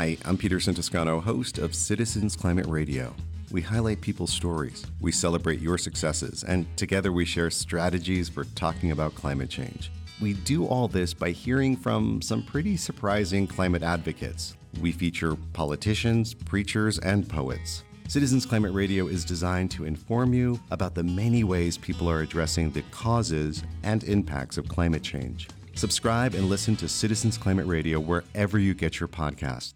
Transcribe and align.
Hi, 0.00 0.16
I'm 0.24 0.38
Peterson 0.38 0.74
Toscano, 0.74 1.20
host 1.20 1.58
of 1.58 1.74
Citizens 1.74 2.34
Climate 2.34 2.64
Radio. 2.64 3.14
We 3.50 3.60
highlight 3.60 4.00
people's 4.00 4.32
stories, 4.32 4.86
we 4.98 5.12
celebrate 5.12 5.60
your 5.60 5.76
successes, 5.76 6.42
and 6.42 6.64
together 6.78 7.12
we 7.12 7.26
share 7.26 7.50
strategies 7.50 8.26
for 8.26 8.44
talking 8.54 8.92
about 8.92 9.14
climate 9.14 9.50
change. 9.50 9.92
We 10.18 10.32
do 10.32 10.64
all 10.64 10.88
this 10.88 11.12
by 11.12 11.32
hearing 11.32 11.76
from 11.76 12.22
some 12.22 12.42
pretty 12.42 12.78
surprising 12.78 13.46
climate 13.46 13.82
advocates. 13.82 14.56
We 14.80 14.90
feature 14.90 15.36
politicians, 15.52 16.32
preachers, 16.32 16.98
and 17.00 17.28
poets. 17.28 17.84
Citizens 18.08 18.46
Climate 18.46 18.72
Radio 18.72 19.06
is 19.06 19.22
designed 19.22 19.70
to 19.72 19.84
inform 19.84 20.32
you 20.32 20.58
about 20.70 20.94
the 20.94 21.04
many 21.04 21.44
ways 21.44 21.76
people 21.76 22.08
are 22.08 22.22
addressing 22.22 22.70
the 22.70 22.84
causes 22.90 23.64
and 23.82 24.02
impacts 24.04 24.56
of 24.56 24.66
climate 24.66 25.02
change. 25.02 25.48
Subscribe 25.74 26.34
and 26.34 26.48
listen 26.48 26.74
to 26.76 26.88
Citizens 26.88 27.36
Climate 27.36 27.66
Radio 27.66 28.00
wherever 28.00 28.58
you 28.58 28.72
get 28.72 28.98
your 28.98 29.06
podcast. 29.06 29.74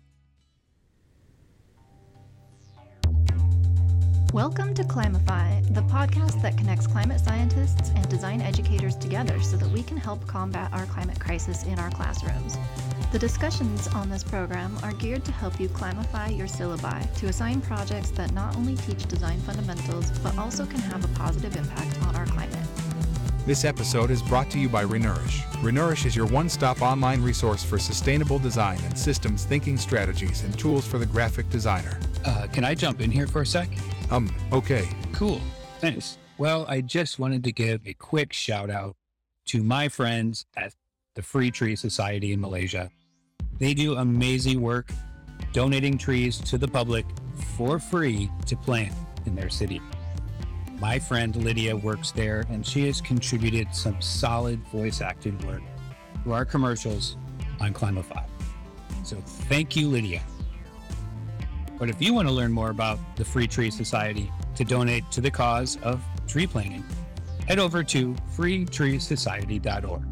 Welcome 4.34 4.74
to 4.74 4.83
Climify, 4.83 5.61
the 5.74 5.83
podcast 5.83 6.43
that 6.43 6.59
connects 6.59 6.88
climate 6.88 7.20
scientists 7.20 7.93
and 7.95 8.09
design 8.09 8.41
educators 8.41 8.97
together 8.97 9.41
so 9.41 9.57
that 9.57 9.70
we 9.70 9.80
can 9.80 9.97
help 9.97 10.27
combat 10.27 10.73
our 10.73 10.87
climate 10.87 11.20
crisis 11.20 11.62
in 11.62 11.79
our 11.79 11.88
classrooms. 11.91 12.59
The 13.12 13.19
discussions 13.20 13.87
on 13.87 14.10
this 14.10 14.24
program 14.24 14.77
are 14.83 14.91
geared 14.95 15.24
to 15.27 15.30
help 15.30 15.60
you 15.60 15.69
climify 15.69 16.37
your 16.37 16.48
syllabi 16.48 17.15
to 17.15 17.29
assign 17.29 17.60
projects 17.60 18.10
that 18.10 18.33
not 18.33 18.57
only 18.57 18.74
teach 18.74 19.07
design 19.07 19.38
fundamentals 19.38 20.10
but 20.19 20.37
also 20.37 20.66
can 20.66 20.80
have 20.80 21.05
a 21.05 21.16
positive 21.16 21.55
impact 21.55 22.02
on 22.02 22.16
our 22.16 22.27
climate. 22.27 22.73
This 23.47 23.66
episode 23.66 24.11
is 24.11 24.23
brought 24.23 24.48
to 24.53 24.59
you 24.59 24.71
by 24.71 24.87
Renourish. 24.87 25.43
Renourish 25.61 26.07
is 26.07 26.16
your 26.16 26.25
one 26.25 26.48
stop 26.48 26.80
online 26.80 27.21
resource 27.23 27.62
for 27.62 27.79
sustainable 27.79 28.39
design 28.39 28.79
and 28.85 28.98
systems 28.98 29.45
thinking 29.45 29.77
strategies 29.77 30.45
and 30.45 30.59
tools 30.59 30.87
for 30.87 30.97
the 30.97 31.05
graphic 31.05 31.51
designer. 31.51 32.01
Uh, 32.25 32.47
can 32.51 32.65
I 32.65 32.75
jump 32.75 33.02
in 33.02 33.11
here 33.11 33.27
for 33.27 33.43
a 33.43 33.47
sec? 33.47 33.69
Um, 34.10 34.35
okay. 34.51 34.88
Cool. 35.13 35.43
Thanks. 35.80 36.16
Well, 36.38 36.65
I 36.71 36.80
just 36.80 37.18
wanted 37.18 37.45
to 37.45 37.52
give 37.52 37.87
a 37.87 37.93
quick 37.93 38.33
shout 38.33 38.71
out 38.71 38.96
to 39.49 39.63
my 39.63 39.90
friends 39.90 40.46
at 40.57 40.73
the 41.15 41.21
Free 41.21 41.51
Tree 41.51 41.77
Society 41.77 42.33
in 42.33 42.40
Malaysia. 42.40 42.90
They 43.59 43.74
do 43.74 43.96
amazing 43.96 44.63
work 44.63 44.90
donating 45.52 45.99
trees 45.99 46.38
to 46.38 46.57
the 46.57 46.66
public 46.66 47.05
for 47.59 47.79
free 47.79 48.30
to 48.46 48.57
plant 48.57 48.95
in 49.27 49.35
their 49.35 49.51
city. 49.51 49.83
My 50.79 50.99
friend 50.99 51.35
Lydia 51.37 51.77
works 51.77 52.11
there 52.11 52.45
and 52.51 52.67
she 52.67 52.87
has 52.87 53.01
contributed 53.01 53.75
some 53.75 54.01
solid 54.01 54.59
voice 54.69 55.01
acting 55.01 55.39
work 55.47 55.63
to 56.25 56.33
our 56.33 56.45
commercials 56.45 57.17
on 57.61 57.73
Climify. 57.73 58.23
So 59.05 59.17
thank 59.17 59.77
you, 59.77 59.89
Lydia. 59.89 60.23
But 61.79 61.91
if 61.91 62.01
you 62.01 62.15
want 62.15 62.29
to 62.29 62.35
learn 62.35 62.52
more 62.52 62.71
about 62.71 62.99
the 63.17 63.25
Free 63.25 63.47
Tree 63.47 63.71
Society 63.71 64.31
to 64.56 64.65
donate 64.65 65.11
to 65.11 65.21
the 65.21 65.31
cause 65.31 65.78
of 65.83 66.03
tree 66.27 66.47
planting, 66.47 66.84
head 67.47 67.59
over 67.59 67.83
to 67.84 68.15
freetreesociety.org 68.37 70.03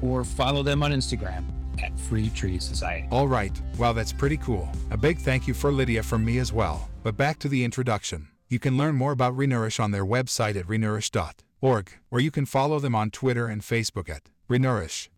or 0.00 0.24
follow 0.24 0.62
them 0.62 0.82
on 0.82 0.92
Instagram 0.92 1.44
at 1.82 1.98
Free 1.98 2.28
Tree 2.30 2.58
Society. 2.58 3.08
All 3.10 3.28
right. 3.28 3.60
Well, 3.78 3.94
that's 3.94 4.12
pretty 4.12 4.36
cool. 4.38 4.68
A 4.90 4.96
big 4.96 5.18
thank 5.18 5.48
you 5.48 5.54
for 5.54 5.72
Lydia 5.72 6.02
from 6.02 6.24
me 6.24 6.38
as 6.38 6.52
well. 6.52 6.88
But 7.02 7.16
back 7.16 7.38
to 7.40 7.48
the 7.48 7.64
introduction. 7.64 8.28
You 8.50 8.58
can 8.58 8.78
learn 8.78 8.94
more 8.94 9.12
about 9.12 9.36
Renourish 9.36 9.78
on 9.78 9.90
their 9.90 10.06
website 10.06 10.56
at 10.56 10.66
renourish.org, 10.66 11.92
or 12.10 12.20
you 12.20 12.30
can 12.30 12.46
follow 12.46 12.78
them 12.80 12.94
on 12.94 13.10
Twitter 13.10 13.46
and 13.46 13.60
Facebook 13.60 14.08
at 14.08 14.22
Renourish. 14.48 15.08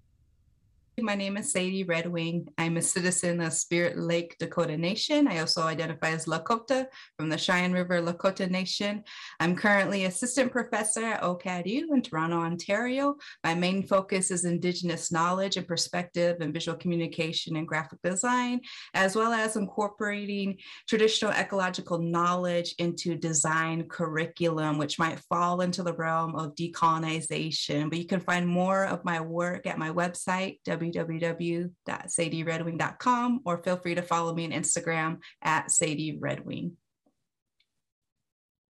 My 1.03 1.15
name 1.15 1.37
is 1.39 1.53
Sadie 1.53 1.85
Redwing. 1.85 2.47
I'm 2.59 2.77
a 2.77 2.83
citizen 2.83 3.41
of 3.41 3.55
Spirit 3.55 3.99
Lake 3.99 4.37
Dakota 4.39 4.77
Nation. 4.77 5.27
I 5.29 5.39
also 5.39 5.63
identify 5.63 6.11
as 6.11 6.27
Lakota 6.27 6.87
from 7.17 7.31
the 7.31 7.39
Cheyenne 7.39 7.73
River 7.73 8.03
Lakota 8.03 8.51
Nation. 8.51 9.05
I'm 9.39 9.57
currently 9.57 10.05
assistant 10.05 10.53
professor 10.53 11.05
at 11.05 11.23
OCADU 11.23 11.85
in 11.93 12.03
Toronto, 12.03 12.37
Ontario. 12.37 13.17
My 13.45 13.55
main 13.55 13.87
focus 13.87 14.31
is 14.31 14.45
Indigenous 14.45 15.11
knowledge 15.11 15.57
and 15.57 15.67
perspective 15.67 16.39
and 16.41 16.53
visual 16.53 16.77
communication 16.77 17.57
and 17.57 17.67
graphic 17.67 18.01
design, 18.03 18.61
as 18.93 19.17
well 19.17 19.33
as 19.33 19.57
incorporating 19.57 20.59
traditional 20.89 21.33
ecological 21.33 21.99
knowledge 21.99 22.75
into 22.79 23.15
design 23.15 23.85
curriculum, 23.89 24.77
which 24.77 24.99
might 24.99 25.21
fall 25.21 25.63
into 25.63 25.83
the 25.83 25.95
realm 25.95 26.35
of 26.35 26.55
decolonization. 26.57 27.89
But 27.89 27.99
you 27.99 28.07
can 28.07 28.21
find 28.21 28.47
more 28.47 28.85
of 28.85 29.05
my 29.05 29.21
work 29.21 29.67
at 29.67 29.79
my 29.79 29.91
website, 29.91 30.59
www.sadieredwing.com, 30.93 33.41
or 33.45 33.63
feel 33.63 33.77
free 33.77 33.95
to 33.95 34.03
follow 34.03 34.35
me 34.35 34.45
on 34.45 34.53
Instagram 34.53 35.19
at 35.43 35.71
Sadie 35.71 36.19
Redwing. 36.21 36.73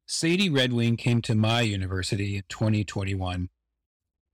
Sadie 0.07 0.49
Redwing 0.49 0.97
came 0.97 1.21
to 1.23 1.33
my 1.33 1.61
university 1.61 2.35
in 2.35 2.43
2021. 2.47 3.49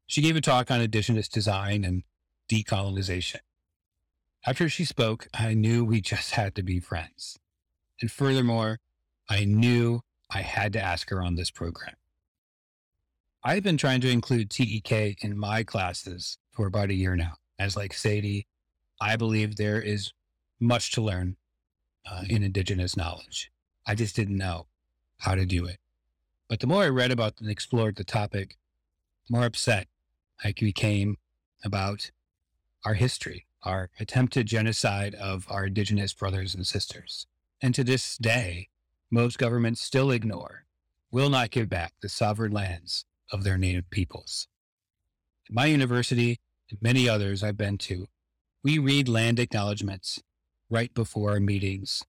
She 0.06 0.22
gave 0.22 0.36
a 0.36 0.42
talk 0.42 0.70
on 0.70 0.82
indigenous 0.82 1.30
design 1.30 1.86
and 1.86 2.04
decolonization. 2.52 3.40
After 4.46 4.68
she 4.68 4.84
spoke, 4.84 5.28
I 5.34 5.54
knew 5.54 5.86
we 5.86 6.02
just 6.02 6.32
had 6.32 6.56
to 6.56 6.64
be 6.64 6.80
friends. 6.80 7.40
And 8.02 8.12
furthermore, 8.12 8.80
I 9.30 9.46
knew 9.46 10.02
I 10.30 10.42
had 10.42 10.74
to 10.74 10.82
ask 10.82 11.10
her 11.10 11.22
on 11.22 11.36
this 11.36 11.52
program. 11.52 11.96
I've 13.44 13.64
been 13.64 13.78
trying 13.78 14.02
to 14.02 14.10
include 14.10 14.50
TEK 14.50 15.24
in 15.24 15.38
my 15.38 15.64
classes 15.64 16.38
for 16.52 16.68
about 16.68 16.90
a 16.90 16.96
year 16.96 17.16
now 17.16 17.36
as 17.62 17.78
like 17.78 17.94
Sadie, 17.94 18.48
I 19.00 19.16
believe 19.16 19.56
there 19.56 19.80
is 19.80 20.14
much 20.60 20.92
to 20.94 21.02
learn 21.02 21.38
uh, 22.10 22.24
in 22.28 22.42
Indigenous 22.42 22.98
knowledge. 22.98 23.52
I 23.86 23.94
just 23.94 24.16
didn't 24.16 24.38
know 24.38 24.66
how 25.20 25.36
to 25.36 25.46
do 25.46 25.66
it. 25.66 25.78
But 26.50 26.60
the 26.60 26.68
more 26.68 26.84
I 26.84 26.90
read 26.90 27.12
about 27.12 27.40
and 27.40 27.52
explored 27.52 27.96
the 27.96 28.04
topic, 28.04 28.58
the 29.28 29.38
more 29.38 29.46
upset 29.46 29.88
I 30.44 30.54
became 30.60 31.18
about 31.64 32.10
our 32.84 32.96
history, 32.96 33.46
our 33.62 33.92
attempted 34.00 34.48
genocide 34.48 35.14
of 35.14 35.46
our 35.48 35.66
Indigenous 35.68 36.14
brothers 36.14 36.56
and 36.56 36.66
sisters. 36.66 37.28
And 37.62 37.76
to 37.76 37.84
this 37.84 38.18
day, 38.18 38.70
most 39.12 39.38
governments 39.38 39.82
still 39.82 40.10
ignore, 40.10 40.66
will 41.12 41.30
not 41.30 41.52
give 41.52 41.70
back 41.70 41.94
the 42.02 42.10
sovereign 42.10 42.54
lands 42.54 43.06
of 43.32 43.44
their 43.44 43.60
native 43.60 43.88
peoples. 43.92 44.48
my 45.50 45.66
university, 45.66 46.40
and 46.72 46.82
many 46.82 47.08
others 47.08 47.44
I've 47.44 47.58
been 47.58 47.78
to, 47.80 48.08
we 48.64 48.80
read 48.80 49.08
land 49.08 49.40
acknowledgments 49.40 50.22
right 50.70 50.94
before 50.94 51.32
our 51.32 51.40
meetings 51.40 52.04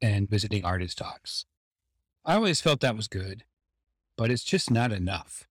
and 0.00 0.28
visiting 0.28 0.64
artist 0.64 0.98
talks. 0.98 1.44
I 2.24 2.34
always 2.34 2.60
felt 2.60 2.80
that 2.80 2.96
was 2.96 3.08
good, 3.08 3.44
but 4.16 4.30
it's 4.30 4.44
just 4.44 4.70
not 4.70 4.92
enough. 4.92 5.46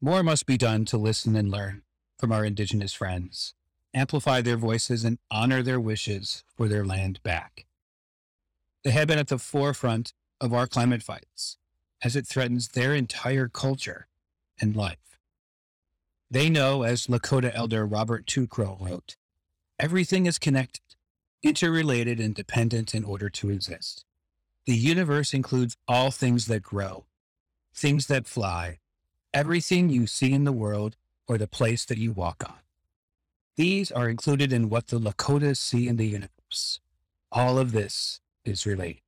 More 0.00 0.22
must 0.22 0.46
be 0.46 0.56
done 0.56 0.84
to 0.86 0.98
listen 0.98 1.36
and 1.36 1.50
learn 1.50 1.82
from 2.18 2.32
our 2.32 2.44
Indigenous 2.44 2.92
friends, 2.92 3.54
amplify 3.94 4.40
their 4.40 4.56
voices, 4.56 5.04
and 5.04 5.18
honor 5.30 5.62
their 5.62 5.80
wishes 5.80 6.44
for 6.56 6.68
their 6.68 6.84
land 6.84 7.22
back. 7.22 7.66
They 8.82 8.90
have 8.90 9.08
been 9.08 9.18
at 9.18 9.28
the 9.28 9.38
forefront 9.38 10.14
of 10.40 10.54
our 10.54 10.66
climate 10.66 11.02
fights 11.02 11.58
as 12.02 12.16
it 12.16 12.26
threatens 12.26 12.68
their 12.68 12.94
entire 12.94 13.48
culture 13.48 14.08
and 14.60 14.74
life. 14.74 15.09
They 16.30 16.48
know, 16.48 16.84
as 16.84 17.08
Lakota 17.08 17.50
elder 17.52 17.84
Robert 17.84 18.24
Tucrow 18.26 18.80
wrote, 18.80 19.16
everything 19.80 20.26
is 20.26 20.38
connected, 20.38 20.82
interrelated, 21.42 22.20
and 22.20 22.34
dependent 22.34 22.94
in 22.94 23.02
order 23.02 23.28
to 23.30 23.50
exist. 23.50 24.04
The 24.66 24.76
universe 24.76 25.34
includes 25.34 25.76
all 25.88 26.12
things 26.12 26.46
that 26.46 26.62
grow, 26.62 27.06
things 27.74 28.06
that 28.06 28.28
fly, 28.28 28.78
everything 29.34 29.90
you 29.90 30.06
see 30.06 30.32
in 30.32 30.44
the 30.44 30.52
world 30.52 30.96
or 31.26 31.36
the 31.36 31.48
place 31.48 31.84
that 31.86 31.98
you 31.98 32.12
walk 32.12 32.44
on. 32.46 32.58
These 33.56 33.90
are 33.90 34.08
included 34.08 34.52
in 34.52 34.68
what 34.68 34.88
the 34.88 35.00
Lakotas 35.00 35.58
see 35.58 35.88
in 35.88 35.96
the 35.96 36.06
universe. 36.06 36.80
All 37.32 37.58
of 37.58 37.72
this 37.72 38.20
is 38.44 38.66
related. 38.66 39.02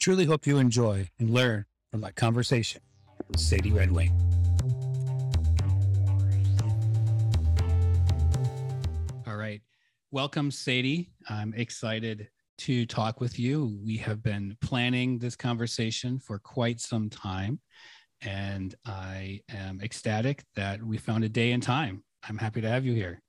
Truly 0.00 0.24
hope 0.24 0.48
you 0.48 0.58
enjoy 0.58 1.10
and 1.18 1.30
learn 1.30 1.66
from 1.90 2.00
my 2.00 2.10
conversation 2.10 2.80
with 3.28 3.38
Sadie 3.38 3.70
Redwing. 3.70 4.41
Welcome, 10.14 10.50
Sadie. 10.50 11.10
I'm 11.30 11.54
excited 11.54 12.28
to 12.58 12.84
talk 12.84 13.22
with 13.22 13.38
you. 13.38 13.78
We 13.82 13.96
have 13.96 14.22
been 14.22 14.58
planning 14.60 15.18
this 15.18 15.34
conversation 15.34 16.18
for 16.18 16.38
quite 16.38 16.80
some 16.80 17.08
time, 17.08 17.58
and 18.20 18.74
I 18.84 19.40
am 19.48 19.80
ecstatic 19.80 20.44
that 20.54 20.82
we 20.82 20.98
found 20.98 21.24
a 21.24 21.30
day 21.30 21.52
and 21.52 21.62
time. 21.62 22.04
I'm 22.28 22.36
happy 22.36 22.60
to 22.60 22.68
have 22.68 22.84
you 22.84 22.92
here. 22.92 23.22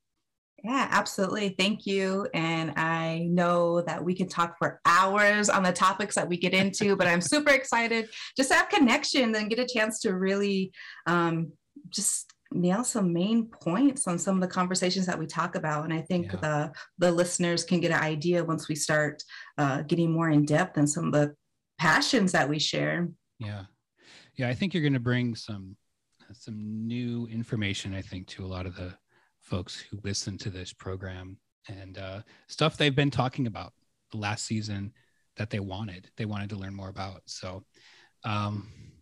Yeah, 0.62 0.90
absolutely. 0.92 1.56
Thank 1.58 1.86
you. 1.86 2.28
And 2.34 2.74
I 2.76 3.30
know 3.32 3.80
that 3.84 4.04
we 4.04 4.14
can 4.14 4.28
talk 4.28 4.58
for 4.58 4.82
hours 4.86 5.48
on 5.48 5.64
the 5.64 5.72
topics 5.72 6.16
that 6.16 6.28
we 6.28 6.36
get 6.36 6.54
into, 6.54 6.98
but 6.98 7.08
I'm 7.08 7.22
super 7.22 7.50
excited 7.52 8.10
just 8.36 8.50
to 8.50 8.56
have 8.56 8.68
connection 8.68 9.34
and 9.34 9.50
get 9.50 9.60
a 9.60 9.66
chance 9.66 10.02
to 10.02 10.18
really 10.18 10.74
um, 11.08 11.54
just 11.88 12.33
nail 12.54 12.84
some 12.84 13.14
main 13.14 13.48
points 13.48 14.08
on 14.08 14.18
some 14.18 14.36
of 14.36 14.42
the 14.42 14.48
conversations 14.48 15.06
that 15.06 15.18
we 15.18 15.26
talk 15.26 15.56
about. 15.56 15.84
And 15.84 15.94
I 15.94 16.02
think 16.02 16.32
yeah. 16.32 16.40
the 16.40 16.74
the 16.98 17.12
listeners 17.12 17.64
can 17.64 17.80
get 17.80 17.92
an 17.92 18.00
idea 18.02 18.44
once 18.44 18.68
we 18.68 18.76
start 18.76 19.24
uh, 19.58 19.82
getting 19.84 20.12
more 20.12 20.30
in 20.30 20.46
depth 20.46 20.78
in 20.78 20.88
some 20.88 21.08
of 21.08 21.14
the 21.14 21.36
passions 21.78 22.32
that 22.32 22.48
we 22.48 22.60
share. 22.60 23.10
Yeah, 23.40 23.64
yeah. 24.36 24.50
I 24.50 24.54
think 24.54 24.74
you're 24.74 24.84
going 24.84 24.94
to 24.94 25.00
bring 25.00 25.36
some 25.36 25.76
some 26.32 26.88
new 26.88 27.28
information. 27.28 27.94
I 27.94 28.02
think 28.02 28.28
to 28.28 28.46
a 28.46 28.48
lot 28.48 28.66
of 28.66 28.76
the 28.76 28.94
folks 29.42 29.80
who 29.80 30.00
listen 30.04 30.38
to 30.40 30.50
this 30.50 30.74
program 30.74 31.38
and 31.68 31.98
uh, 31.98 32.22
stuff 32.48 32.78
they've 32.78 32.96
been 32.96 33.12
talking 33.12 33.48
about 33.48 33.74
the 34.12 34.18
last 34.18 34.46
season 34.46 34.94
that 35.38 35.50
they 35.50 35.60
wanted. 35.60 36.10
They 36.18 36.26
wanted 36.26 36.50
to 36.50 36.56
learn 36.56 36.76
more 36.76 36.90
about. 36.90 37.22
So. 37.26 37.64
Um, 38.26 38.93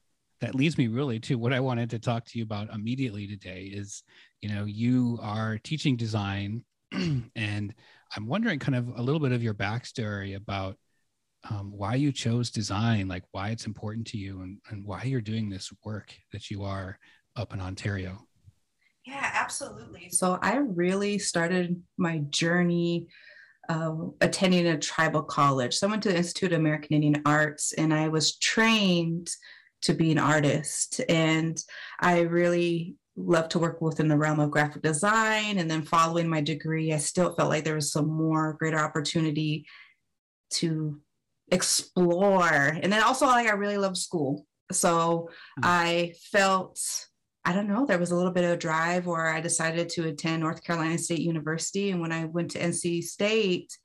that 0.41 0.55
leads 0.55 0.77
me 0.77 0.87
really 0.87 1.19
to 1.19 1.35
what 1.35 1.53
I 1.53 1.59
wanted 1.59 1.91
to 1.91 1.99
talk 1.99 2.25
to 2.25 2.37
you 2.37 2.43
about 2.43 2.73
immediately 2.73 3.27
today 3.27 3.69
is, 3.71 4.03
you 4.41 4.49
know, 4.49 4.65
you 4.65 5.19
are 5.21 5.59
teaching 5.63 5.95
design 5.95 6.63
and 6.91 7.73
I'm 8.15 8.27
wondering 8.27 8.59
kind 8.59 8.75
of 8.75 8.89
a 8.97 9.01
little 9.01 9.19
bit 9.19 9.31
of 9.31 9.43
your 9.43 9.53
backstory 9.53 10.35
about 10.35 10.77
um, 11.49 11.71
why 11.71 11.95
you 11.95 12.11
chose 12.11 12.49
design, 12.49 13.07
like 13.07 13.23
why 13.31 13.49
it's 13.49 13.65
important 13.65 14.07
to 14.07 14.17
you 14.17 14.41
and, 14.41 14.57
and 14.69 14.85
why 14.85 15.03
you're 15.03 15.21
doing 15.21 15.49
this 15.49 15.71
work 15.85 16.13
that 16.33 16.49
you 16.49 16.63
are 16.63 16.97
up 17.35 17.53
in 17.53 17.61
Ontario. 17.61 18.27
Yeah, 19.05 19.31
absolutely. 19.33 20.09
So 20.09 20.37
I 20.41 20.57
really 20.57 21.17
started 21.17 21.81
my 21.97 22.19
journey 22.29 23.07
uh, 23.69 23.93
attending 24.21 24.67
a 24.67 24.77
tribal 24.77 25.23
college. 25.23 25.75
So 25.75 25.87
I 25.87 25.91
went 25.91 26.03
to 26.03 26.09
the 26.09 26.17
Institute 26.17 26.51
of 26.51 26.59
American 26.59 26.95
Indian 26.95 27.21
Arts 27.25 27.73
and 27.73 27.93
I 27.93 28.09
was 28.09 28.37
trained 28.37 29.29
to 29.83 29.93
be 29.93 30.11
an 30.11 30.19
artist. 30.19 31.01
And 31.09 31.61
I 31.99 32.21
really 32.21 32.95
love 33.15 33.49
to 33.49 33.59
work 33.59 33.81
within 33.81 34.07
the 34.07 34.17
realm 34.17 34.39
of 34.39 34.51
graphic 34.51 34.81
design. 34.81 35.57
And 35.57 35.69
then 35.69 35.83
following 35.83 36.29
my 36.29 36.41
degree, 36.41 36.93
I 36.93 36.97
still 36.97 37.33
felt 37.33 37.49
like 37.49 37.63
there 37.63 37.75
was 37.75 37.91
some 37.91 38.07
more 38.07 38.53
greater 38.53 38.79
opportunity 38.79 39.65
to 40.51 40.99
explore. 41.51 42.77
And 42.81 42.91
then 42.91 43.03
also 43.03 43.25
like 43.25 43.47
I 43.47 43.51
really 43.51 43.77
love 43.77 43.97
school. 43.97 44.45
So 44.71 45.29
mm-hmm. 45.59 45.61
I 45.63 46.13
felt 46.31 46.79
I 47.43 47.53
don't 47.53 47.67
know, 47.67 47.87
there 47.87 47.97
was 47.97 48.11
a 48.11 48.15
little 48.15 48.31
bit 48.31 48.43
of 48.43 48.51
a 48.51 48.57
drive 48.57 49.07
where 49.07 49.33
I 49.33 49.41
decided 49.41 49.89
to 49.89 50.07
attend 50.07 50.41
North 50.41 50.63
Carolina 50.63 50.97
State 50.99 51.21
University. 51.21 51.89
And 51.89 51.99
when 51.99 52.11
I 52.11 52.25
went 52.25 52.51
to 52.51 52.59
NC 52.59 53.03
State, 53.03 53.75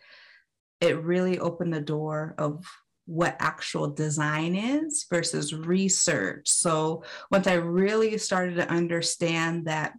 it 0.82 1.02
really 1.02 1.38
opened 1.38 1.72
the 1.72 1.80
door 1.80 2.34
of 2.36 2.66
what 3.06 3.36
actual 3.38 3.88
design 3.88 4.54
is 4.54 5.06
versus 5.08 5.54
research. 5.54 6.48
So 6.48 7.04
once 7.30 7.46
I 7.46 7.54
really 7.54 8.18
started 8.18 8.56
to 8.56 8.68
understand 8.68 9.66
that 9.66 9.94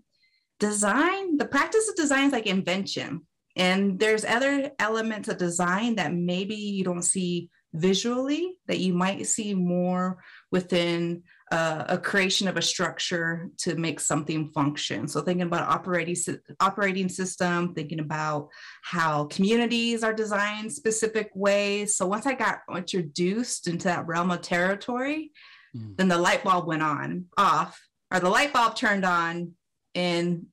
design, 0.60 1.38
the 1.38 1.48
practice 1.48 1.90
of 1.90 1.96
design 1.96 2.28
is 2.28 2.34
like 2.34 2.48
invention. 2.48 3.22
And 3.56 3.98
there's 4.00 4.24
other 4.24 4.72
elements 4.78 5.30
of 5.30 5.38
design 5.38 5.96
that 5.96 6.14
maybe 6.14 6.56
you 6.56 6.84
don't 6.84 7.04
see 7.04 7.50
visually 7.74 8.56
that 8.68 8.80
you 8.80 8.94
might 8.94 9.26
see 9.26 9.54
more 9.54 10.24
within 10.52 11.24
uh, 11.52 11.86
a 11.88 11.98
creation 11.98 12.48
of 12.48 12.58
a 12.58 12.62
structure 12.62 13.50
to 13.58 13.76
make 13.76 14.00
something 14.00 14.50
function. 14.50 15.08
So 15.08 15.22
thinking 15.22 15.48
about 15.48 15.70
operating 15.70 16.16
operating 16.60 17.08
system, 17.08 17.74
thinking 17.74 18.00
about 18.00 18.50
how 18.82 19.26
communities 19.26 20.04
are 20.04 20.14
designed 20.14 20.74
specific 20.74 21.32
ways. 21.34 21.96
So 21.96 22.06
once 22.06 22.26
I 22.26 22.34
got 22.34 22.60
introduced 22.76 23.68
into 23.68 23.86
that 23.86 24.08
realm 24.08 24.32
of 24.32 24.42
territory, 24.42 25.32
mm. 25.76 25.96
then 25.96 26.10
the 26.10 26.18
light 26.18 26.44
bulb 26.44 26.68
went 26.68 26.84
on 26.84 27.26
off, 27.38 27.80
or 28.12 28.20
the 28.20 28.30
light 28.30 28.52
bulb 28.52 28.76
turned 28.76 29.06
on, 29.06 29.54
and 29.96 30.48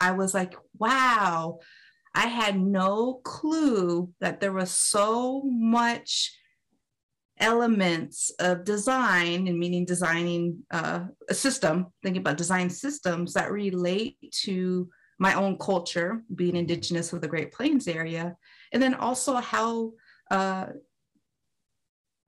I 0.00 0.12
was 0.12 0.34
like, 0.34 0.54
wow. 0.78 1.60
I 2.16 2.26
had 2.28 2.60
no 2.60 3.20
clue 3.24 4.12
that 4.20 4.40
there 4.40 4.52
was 4.52 4.70
so 4.70 5.42
much 5.44 6.32
elements 7.40 8.30
of 8.38 8.64
design 8.64 9.48
and 9.48 9.58
meaning 9.58 9.84
designing 9.84 10.58
uh, 10.70 11.00
a 11.28 11.34
system 11.34 11.86
thinking 12.02 12.20
about 12.20 12.36
design 12.36 12.70
systems 12.70 13.34
that 13.34 13.50
relate 13.50 14.16
to 14.30 14.88
my 15.18 15.34
own 15.34 15.58
culture 15.58 16.22
being 16.34 16.56
indigenous 16.56 17.12
of 17.12 17.20
the 17.20 17.28
great 17.28 17.52
plains 17.52 17.88
area 17.88 18.36
and 18.72 18.82
then 18.82 18.94
also 18.94 19.34
how 19.36 19.92
uh, 20.30 20.66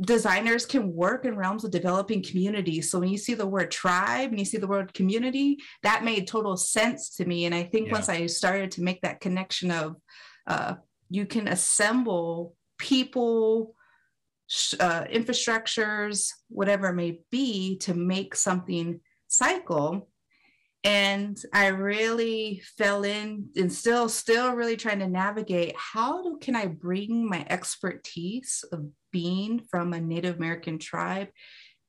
designers 0.00 0.66
can 0.66 0.92
work 0.92 1.24
in 1.24 1.36
realms 1.36 1.64
of 1.64 1.70
developing 1.70 2.22
communities 2.22 2.90
so 2.90 2.98
when 2.98 3.08
you 3.08 3.16
see 3.16 3.34
the 3.34 3.46
word 3.46 3.70
tribe 3.70 4.30
and 4.30 4.38
you 4.38 4.44
see 4.44 4.58
the 4.58 4.66
word 4.66 4.92
community 4.92 5.56
that 5.82 6.04
made 6.04 6.26
total 6.26 6.56
sense 6.56 7.10
to 7.16 7.24
me 7.24 7.46
and 7.46 7.54
i 7.54 7.62
think 7.62 7.86
yeah. 7.86 7.92
once 7.92 8.08
i 8.08 8.26
started 8.26 8.70
to 8.70 8.82
make 8.82 9.00
that 9.00 9.20
connection 9.20 9.70
of 9.70 9.96
uh, 10.48 10.74
you 11.08 11.24
can 11.24 11.48
assemble 11.48 12.54
people 12.78 13.74
uh, 14.80 15.04
infrastructures, 15.04 16.30
whatever 16.48 16.88
it 16.88 16.94
may 16.94 17.20
be, 17.30 17.78
to 17.78 17.94
make 17.94 18.34
something 18.34 19.00
cycle. 19.28 20.08
And 20.84 21.36
I 21.52 21.68
really 21.68 22.62
fell 22.78 23.02
in 23.02 23.48
and 23.56 23.72
still, 23.72 24.08
still 24.08 24.52
really 24.52 24.76
trying 24.76 25.00
to 25.00 25.08
navigate 25.08 25.74
how 25.76 26.22
do, 26.22 26.38
can 26.40 26.54
I 26.54 26.66
bring 26.66 27.28
my 27.28 27.44
expertise 27.50 28.64
of 28.70 28.86
being 29.10 29.62
from 29.68 29.92
a 29.92 30.00
Native 30.00 30.36
American 30.36 30.78
tribe 30.78 31.28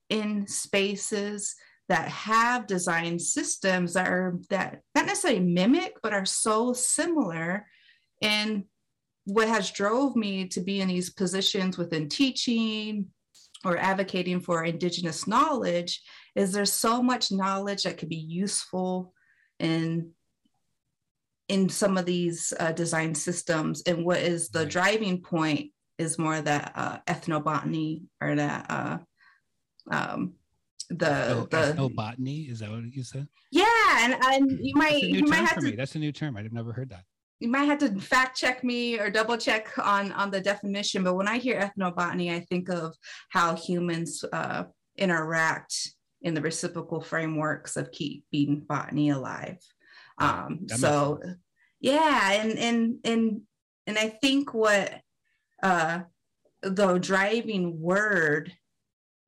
in 0.08 0.46
spaces 0.48 1.54
that 1.88 2.08
have 2.08 2.66
design 2.66 3.18
systems 3.18 3.94
that 3.94 4.08
are 4.08 4.38
that 4.50 4.80
not 4.94 5.06
necessarily 5.06 5.40
mimic, 5.40 5.94
but 6.02 6.12
are 6.12 6.26
so 6.26 6.72
similar 6.72 7.66
and 8.20 8.64
what 9.28 9.46
has 9.46 9.70
drove 9.70 10.16
me 10.16 10.46
to 10.48 10.60
be 10.62 10.80
in 10.80 10.88
these 10.88 11.10
positions 11.10 11.76
within 11.76 12.08
teaching 12.08 13.06
or 13.62 13.76
advocating 13.76 14.40
for 14.40 14.64
indigenous 14.64 15.26
knowledge 15.26 16.00
is 16.34 16.50
there's 16.50 16.72
so 16.72 17.02
much 17.02 17.30
knowledge 17.30 17.82
that 17.82 17.98
could 17.98 18.08
be 18.08 18.16
useful 18.16 19.12
in 19.58 20.10
in 21.48 21.68
some 21.68 21.98
of 21.98 22.06
these 22.06 22.52
uh, 22.58 22.72
design 22.72 23.14
systems. 23.14 23.82
And 23.86 24.04
what 24.04 24.18
is 24.18 24.48
the 24.48 24.66
driving 24.66 25.20
point 25.20 25.72
is 25.98 26.18
more 26.18 26.40
that 26.40 26.72
uh, 26.74 26.98
ethnobotany 27.06 28.02
or 28.22 28.34
that 28.34 28.66
uh, 28.70 28.98
um, 29.90 30.34
the 30.88 31.34
oh, 31.34 31.48
the 31.50 31.74
ethnobotany 31.74 32.50
is 32.50 32.60
that 32.60 32.70
what 32.70 32.84
you 32.90 33.02
said? 33.02 33.28
Yeah 33.50 33.66
and, 34.00 34.16
and 34.24 34.58
you 34.62 34.74
might 34.74 35.02
you 35.02 35.26
might 35.26 35.36
have 35.36 35.56
to 35.56 35.60
me. 35.60 35.76
that's 35.76 35.96
a 35.96 35.98
new 35.98 36.12
term. 36.12 36.38
I've 36.38 36.50
never 36.50 36.72
heard 36.72 36.88
that 36.90 37.04
you 37.40 37.48
might 37.48 37.64
have 37.64 37.78
to 37.78 38.00
fact 38.00 38.36
check 38.36 38.64
me 38.64 38.98
or 38.98 39.10
double 39.10 39.36
check 39.36 39.70
on 39.78 40.12
on 40.12 40.30
the 40.30 40.40
definition 40.40 41.04
but 41.04 41.14
when 41.14 41.28
i 41.28 41.38
hear 41.38 41.60
ethnobotany 41.60 42.32
i 42.32 42.40
think 42.40 42.68
of 42.68 42.94
how 43.30 43.54
humans 43.54 44.24
uh, 44.32 44.64
interact 44.96 45.92
in 46.22 46.34
the 46.34 46.40
reciprocal 46.40 47.00
frameworks 47.00 47.76
of 47.76 47.92
keeping 47.92 48.60
botany 48.60 49.10
alive. 49.10 49.58
Um, 50.18 50.66
so 50.66 51.20
yeah 51.80 52.32
and 52.32 52.58
and 52.58 52.96
and 53.04 53.40
and 53.86 53.96
i 53.96 54.08
think 54.08 54.52
what 54.52 55.00
uh, 55.62 56.00
the 56.62 56.98
driving 56.98 57.80
word 57.80 58.52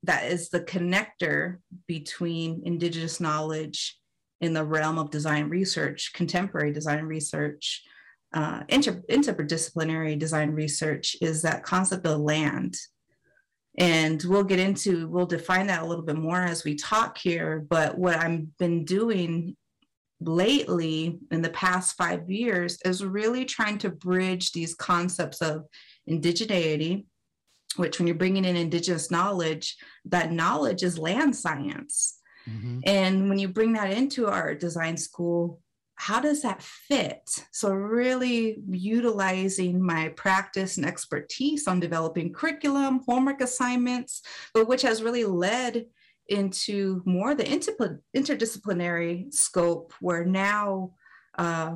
that 0.02 0.24
is 0.24 0.48
the 0.48 0.60
connector 0.60 1.58
between 1.86 2.62
indigenous 2.64 3.20
knowledge 3.20 3.96
in 4.40 4.52
the 4.52 4.64
realm 4.64 4.98
of 4.98 5.12
design 5.12 5.48
research 5.48 6.12
contemporary 6.12 6.72
design 6.72 7.04
research 7.04 7.84
uh, 8.32 8.62
inter- 8.68 9.02
interdisciplinary 9.10 10.18
design 10.18 10.50
research 10.50 11.16
is 11.20 11.42
that 11.42 11.62
concept 11.62 12.06
of 12.06 12.20
land. 12.20 12.76
And 13.78 14.22
we'll 14.24 14.44
get 14.44 14.58
into, 14.58 15.08
we'll 15.08 15.26
define 15.26 15.68
that 15.68 15.82
a 15.82 15.86
little 15.86 16.04
bit 16.04 16.16
more 16.16 16.42
as 16.42 16.64
we 16.64 16.74
talk 16.74 17.18
here. 17.18 17.64
But 17.68 17.96
what 17.96 18.16
I've 18.16 18.56
been 18.58 18.84
doing 18.84 19.56
lately 20.20 21.18
in 21.30 21.40
the 21.42 21.50
past 21.50 21.96
five 21.96 22.28
years 22.28 22.78
is 22.84 23.04
really 23.04 23.44
trying 23.44 23.78
to 23.78 23.90
bridge 23.90 24.52
these 24.52 24.74
concepts 24.74 25.40
of 25.40 25.64
indigeneity, 26.08 27.06
which 27.76 27.98
when 27.98 28.06
you're 28.06 28.16
bringing 28.16 28.44
in 28.44 28.56
indigenous 28.56 29.10
knowledge, 29.10 29.76
that 30.04 30.32
knowledge 30.32 30.82
is 30.82 30.98
land 30.98 31.34
science. 31.34 32.18
Mm-hmm. 32.48 32.80
And 32.84 33.28
when 33.28 33.38
you 33.38 33.48
bring 33.48 33.72
that 33.74 33.92
into 33.92 34.26
our 34.26 34.54
design 34.54 34.96
school, 34.96 35.60
how 36.00 36.18
does 36.18 36.40
that 36.40 36.62
fit? 36.62 37.44
So, 37.52 37.74
really 37.74 38.56
utilizing 38.70 39.84
my 39.84 40.08
practice 40.16 40.78
and 40.78 40.86
expertise 40.86 41.68
on 41.68 41.78
developing 41.78 42.32
curriculum, 42.32 43.02
homework 43.06 43.42
assignments, 43.42 44.22
but 44.54 44.66
which 44.66 44.80
has 44.80 45.02
really 45.02 45.24
led 45.24 45.84
into 46.28 47.02
more 47.04 47.34
the 47.34 47.44
interdisciplinary 47.44 49.30
scope 49.34 49.92
where 50.00 50.24
now 50.24 50.92
uh, 51.36 51.74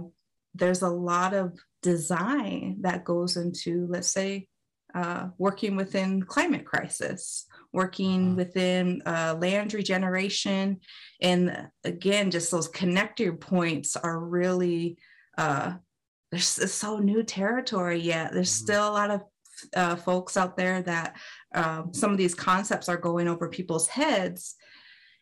there's 0.54 0.80
a 0.80 0.88
lot 0.88 1.34
of 1.34 1.58
design 1.82 2.78
that 2.80 3.04
goes 3.04 3.36
into, 3.36 3.86
let's 3.90 4.10
say, 4.10 4.48
uh, 4.94 5.28
working 5.38 5.76
within 5.76 6.22
climate 6.22 6.64
crisis, 6.64 7.46
working 7.72 8.36
within 8.36 9.02
uh, 9.04 9.36
land 9.40 9.74
regeneration. 9.74 10.80
And 11.20 11.68
again, 11.82 12.30
just 12.30 12.50
those 12.50 12.70
connector 12.70 13.38
points 13.38 13.96
are 13.96 14.18
really, 14.18 14.96
uh, 15.36 15.74
there's 16.30 16.46
so 16.46 16.98
new 16.98 17.22
territory 17.22 18.00
yet. 18.00 18.32
There's 18.32 18.54
mm-hmm. 18.54 18.64
still 18.64 18.88
a 18.88 18.90
lot 18.90 19.10
of 19.10 19.22
uh, 19.74 19.96
folks 19.96 20.36
out 20.36 20.56
there 20.56 20.82
that 20.82 21.16
um, 21.54 21.92
some 21.92 22.10
of 22.10 22.18
these 22.18 22.34
concepts 22.34 22.88
are 22.88 22.96
going 22.96 23.28
over 23.28 23.48
people's 23.48 23.88
heads. 23.88 24.54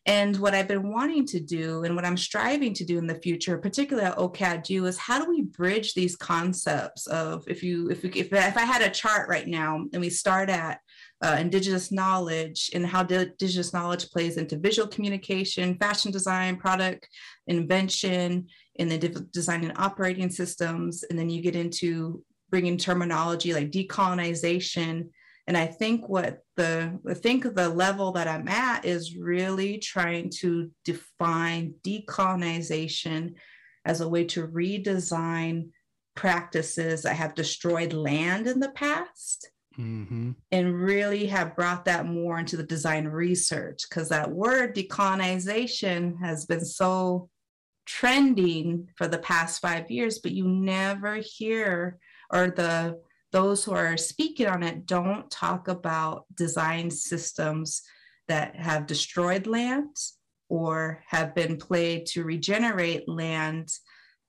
And 0.04 0.36
what 0.38 0.52
I've 0.52 0.66
been 0.66 0.90
wanting 0.90 1.26
to 1.26 1.38
do 1.38 1.84
and 1.84 1.94
what 1.94 2.04
I'm 2.04 2.16
striving 2.16 2.74
to 2.74 2.84
do 2.84 2.98
in 2.98 3.06
the 3.06 3.14
future, 3.14 3.56
particularly 3.56 4.08
at 4.08 4.16
OCADU, 4.16 4.86
is 4.86 4.98
how 4.98 5.22
do 5.22 5.30
we 5.30 5.42
bridge 5.42 5.94
these 5.94 6.16
concepts 6.16 7.06
of 7.06 7.44
if 7.46 7.62
you 7.62 7.88
if 7.88 8.02
we, 8.02 8.10
if, 8.10 8.32
if 8.32 8.56
I 8.56 8.64
had 8.64 8.82
a 8.82 8.90
chart 8.90 9.28
right 9.28 9.46
now 9.46 9.84
and 9.92 10.00
we 10.00 10.10
start 10.10 10.50
at 10.50 10.80
uh, 11.22 11.36
indigenous 11.38 11.92
knowledge 11.92 12.68
and 12.74 12.84
how 12.84 13.02
indigenous 13.02 13.72
knowledge 13.72 14.10
plays 14.10 14.38
into 14.38 14.58
visual 14.58 14.88
communication, 14.88 15.76
fashion 15.78 16.10
design, 16.10 16.56
product 16.56 17.08
invention, 17.46 18.48
and 18.80 18.90
then 18.90 19.28
designing 19.32 19.70
operating 19.76 20.30
systems, 20.30 21.04
and 21.04 21.18
then 21.18 21.30
you 21.30 21.40
get 21.40 21.54
into 21.54 22.24
bringing 22.50 22.76
terminology 22.76 23.54
like 23.54 23.70
decolonization 23.70 25.08
and 25.46 25.56
I 25.56 25.66
think 25.66 26.08
what 26.08 26.38
the 26.56 26.98
I 27.08 27.14
think 27.14 27.54
the 27.54 27.68
level 27.68 28.12
that 28.12 28.28
I'm 28.28 28.48
at 28.48 28.84
is 28.84 29.16
really 29.16 29.78
trying 29.78 30.30
to 30.40 30.70
define 30.84 31.74
decolonization 31.84 33.34
as 33.84 34.00
a 34.00 34.08
way 34.08 34.24
to 34.24 34.46
redesign 34.46 35.70
practices 36.14 37.02
that 37.02 37.16
have 37.16 37.34
destroyed 37.34 37.92
land 37.92 38.46
in 38.46 38.60
the 38.60 38.70
past 38.70 39.50
mm-hmm. 39.78 40.32
and 40.52 40.80
really 40.80 41.26
have 41.26 41.56
brought 41.56 41.86
that 41.86 42.06
more 42.06 42.38
into 42.38 42.56
the 42.56 42.62
design 42.62 43.06
research 43.08 43.82
because 43.88 44.08
that 44.10 44.30
word 44.30 44.76
decolonization 44.76 46.20
has 46.20 46.46
been 46.46 46.64
so 46.64 47.28
trending 47.86 48.88
for 48.96 49.08
the 49.08 49.18
past 49.18 49.60
five 49.60 49.90
years, 49.90 50.20
but 50.20 50.32
you 50.32 50.46
never 50.46 51.16
hear 51.16 51.98
or 52.32 52.48
the 52.48 53.00
those 53.32 53.64
who 53.64 53.72
are 53.72 53.96
speaking 53.96 54.46
on 54.46 54.62
it 54.62 54.86
don't 54.86 55.30
talk 55.30 55.68
about 55.68 56.26
design 56.34 56.90
systems 56.90 57.82
that 58.28 58.54
have 58.54 58.86
destroyed 58.86 59.46
land 59.46 59.96
or 60.48 61.02
have 61.08 61.34
been 61.34 61.56
played 61.56 62.06
to 62.06 62.24
regenerate 62.24 63.08
land 63.08 63.68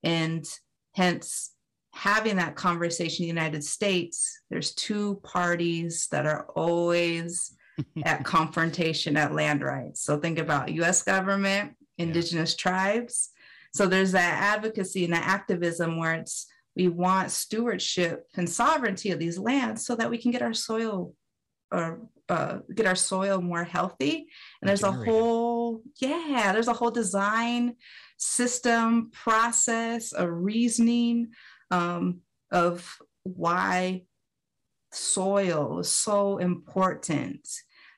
and 0.03 0.45
hence 0.93 1.51
having 1.93 2.37
that 2.37 2.55
conversation 2.55 3.23
in 3.23 3.35
the 3.35 3.41
united 3.41 3.63
states 3.63 4.41
there's 4.49 4.73
two 4.73 5.15
parties 5.23 6.07
that 6.11 6.25
are 6.25 6.47
always 6.55 7.55
at 8.05 8.23
confrontation 8.23 9.17
at 9.17 9.33
land 9.33 9.61
rights 9.61 10.01
so 10.01 10.17
think 10.17 10.39
about 10.39 10.69
us 10.69 11.03
government 11.03 11.73
indigenous 11.97 12.55
yeah. 12.57 12.61
tribes 12.61 13.29
so 13.73 13.87
there's 13.87 14.11
that 14.11 14.55
advocacy 14.55 15.03
and 15.03 15.13
that 15.13 15.25
activism 15.27 15.97
where 15.97 16.13
it's 16.13 16.47
we 16.75 16.87
want 16.87 17.31
stewardship 17.31 18.25
and 18.35 18.49
sovereignty 18.49 19.11
of 19.11 19.19
these 19.19 19.37
lands 19.37 19.85
so 19.85 19.95
that 19.95 20.09
we 20.09 20.17
can 20.17 20.31
get 20.31 20.41
our 20.41 20.53
soil 20.53 21.13
or 21.71 22.01
uh, 22.29 22.59
get 22.73 22.85
our 22.85 22.95
soil 22.95 23.41
more 23.41 23.63
healthy. 23.63 24.27
And 24.61 24.69
there's 24.69 24.83
a 24.83 24.91
whole, 24.91 25.81
yeah, 25.99 26.51
there's 26.53 26.67
a 26.67 26.73
whole 26.73 26.91
design 26.91 27.75
system, 28.17 29.11
process, 29.11 30.13
a 30.15 30.29
reasoning 30.29 31.31
um, 31.71 32.21
of 32.51 32.97
why 33.23 34.03
soil 34.91 35.79
is 35.79 35.91
so 35.91 36.37
important 36.37 37.47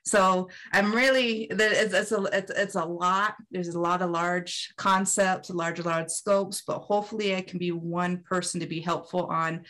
so 0.06 0.48
I'm 0.72 0.94
really 0.94 1.48
it's, 1.50 1.92
it's 1.92 2.12
a 2.12 2.22
it's, 2.32 2.50
it's 2.52 2.74
a 2.76 2.84
lot. 2.84 3.34
There's 3.50 3.74
a 3.74 3.80
lot 3.80 4.02
of 4.02 4.10
large 4.10 4.72
concepts, 4.76 5.50
large 5.50 5.84
large 5.84 6.10
scopes, 6.10 6.62
but 6.64 6.78
hopefully 6.78 7.34
I 7.34 7.40
can 7.40 7.58
be 7.58 7.72
one 7.72 8.22
person 8.22 8.60
to 8.60 8.66
be 8.66 8.80
helpful 8.80 9.26
on 9.26 9.64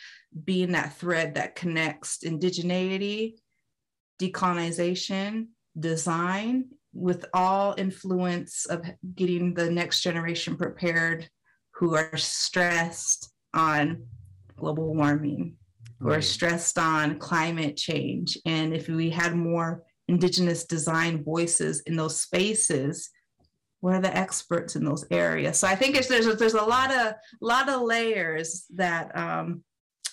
being 0.45 0.71
that 0.73 0.93
thread 0.93 1.35
that 1.35 1.55
connects 1.55 2.19
indigeneity, 2.23 3.33
decolonization, 4.21 5.47
design, 5.79 6.65
with 6.93 7.25
all 7.33 7.73
influence 7.77 8.67
of 8.67 8.85
getting 9.15 9.55
the 9.55 9.71
next 9.71 10.01
generation 10.01 10.55
prepared 10.55 11.27
who 11.71 11.95
are 11.95 12.15
stressed 12.15 13.31
on 13.55 14.03
global 14.55 14.93
warming, 14.93 15.55
who 15.99 16.11
are 16.11 16.21
stressed 16.21 16.77
on 16.77 17.17
climate 17.17 17.75
change. 17.75 18.37
And 18.45 18.73
if 18.73 18.87
we 18.87 19.09
had 19.09 19.35
more 19.35 19.83
indigenous 20.07 20.65
design 20.65 21.23
voices 21.23 21.81
in 21.81 21.95
those 21.95 22.19
spaces 22.19 23.09
we're 23.81 24.01
the 24.01 24.15
experts 24.17 24.75
in 24.75 24.83
those 24.83 25.05
areas 25.11 25.59
so 25.59 25.67
i 25.67 25.75
think 25.75 25.95
there's 26.07 26.35
there's 26.37 26.53
a 26.53 26.61
lot 26.61 26.91
of 26.93 27.13
lot 27.41 27.69
of 27.69 27.81
layers 27.81 28.65
that 28.73 29.15
um 29.17 29.63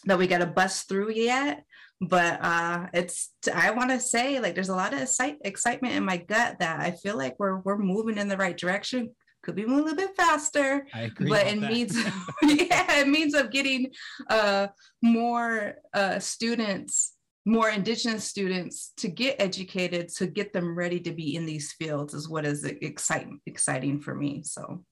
that 0.05 0.19
we 0.19 0.27
got 0.27 0.39
to 0.39 0.47
bust 0.47 0.89
through 0.89 1.11
yet 1.11 1.65
but 2.01 2.39
uh 2.43 2.87
it's 2.93 3.31
i 3.55 3.71
want 3.71 3.91
to 3.91 3.99
say 3.99 4.41
like 4.41 4.55
there's 4.55 4.69
a 4.69 4.77
lot 4.77 4.93
of 4.93 5.01
excite, 5.01 5.39
excitement 5.45 5.95
in 5.95 6.05
my 6.05 6.17
gut 6.17 6.59
that 6.59 6.81
i 6.81 6.91
feel 6.91 7.17
like 7.17 7.35
we're 7.39 7.59
we're 7.61 7.79
moving 7.79 8.19
in 8.19 8.29
the 8.29 8.37
right 8.37 8.57
direction 8.57 9.11
could 9.43 9.55
be 9.55 9.67
moving 9.67 9.81
a 9.81 9.91
little 9.91 9.97
bit 9.97 10.17
faster 10.17 10.87
I 10.95 11.03
agree 11.03 11.29
but 11.29 11.47
it 11.47 11.61
that. 11.61 11.71
means 11.71 11.97
yeah 12.43 13.01
it 13.01 13.09
means 13.09 13.35
of 13.35 13.51
getting 13.51 13.93
uh 14.29 14.69
more 15.03 15.75
uh 15.93 16.19
students 16.19 17.14
more 17.45 17.69
indigenous 17.69 18.25
students 18.25 18.93
to 18.97 19.09
get 19.09 19.37
educated 19.39 20.09
to 20.09 20.27
get 20.27 20.53
them 20.53 20.75
ready 20.77 20.99
to 21.01 21.13
be 21.13 21.37
in 21.37 21.45
these 21.45 21.73
fields 21.73 22.15
is 22.15 22.29
what 22.29 22.47
is 22.47 22.65
exciting 22.65 23.41
exciting 23.47 24.01
for 24.01 24.15
me 24.15 24.43
so. 24.43 24.83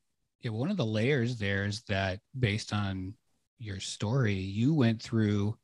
Yeah 0.40 0.50
one 0.50 0.70
of 0.70 0.76
the 0.76 0.84
layers 0.84 1.38
there 1.38 1.64
is 1.64 1.82
that 1.84 2.20
based 2.38 2.72
on 2.72 3.14
your 3.58 3.80
story 3.80 4.34
you 4.34 4.74
went 4.74 5.00
through 5.00 5.56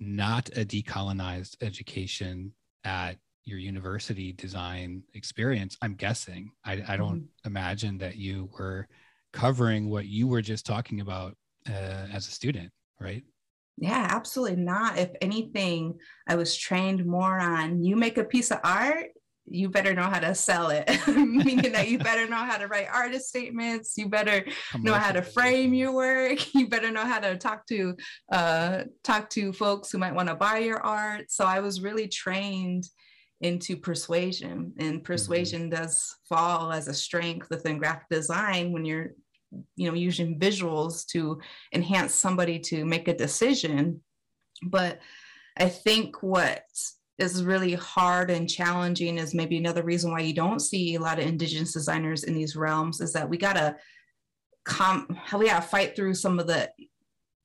not 0.00 0.48
a 0.50 0.64
decolonized 0.64 1.56
education 1.62 2.52
at 2.84 3.16
your 3.44 3.58
university 3.58 4.32
design 4.32 5.02
experience 5.14 5.76
i'm 5.82 5.94
guessing. 5.94 6.50
I, 6.64 6.82
I 6.88 6.96
don't 6.96 7.20
mm-hmm. 7.20 7.46
imagine 7.46 7.98
that 7.98 8.16
you 8.16 8.50
were 8.58 8.86
covering 9.32 9.88
what 9.88 10.06
you 10.06 10.28
were 10.28 10.42
just 10.42 10.66
talking 10.66 11.00
about 11.00 11.36
uh, 11.70 12.06
as 12.12 12.28
a 12.28 12.30
student 12.30 12.70
right 13.00 13.22
yeah, 13.78 14.06
absolutely 14.10 14.62
not. 14.62 14.98
If 14.98 15.10
anything, 15.20 15.98
I 16.28 16.36
was 16.36 16.56
trained 16.56 17.04
more 17.06 17.38
on 17.38 17.82
you 17.82 17.96
make 17.96 18.18
a 18.18 18.24
piece 18.24 18.50
of 18.50 18.60
art, 18.62 19.08
you 19.46 19.68
better 19.68 19.92
know 19.92 20.04
how 20.04 20.20
to 20.20 20.34
sell 20.34 20.70
it, 20.70 20.88
meaning 21.06 21.72
that 21.72 21.88
you 21.88 21.98
better 21.98 22.28
know 22.28 22.36
how 22.36 22.58
to 22.58 22.68
write 22.68 22.86
artist 22.92 23.28
statements. 23.28 23.94
You 23.96 24.08
better 24.08 24.46
know 24.78 24.94
how 24.94 25.12
to 25.12 25.22
frame 25.22 25.74
your 25.74 25.92
work. 25.92 26.38
You 26.54 26.68
better 26.68 26.90
know 26.90 27.04
how 27.04 27.18
to 27.18 27.36
talk 27.36 27.66
to 27.68 27.96
uh, 28.30 28.84
talk 29.02 29.30
to 29.30 29.52
folks 29.52 29.90
who 29.90 29.98
might 29.98 30.14
want 30.14 30.28
to 30.28 30.34
buy 30.34 30.58
your 30.58 30.80
art. 30.80 31.30
So 31.30 31.44
I 31.44 31.60
was 31.60 31.80
really 31.80 32.08
trained 32.08 32.84
into 33.40 33.76
persuasion, 33.76 34.72
and 34.78 34.96
mm-hmm. 34.96 35.02
persuasion 35.02 35.62
mm-hmm. 35.62 35.82
does 35.82 36.14
fall 36.28 36.72
as 36.72 36.88
a 36.88 36.94
strength 36.94 37.48
within 37.50 37.78
graphic 37.78 38.08
design 38.10 38.72
when 38.72 38.84
you're 38.84 39.12
you 39.76 39.88
know 39.88 39.94
using 39.94 40.38
visuals 40.38 41.06
to 41.06 41.40
enhance 41.74 42.14
somebody 42.14 42.58
to 42.58 42.84
make 42.84 43.08
a 43.08 43.16
decision. 43.16 44.02
But 44.64 45.00
i 45.58 45.68
think 45.68 46.22
what 46.22 46.64
is 47.18 47.44
really 47.44 47.74
hard 47.74 48.30
and 48.30 48.48
challenging 48.48 49.18
is 49.18 49.34
maybe 49.34 49.58
another 49.58 49.82
reason 49.82 50.10
why 50.10 50.20
you 50.20 50.32
don't 50.32 50.60
see 50.60 50.94
a 50.94 51.00
lot 51.00 51.18
of 51.18 51.26
indigenous 51.26 51.74
designers 51.74 52.24
in 52.24 52.32
these 52.32 52.56
realms 52.56 53.02
is 53.02 53.12
that 53.12 53.28
we 53.28 53.36
gotta 53.36 53.76
come 54.64 55.06
we 55.38 55.48
gotta 55.48 55.60
fight 55.60 55.94
through 55.94 56.14
some 56.14 56.38
of 56.38 56.46
the 56.46 56.70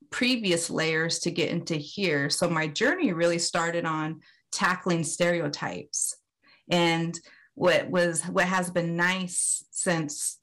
previous 0.09 0.69
layers 0.69 1.19
to 1.19 1.31
get 1.31 1.49
into 1.49 1.75
here. 1.75 2.29
So 2.29 2.49
my 2.49 2.67
journey 2.67 3.13
really 3.13 3.39
started 3.39 3.85
on 3.85 4.21
tackling 4.51 5.03
stereotypes. 5.03 6.15
And 6.69 7.17
what 7.55 7.89
was 7.89 8.23
what 8.23 8.45
has 8.45 8.69
been 8.69 8.95
nice 8.95 9.65
since 9.71 10.39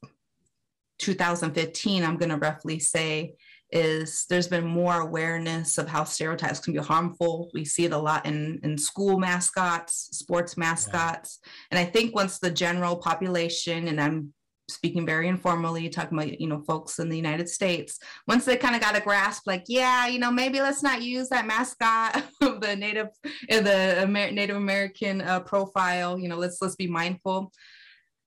2015, 0.99 2.03
I'm 2.03 2.17
going 2.17 2.29
to 2.29 2.37
roughly 2.37 2.79
say, 2.79 3.33
is 3.71 4.25
there's 4.29 4.47
been 4.47 4.65
more 4.65 5.01
awareness 5.01 5.77
of 5.77 5.87
how 5.87 6.03
stereotypes 6.03 6.59
can 6.59 6.73
be 6.73 6.79
harmful. 6.79 7.49
We 7.53 7.65
see 7.65 7.85
it 7.85 7.91
a 7.91 7.97
lot 7.97 8.25
in, 8.25 8.59
in 8.63 8.77
school 8.77 9.19
mascots, 9.19 10.09
sports 10.11 10.55
mascots. 10.55 11.39
Yeah. 11.43 11.51
And 11.71 11.79
I 11.79 11.91
think 11.91 12.15
once 12.15 12.39
the 12.39 12.51
general 12.51 12.95
population, 12.95 13.87
and 13.87 13.99
I'm 13.99 14.33
speaking 14.69 15.05
very 15.05 15.27
informally, 15.27 15.89
talking 15.89 16.17
about, 16.17 16.39
you 16.39 16.47
know, 16.47 16.61
folks 16.61 16.99
in 16.99 17.09
the 17.09 17.17
United 17.17 17.49
States, 17.49 17.99
once 18.27 18.45
they 18.45 18.55
kind 18.55 18.75
of 18.75 18.81
got 18.81 18.97
a 18.97 19.01
grasp, 19.01 19.43
like, 19.45 19.65
yeah, 19.67 20.07
you 20.07 20.19
know, 20.19 20.31
maybe 20.31 20.61
let's 20.61 20.83
not 20.83 21.01
use 21.01 21.29
that 21.29 21.45
mascot 21.45 22.23
of 22.41 22.61
the 22.61 22.75
Native, 22.75 23.09
the 23.49 24.03
Amer- 24.03 24.31
Native 24.31 24.55
American 24.55 25.21
uh, 25.21 25.39
profile, 25.39 26.19
you 26.19 26.29
know, 26.29 26.37
let's, 26.37 26.61
let's 26.61 26.75
be 26.75 26.87
mindful 26.87 27.51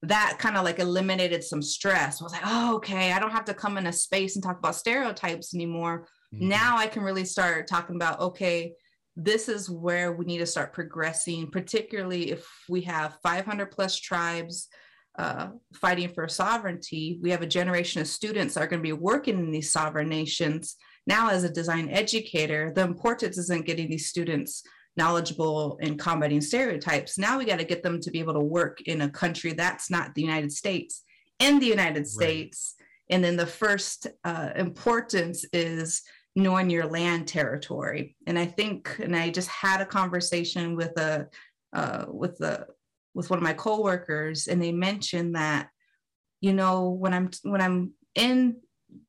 that 0.02 0.36
kind 0.38 0.56
of 0.56 0.64
like 0.64 0.78
eliminated 0.78 1.42
some 1.42 1.62
stress. 1.62 2.20
I 2.20 2.24
was 2.24 2.32
like, 2.32 2.42
oh, 2.44 2.76
okay, 2.76 3.12
I 3.12 3.18
don't 3.18 3.32
have 3.32 3.44
to 3.46 3.54
come 3.54 3.78
in 3.78 3.86
a 3.86 3.92
space 3.92 4.36
and 4.36 4.44
talk 4.44 4.58
about 4.58 4.76
stereotypes 4.76 5.54
anymore. 5.54 6.06
Mm-hmm. 6.34 6.48
Now 6.48 6.76
I 6.76 6.86
can 6.86 7.02
really 7.02 7.24
start 7.24 7.66
talking 7.66 7.96
about, 7.96 8.20
okay, 8.20 8.74
this 9.16 9.48
is 9.48 9.68
where 9.68 10.12
we 10.12 10.24
need 10.24 10.38
to 10.38 10.46
start 10.46 10.72
progressing, 10.72 11.50
particularly 11.50 12.30
if 12.30 12.46
we 12.68 12.82
have 12.82 13.18
500 13.22 13.66
plus 13.72 13.98
tribes 13.98 14.68
uh, 15.18 15.48
fighting 15.74 16.08
for 16.10 16.28
sovereignty. 16.28 17.18
We 17.20 17.30
have 17.30 17.42
a 17.42 17.46
generation 17.46 18.00
of 18.00 18.06
students 18.06 18.54
that 18.54 18.62
are 18.62 18.68
going 18.68 18.78
to 18.80 18.86
be 18.88 18.92
working 18.92 19.36
in 19.38 19.50
these 19.50 19.72
sovereign 19.72 20.08
nations. 20.08 20.76
Now, 21.08 21.30
as 21.30 21.42
a 21.42 21.50
design 21.50 21.88
educator, 21.90 22.72
the 22.72 22.82
importance 22.82 23.36
isn't 23.36 23.66
getting 23.66 23.90
these 23.90 24.08
students 24.08 24.62
knowledgeable 24.98 25.78
in 25.80 25.96
combating 25.96 26.42
stereotypes. 26.42 27.16
Now 27.16 27.38
we 27.38 27.46
got 27.46 27.60
to 27.60 27.64
get 27.64 27.82
them 27.82 28.00
to 28.00 28.10
be 28.10 28.18
able 28.18 28.34
to 28.34 28.40
work 28.40 28.82
in 28.82 29.00
a 29.00 29.08
country 29.08 29.52
that's 29.54 29.90
not 29.90 30.14
the 30.14 30.22
United 30.22 30.52
States, 30.52 31.04
in 31.38 31.58
the 31.58 31.66
United 31.66 32.06
States. 32.06 32.74
And 33.08 33.24
then 33.24 33.36
the 33.36 33.46
first 33.46 34.08
uh, 34.24 34.50
importance 34.56 35.46
is 35.52 36.02
knowing 36.36 36.68
your 36.68 36.86
land 36.86 37.26
territory. 37.26 38.16
And 38.26 38.38
I 38.38 38.44
think, 38.44 38.98
and 38.98 39.16
I 39.16 39.30
just 39.30 39.48
had 39.48 39.80
a 39.80 39.86
conversation 39.86 40.76
with 40.76 40.94
a 40.98 41.28
uh, 41.72 42.04
with 42.08 42.38
the 42.38 42.66
with 43.14 43.30
one 43.30 43.38
of 43.38 43.42
my 43.42 43.52
coworkers, 43.52 44.48
and 44.48 44.62
they 44.62 44.72
mentioned 44.72 45.34
that, 45.34 45.68
you 46.40 46.52
know, 46.52 46.90
when 46.90 47.14
I'm 47.14 47.30
when 47.42 47.60
I'm 47.60 47.92
in 48.14 48.56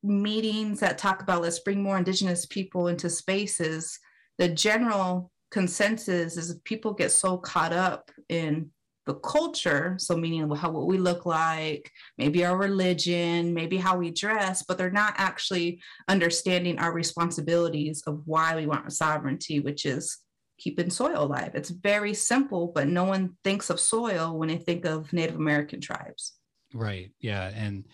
meetings 0.02 0.80
that 0.80 0.98
talk 0.98 1.22
about 1.22 1.42
let's 1.42 1.60
bring 1.60 1.82
more 1.82 1.98
indigenous 1.98 2.46
people 2.46 2.88
into 2.88 3.08
spaces, 3.08 3.98
the 4.38 4.48
general 4.48 5.30
consensus 5.50 6.36
is 6.36 6.50
if 6.50 6.62
people 6.64 6.92
get 6.92 7.10
so 7.10 7.36
caught 7.36 7.72
up 7.72 8.10
in 8.28 8.70
the 9.06 9.14
culture 9.14 9.96
so 9.98 10.16
meaning 10.16 10.48
how 10.54 10.70
what 10.70 10.86
we 10.86 10.98
look 10.98 11.26
like 11.26 11.90
maybe 12.18 12.44
our 12.44 12.56
religion 12.56 13.52
maybe 13.52 13.76
how 13.76 13.96
we 13.96 14.10
dress 14.10 14.62
but 14.62 14.78
they're 14.78 14.90
not 14.90 15.14
actually 15.16 15.80
understanding 16.08 16.78
our 16.78 16.92
responsibilities 16.92 18.02
of 18.06 18.22
why 18.26 18.54
we 18.54 18.66
want 18.66 18.92
sovereignty 18.92 19.58
which 19.58 19.86
is 19.86 20.18
keeping 20.58 20.90
soil 20.90 21.24
alive. 21.24 21.52
It's 21.54 21.70
very 21.70 22.12
simple 22.12 22.70
but 22.74 22.88
no 22.88 23.04
one 23.04 23.36
thinks 23.42 23.70
of 23.70 23.80
soil 23.80 24.38
when 24.38 24.48
they 24.48 24.58
think 24.58 24.84
of 24.84 25.12
native 25.12 25.36
american 25.36 25.80
tribes. 25.80 26.34
Right 26.74 27.10
yeah 27.18 27.50
and 27.54 27.88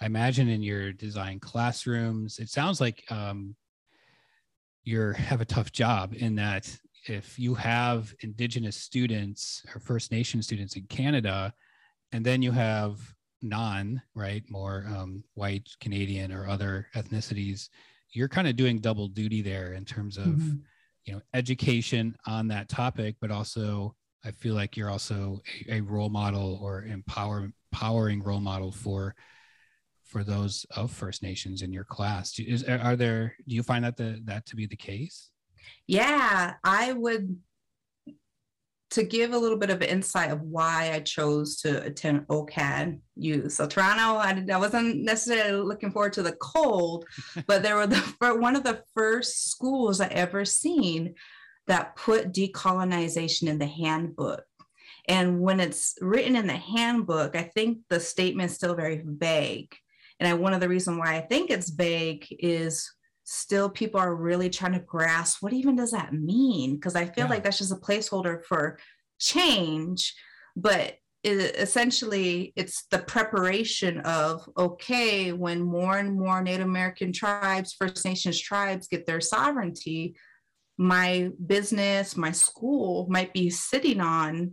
i 0.00 0.06
imagine 0.06 0.48
in 0.48 0.62
your 0.62 0.92
design 0.92 1.40
classrooms 1.40 2.38
it 2.40 2.50
sounds 2.50 2.80
like 2.80 3.04
um, 3.10 3.54
you 4.82 5.12
have 5.12 5.40
a 5.40 5.46
tough 5.46 5.70
job 5.72 6.14
in 6.14 6.34
that 6.34 6.76
if 7.06 7.38
you 7.38 7.54
have 7.54 8.14
indigenous 8.20 8.76
students 8.76 9.64
or 9.74 9.80
first 9.80 10.10
nation 10.10 10.42
students 10.42 10.76
in 10.76 10.82
canada 10.84 11.52
and 12.12 12.24
then 12.24 12.42
you 12.42 12.52
have 12.52 12.98
non 13.42 14.00
right 14.14 14.42
more 14.50 14.84
um, 14.88 15.22
white 15.34 15.68
canadian 15.80 16.32
or 16.32 16.48
other 16.48 16.88
ethnicities 16.94 17.68
you're 18.10 18.28
kind 18.28 18.48
of 18.48 18.56
doing 18.56 18.78
double 18.78 19.08
duty 19.08 19.42
there 19.42 19.74
in 19.74 19.84
terms 19.84 20.16
of 20.16 20.24
mm-hmm. 20.24 20.56
you 21.04 21.12
know 21.12 21.20
education 21.34 22.16
on 22.26 22.48
that 22.48 22.68
topic 22.68 23.16
but 23.20 23.30
also 23.30 23.94
i 24.24 24.30
feel 24.30 24.54
like 24.54 24.76
you're 24.76 24.90
also 24.90 25.40
a, 25.68 25.76
a 25.76 25.80
role 25.80 26.08
model 26.08 26.58
or 26.62 26.84
empower, 26.84 27.50
empowering 27.72 28.22
role 28.22 28.40
model 28.40 28.72
for 28.72 29.14
for 30.04 30.24
those 30.24 30.64
of 30.74 30.90
first 30.90 31.22
nations 31.22 31.60
in 31.62 31.72
your 31.72 31.84
class 31.84 32.38
is, 32.38 32.64
are 32.64 32.96
there 32.96 33.36
do 33.46 33.54
you 33.54 33.62
find 33.62 33.84
that 33.84 33.96
the, 33.96 34.20
that 34.24 34.44
to 34.46 34.56
be 34.56 34.66
the 34.66 34.76
case 34.76 35.30
yeah, 35.86 36.54
I 36.64 36.92
would 36.92 37.36
to 38.90 39.02
give 39.02 39.32
a 39.32 39.38
little 39.38 39.58
bit 39.58 39.70
of 39.70 39.82
insight 39.82 40.30
of 40.30 40.40
why 40.40 40.92
I 40.94 41.00
chose 41.00 41.56
to 41.60 41.82
attend 41.84 42.26
OCAD 42.28 42.98
U. 43.16 43.50
So 43.50 43.66
Toronto, 43.66 44.16
I, 44.16 44.44
I, 44.50 44.58
wasn't 44.58 45.02
necessarily 45.02 45.62
looking 45.62 45.90
forward 45.90 46.14
to 46.14 46.22
the 46.22 46.36
cold, 46.40 47.04
but 47.46 47.62
there 47.62 47.76
were 47.76 47.86
the 47.86 48.00
one 48.20 48.56
of 48.56 48.64
the 48.64 48.82
first 48.94 49.50
schools 49.50 50.00
I 50.00 50.06
ever 50.06 50.44
seen 50.44 51.14
that 51.66 51.96
put 51.96 52.32
decolonization 52.32 53.48
in 53.48 53.58
the 53.58 53.66
handbook. 53.66 54.44
And 55.06 55.40
when 55.40 55.60
it's 55.60 55.94
written 56.00 56.36
in 56.36 56.46
the 56.46 56.56
handbook, 56.56 57.36
I 57.36 57.42
think 57.42 57.78
the 57.88 58.00
statement's 58.00 58.54
still 58.54 58.74
very 58.74 59.02
vague. 59.04 59.74
And 60.20 60.28
I, 60.28 60.34
one 60.34 60.54
of 60.54 60.60
the 60.60 60.68
reasons 60.68 60.98
why 60.98 61.16
I 61.16 61.20
think 61.20 61.50
it's 61.50 61.70
vague 61.70 62.26
is 62.30 62.90
still 63.30 63.68
people 63.68 64.00
are 64.00 64.14
really 64.14 64.48
trying 64.48 64.72
to 64.72 64.78
grasp 64.78 65.42
what 65.42 65.52
even 65.52 65.76
does 65.76 65.90
that 65.90 66.14
mean 66.14 66.76
because 66.76 66.96
i 66.96 67.04
feel 67.04 67.26
yeah. 67.26 67.30
like 67.30 67.44
that's 67.44 67.58
just 67.58 67.70
a 67.72 67.76
placeholder 67.76 68.42
for 68.42 68.78
change 69.20 70.14
but 70.56 70.94
it, 71.22 71.54
essentially 71.56 72.54
it's 72.56 72.86
the 72.90 73.00
preparation 73.00 74.00
of 74.00 74.48
okay 74.56 75.34
when 75.34 75.60
more 75.60 75.98
and 75.98 76.18
more 76.18 76.40
native 76.40 76.66
american 76.66 77.12
tribes 77.12 77.74
first 77.78 78.02
nations 78.06 78.40
tribes 78.40 78.88
get 78.88 79.04
their 79.04 79.20
sovereignty 79.20 80.16
my 80.78 81.30
business 81.46 82.16
my 82.16 82.32
school 82.32 83.06
might 83.10 83.34
be 83.34 83.50
sitting 83.50 84.00
on 84.00 84.52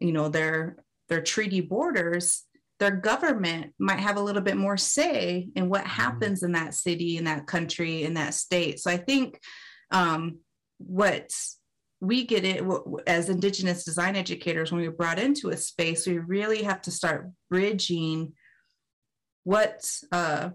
you 0.00 0.12
know 0.12 0.28
their 0.28 0.76
their 1.08 1.22
treaty 1.22 1.62
borders 1.62 2.42
their 2.82 2.90
government 2.90 3.72
might 3.78 4.00
have 4.00 4.16
a 4.16 4.20
little 4.20 4.42
bit 4.42 4.56
more 4.56 4.76
say 4.76 5.48
in 5.54 5.68
what 5.68 5.82
mm-hmm. 5.82 6.02
happens 6.02 6.42
in 6.42 6.50
that 6.50 6.74
city, 6.74 7.16
in 7.16 7.22
that 7.22 7.46
country, 7.46 8.02
in 8.02 8.14
that 8.14 8.34
state. 8.34 8.80
So 8.80 8.90
I 8.90 8.96
think 8.96 9.38
um, 9.92 10.40
what 10.78 11.30
we 12.00 12.24
get 12.24 12.44
it 12.44 12.64
as 13.06 13.28
Indigenous 13.28 13.84
design 13.84 14.16
educators 14.16 14.72
when 14.72 14.80
we 14.80 14.88
are 14.88 14.90
brought 14.90 15.20
into 15.20 15.50
a 15.50 15.56
space, 15.56 16.08
we 16.08 16.18
really 16.18 16.64
have 16.64 16.82
to 16.82 16.90
start 16.90 17.30
bridging 17.48 18.32
what 19.44 19.88
uh, 20.10 20.50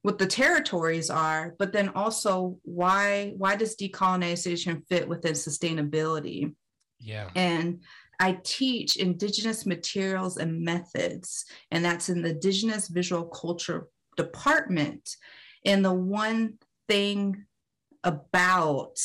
what 0.00 0.16
the 0.16 0.26
territories 0.26 1.10
are, 1.10 1.54
but 1.58 1.74
then 1.74 1.90
also 1.90 2.56
why 2.62 3.34
why 3.36 3.56
does 3.56 3.76
decolonization 3.76 4.88
fit 4.88 5.06
within 5.06 5.34
sustainability? 5.34 6.54
Yeah. 6.98 7.28
And 7.34 7.82
I 8.18 8.38
teach 8.42 8.96
Indigenous 8.96 9.66
materials 9.66 10.36
and 10.36 10.62
methods, 10.62 11.44
and 11.70 11.84
that's 11.84 12.08
in 12.08 12.22
the 12.22 12.30
Indigenous 12.30 12.88
Visual 12.88 13.24
Culture 13.24 13.88
department. 14.16 15.16
And 15.64 15.84
the 15.84 15.92
one 15.92 16.54
thing 16.88 17.44
about 18.04 18.98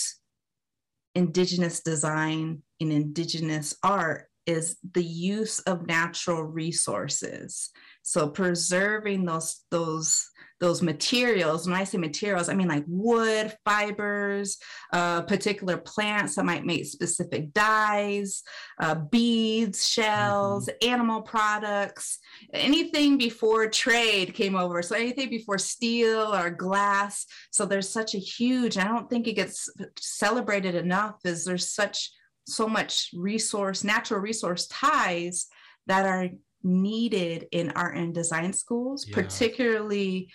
Indigenous 1.16 1.82
design 1.82 2.62
and 2.80 2.92
Indigenous 2.92 3.76
art 3.84 4.28
is 4.46 4.78
the 4.94 5.04
use 5.04 5.60
of 5.62 5.86
natural 5.86 6.44
resources. 6.44 7.70
So 8.02 8.30
preserving 8.30 9.26
those, 9.26 9.64
those 9.70 10.31
those 10.62 10.82
materials. 10.82 11.68
When 11.68 11.76
I 11.76 11.84
say 11.84 11.98
materials, 11.98 12.48
I 12.48 12.54
mean 12.54 12.70
like 12.70 12.86
wood, 12.88 13.54
fibers, 13.66 14.58
uh, 14.94 15.24
particular 15.24 15.76
plants 15.76 16.36
that 16.36 16.46
might 16.46 16.66
make 16.66 16.86
specific 16.86 17.52
dyes, 17.52 18.44
uh, 18.80 18.96
beads, 18.96 19.88
shells, 19.88 20.68
mm-hmm. 20.68 20.90
animal 20.90 21.24
products, 21.24 22.20
anything 22.54 23.18
before 23.18 23.68
trade 23.68 24.36
came 24.36 24.56
over. 24.56 24.82
So 24.84 24.96
anything 24.96 25.30
before 25.30 25.58
steel 25.58 26.34
or 26.34 26.52
glass. 26.52 27.26
So 27.52 27.66
there's 27.66 27.90
such 27.90 28.14
a 28.14 28.20
huge, 28.20 28.78
I 28.78 28.86
don't 28.86 29.10
think 29.10 29.28
it 29.28 29.34
gets 29.34 29.68
celebrated 30.00 30.76
enough, 30.76 31.16
is 31.26 31.44
there's 31.44 31.72
such 31.72 32.12
so 32.46 32.68
much 32.68 33.10
resource, 33.14 33.84
natural 33.84 34.20
resource 34.20 34.68
ties 34.68 35.48
that 35.88 36.06
are 36.06 36.30
needed 36.64 37.48
in 37.52 37.72
art 37.72 37.98
and 37.98 38.14
design 38.14 38.54
schools, 38.54 39.06
yeah. 39.08 39.16
particularly 39.16 40.32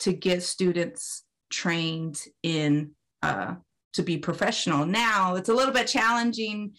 to 0.00 0.12
get 0.12 0.42
students 0.42 1.24
trained 1.50 2.22
in 2.42 2.92
uh, 3.22 3.54
to 3.92 4.02
be 4.02 4.18
professional. 4.18 4.86
Now 4.86 5.34
it's 5.34 5.48
a 5.48 5.54
little 5.54 5.74
bit 5.74 5.86
challenging 5.86 6.74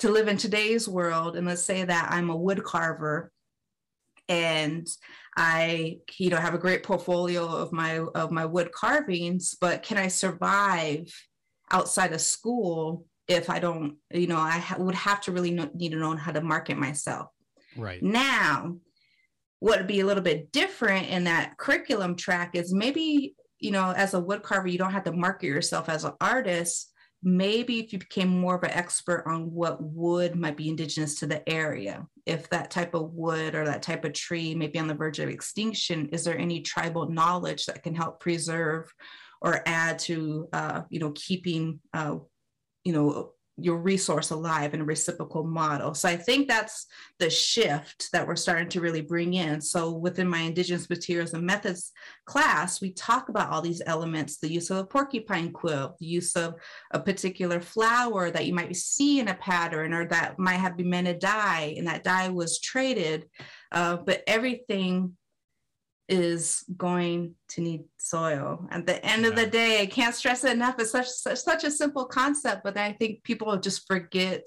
to 0.00 0.10
live 0.10 0.28
in 0.28 0.36
today's 0.36 0.88
world. 0.88 1.36
And 1.36 1.46
let's 1.46 1.62
say 1.62 1.84
that 1.84 2.08
I'm 2.10 2.30
a 2.30 2.36
wood 2.36 2.62
carver 2.62 3.32
and 4.28 4.86
I, 5.36 5.98
you 6.18 6.30
know, 6.30 6.36
have 6.36 6.54
a 6.54 6.58
great 6.58 6.82
portfolio 6.82 7.46
of 7.46 7.72
my 7.72 7.98
of 7.98 8.30
my 8.30 8.44
wood 8.44 8.72
carvings, 8.72 9.56
but 9.60 9.82
can 9.82 9.96
I 9.96 10.08
survive 10.08 11.12
outside 11.70 12.12
of 12.12 12.20
school 12.20 13.06
if 13.28 13.50
I 13.50 13.58
don't, 13.58 13.96
you 14.12 14.26
know, 14.26 14.38
I 14.38 14.58
ha- 14.58 14.76
would 14.78 14.94
have 14.94 15.20
to 15.22 15.32
really 15.32 15.50
know, 15.50 15.70
need 15.74 15.90
to 15.90 15.98
know 15.98 16.16
how 16.16 16.32
to 16.32 16.40
market 16.40 16.76
myself. 16.78 17.28
Right. 17.76 18.02
Now, 18.02 18.76
what 19.60 19.78
would 19.78 19.86
be 19.86 20.00
a 20.00 20.06
little 20.06 20.22
bit 20.22 20.52
different 20.52 21.08
in 21.08 21.24
that 21.24 21.56
curriculum 21.58 22.16
track 22.16 22.54
is 22.54 22.72
maybe 22.72 23.34
you 23.58 23.70
know 23.70 23.92
as 23.92 24.14
a 24.14 24.20
wood 24.20 24.42
carver 24.42 24.68
you 24.68 24.78
don't 24.78 24.92
have 24.92 25.04
to 25.04 25.12
market 25.12 25.46
yourself 25.46 25.88
as 25.88 26.04
an 26.04 26.12
artist. 26.20 26.92
Maybe 27.20 27.80
if 27.80 27.92
you 27.92 27.98
became 27.98 28.28
more 28.28 28.54
of 28.54 28.62
an 28.62 28.70
expert 28.70 29.24
on 29.26 29.50
what 29.50 29.82
wood 29.82 30.36
might 30.36 30.56
be 30.56 30.68
indigenous 30.68 31.16
to 31.16 31.26
the 31.26 31.46
area 31.48 32.06
if 32.26 32.48
that 32.50 32.70
type 32.70 32.94
of 32.94 33.12
wood 33.12 33.56
or 33.56 33.64
that 33.64 33.82
type 33.82 34.04
of 34.04 34.12
tree 34.12 34.54
may 34.54 34.68
be 34.68 34.78
on 34.78 34.86
the 34.86 34.94
verge 34.94 35.18
of 35.18 35.28
extinction 35.28 36.08
is 36.12 36.22
there 36.22 36.38
any 36.38 36.60
tribal 36.60 37.08
knowledge 37.10 37.66
that 37.66 37.82
can 37.82 37.94
help 37.94 38.20
preserve 38.20 38.92
or 39.40 39.62
add 39.66 39.98
to 39.98 40.48
uh, 40.52 40.82
you 40.90 41.00
know 41.00 41.12
keeping 41.12 41.80
uh, 41.94 42.16
you 42.84 42.92
know 42.92 43.32
your 43.60 43.76
resource 43.78 44.30
alive 44.30 44.72
in 44.72 44.80
a 44.80 44.84
reciprocal 44.84 45.44
model. 45.44 45.92
So 45.94 46.08
I 46.08 46.16
think 46.16 46.48
that's 46.48 46.86
the 47.18 47.28
shift 47.28 48.08
that 48.12 48.26
we're 48.26 48.36
starting 48.36 48.68
to 48.70 48.80
really 48.80 49.00
bring 49.00 49.34
in. 49.34 49.60
So 49.60 49.92
within 49.92 50.28
my 50.28 50.40
Indigenous 50.40 50.88
Materials 50.88 51.34
and 51.34 51.44
Methods 51.44 51.92
class, 52.24 52.80
we 52.80 52.92
talk 52.92 53.28
about 53.28 53.50
all 53.50 53.60
these 53.60 53.82
elements, 53.84 54.38
the 54.38 54.52
use 54.52 54.70
of 54.70 54.78
a 54.78 54.84
porcupine 54.84 55.52
quill, 55.52 55.96
the 55.98 56.06
use 56.06 56.36
of 56.36 56.54
a 56.92 57.00
particular 57.00 57.60
flower 57.60 58.30
that 58.30 58.46
you 58.46 58.54
might 58.54 58.76
see 58.76 59.18
in 59.18 59.28
a 59.28 59.34
pattern 59.34 59.92
or 59.92 60.06
that 60.06 60.38
might 60.38 60.54
have 60.54 60.76
been 60.76 60.90
meant 60.90 61.08
to 61.08 61.14
dye 61.14 61.74
and 61.76 61.86
that 61.86 62.04
dye 62.04 62.28
was 62.28 62.60
traded. 62.60 63.26
Uh, 63.72 63.96
but 63.96 64.22
everything 64.26 65.16
is 66.08 66.64
going 66.76 67.34
to 67.50 67.60
need 67.60 67.84
soil. 67.98 68.66
At 68.70 68.86
the 68.86 69.04
end 69.04 69.22
yeah. 69.22 69.28
of 69.28 69.36
the 69.36 69.46
day, 69.46 69.82
I 69.82 69.86
can't 69.86 70.14
stress 70.14 70.44
it 70.44 70.52
enough. 70.52 70.76
It's 70.78 70.90
such, 70.90 71.08
such 71.08 71.38
such 71.38 71.64
a 71.64 71.70
simple 71.70 72.06
concept, 72.06 72.64
but 72.64 72.78
I 72.78 72.92
think 72.92 73.22
people 73.24 73.56
just 73.58 73.86
forget 73.86 74.46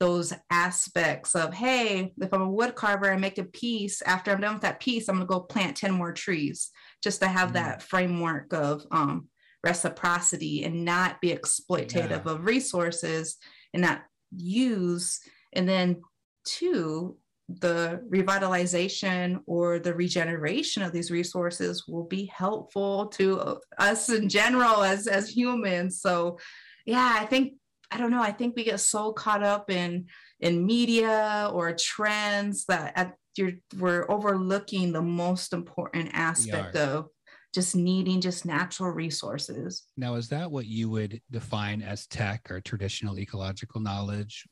those 0.00 0.32
aspects 0.50 1.36
of 1.36 1.54
hey, 1.54 2.12
if 2.20 2.32
I'm 2.32 2.42
a 2.42 2.50
wood 2.50 2.74
carver, 2.74 3.12
I 3.12 3.16
make 3.16 3.38
a 3.38 3.44
piece. 3.44 4.02
After 4.02 4.32
I'm 4.32 4.40
done 4.40 4.54
with 4.54 4.62
that 4.62 4.80
piece, 4.80 5.08
I'm 5.08 5.16
gonna 5.16 5.26
go 5.26 5.40
plant 5.40 5.76
10 5.76 5.92
more 5.92 6.12
trees 6.12 6.70
just 7.04 7.20
to 7.20 7.28
have 7.28 7.50
mm. 7.50 7.54
that 7.54 7.82
framework 7.82 8.52
of 8.52 8.84
um, 8.90 9.28
reciprocity 9.62 10.64
and 10.64 10.84
not 10.84 11.20
be 11.20 11.32
exploitative 11.32 12.24
yeah. 12.24 12.32
of 12.32 12.44
resources 12.44 13.36
and 13.72 13.82
not 13.82 14.02
use. 14.34 15.20
And 15.52 15.68
then 15.68 16.02
two, 16.44 17.16
the 17.60 18.00
revitalization 18.08 19.40
or 19.46 19.78
the 19.78 19.94
regeneration 19.94 20.82
of 20.82 20.92
these 20.92 21.10
resources 21.10 21.86
will 21.86 22.04
be 22.04 22.26
helpful 22.26 23.06
to 23.06 23.58
us 23.78 24.08
in 24.08 24.28
general 24.28 24.82
as 24.82 25.06
as 25.06 25.28
humans. 25.28 26.00
So 26.00 26.38
yeah 26.86 27.16
i 27.18 27.24
think 27.24 27.54
i 27.90 27.98
don't 27.98 28.10
know 28.10 28.22
i 28.22 28.32
think 28.32 28.56
we 28.56 28.64
get 28.64 28.80
so 28.80 29.12
caught 29.12 29.42
up 29.42 29.70
in 29.70 30.06
in 30.40 30.64
media 30.64 31.50
or 31.52 31.72
trends 31.72 32.64
that 32.64 32.92
at, 32.96 33.14
you're, 33.36 33.52
we're 33.78 34.10
overlooking 34.10 34.92
the 34.92 35.02
most 35.02 35.52
important 35.52 36.10
aspect 36.12 36.76
of 36.76 37.06
just 37.54 37.76
needing 37.76 38.20
just 38.20 38.44
natural 38.44 38.90
resources. 38.90 39.84
Now 39.96 40.16
is 40.16 40.28
that 40.30 40.50
what 40.50 40.66
you 40.66 40.90
would 40.90 41.20
define 41.30 41.80
as 41.80 42.06
TEK 42.06 42.50
or 42.50 42.60
traditional 42.60 43.18
ecological 43.18 43.80
knowledge 43.80 44.46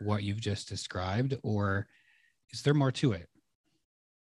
what 0.00 0.22
you've 0.22 0.40
just 0.40 0.68
described? 0.68 1.36
Or 1.42 1.86
is 2.52 2.62
there 2.62 2.74
more 2.74 2.92
to 2.92 3.12
it? 3.12 3.28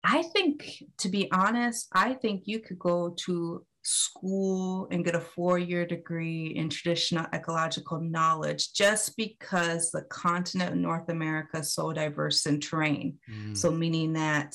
I 0.05 0.23
think, 0.23 0.83
to 0.99 1.09
be 1.09 1.31
honest, 1.33 1.89
I 1.93 2.15
think 2.15 2.43
you 2.47 2.61
could 2.61 2.79
go 2.79 3.15
to 3.27 3.65
school 3.83 4.87
and 4.91 5.05
get 5.05 5.15
a 5.15 5.21
four 5.21 5.59
year 5.59 5.87
degree 5.87 6.49
in 6.49 6.69
traditional 6.69 7.27
ecological 7.33 8.01
knowledge 8.01 8.73
just 8.73 9.17
because 9.17 9.91
the 9.91 10.03
continent 10.03 10.73
of 10.73 10.77
North 10.77 11.09
America 11.09 11.59
is 11.59 11.73
so 11.73 11.93
diverse 11.93 12.47
in 12.47 12.61
terrain. 12.61 13.19
Mm. 13.31 13.57
So, 13.57 13.71
meaning 13.71 14.13
that 14.15 14.55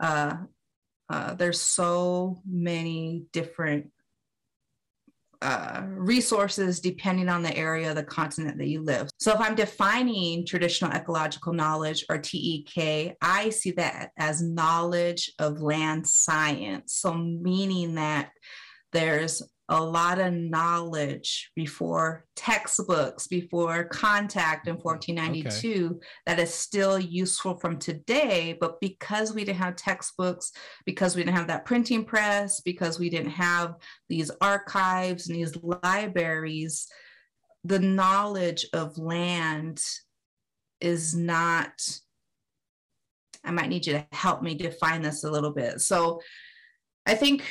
uh, 0.00 0.36
uh, 1.08 1.34
there's 1.34 1.60
so 1.60 2.42
many 2.46 3.24
different 3.32 3.90
uh, 5.42 5.82
resources 5.86 6.80
depending 6.80 7.28
on 7.28 7.42
the 7.42 7.56
area 7.56 7.90
of 7.90 7.96
the 7.96 8.02
continent 8.02 8.58
that 8.58 8.68
you 8.68 8.82
live. 8.82 9.10
So, 9.18 9.32
if 9.32 9.40
I'm 9.40 9.54
defining 9.54 10.46
traditional 10.46 10.92
ecological 10.92 11.52
knowledge 11.52 12.04
or 12.08 12.18
TEK, 12.18 13.16
I 13.20 13.50
see 13.50 13.72
that 13.72 14.10
as 14.16 14.42
knowledge 14.42 15.32
of 15.38 15.60
land 15.60 16.06
science. 16.06 16.94
So, 16.94 17.14
meaning 17.14 17.96
that 17.96 18.30
there's 18.92 19.42
a 19.68 19.82
lot 19.82 20.18
of 20.18 20.32
knowledge 20.32 21.50
before 21.54 22.24
textbooks, 22.34 23.26
before 23.26 23.84
contact 23.84 24.66
in 24.66 24.74
1492 24.74 25.86
okay. 25.86 26.06
that 26.26 26.38
is 26.38 26.52
still 26.52 26.98
useful 26.98 27.54
from 27.54 27.78
today. 27.78 28.56
But 28.60 28.80
because 28.80 29.32
we 29.32 29.44
didn't 29.44 29.60
have 29.60 29.76
textbooks, 29.76 30.52
because 30.84 31.14
we 31.14 31.22
didn't 31.22 31.36
have 31.36 31.46
that 31.46 31.64
printing 31.64 32.04
press, 32.04 32.60
because 32.60 32.98
we 32.98 33.08
didn't 33.08 33.30
have 33.30 33.76
these 34.08 34.30
archives 34.40 35.28
and 35.28 35.36
these 35.36 35.56
libraries, 35.62 36.88
the 37.64 37.78
knowledge 37.78 38.66
of 38.72 38.98
land 38.98 39.80
is 40.80 41.14
not. 41.14 41.72
I 43.44 43.52
might 43.52 43.68
need 43.68 43.86
you 43.86 43.94
to 43.94 44.06
help 44.12 44.42
me 44.42 44.54
define 44.54 45.02
this 45.02 45.24
a 45.24 45.30
little 45.30 45.52
bit. 45.52 45.80
So 45.80 46.20
I 47.06 47.14
think 47.14 47.44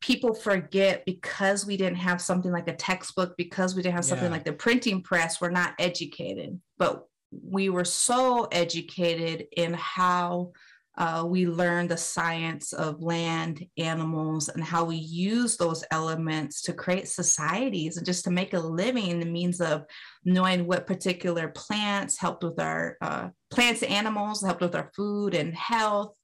people 0.00 0.34
forget 0.34 1.04
because 1.06 1.66
we 1.66 1.76
didn't 1.76 1.96
have 1.96 2.20
something 2.20 2.52
like 2.52 2.68
a 2.68 2.76
textbook, 2.76 3.36
because 3.36 3.74
we 3.74 3.82
didn't 3.82 3.94
have 3.94 4.04
something 4.04 4.26
yeah. 4.26 4.32
like 4.32 4.44
the 4.44 4.52
printing 4.52 5.02
press, 5.02 5.40
we're 5.40 5.50
not 5.50 5.74
educated. 5.78 6.60
But 6.78 7.06
we 7.30 7.68
were 7.68 7.84
so 7.84 8.44
educated 8.52 9.46
in 9.56 9.74
how 9.74 10.52
uh, 10.98 11.24
we 11.26 11.46
learned 11.46 11.90
the 11.90 11.96
science 11.96 12.72
of 12.72 13.02
land, 13.02 13.66
animals, 13.76 14.48
and 14.48 14.64
how 14.64 14.84
we 14.84 14.96
use 14.96 15.56
those 15.56 15.84
elements 15.90 16.62
to 16.62 16.72
create 16.72 17.06
societies 17.06 17.98
and 17.98 18.06
just 18.06 18.24
to 18.24 18.30
make 18.30 18.54
a 18.54 18.58
living 18.58 19.08
in 19.08 19.20
the 19.20 19.26
means 19.26 19.60
of 19.60 19.84
knowing 20.24 20.66
what 20.66 20.86
particular 20.86 21.48
plants 21.48 22.18
helped 22.18 22.42
with 22.42 22.58
our 22.58 22.96
uh, 23.02 23.28
plants, 23.50 23.82
animals 23.82 24.42
helped 24.42 24.62
with 24.62 24.74
our 24.74 24.90
food 24.96 25.34
and 25.34 25.54
health, 25.54 26.14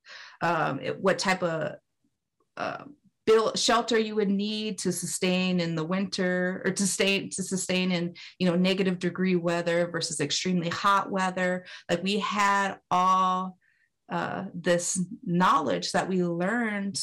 um, 0.40 0.78
what 1.00 1.18
type 1.18 1.42
of 1.42 1.74
uh, 2.56 2.84
build 3.26 3.58
shelter 3.58 3.98
you 3.98 4.14
would 4.16 4.28
need 4.28 4.78
to 4.78 4.92
sustain 4.92 5.60
in 5.60 5.74
the 5.74 5.84
winter 5.84 6.62
or 6.64 6.72
to 6.72 6.86
stay 6.86 7.28
to 7.28 7.42
sustain 7.42 7.92
in 7.92 8.14
you 8.38 8.46
know 8.46 8.56
negative 8.56 8.98
degree 8.98 9.36
weather 9.36 9.88
versus 9.88 10.20
extremely 10.20 10.68
hot 10.68 11.10
weather. 11.10 11.64
Like 11.88 12.02
we 12.02 12.18
had 12.18 12.76
all 12.90 13.56
uh, 14.10 14.44
this 14.54 15.00
knowledge 15.24 15.92
that 15.92 16.08
we 16.08 16.24
learned 16.24 17.00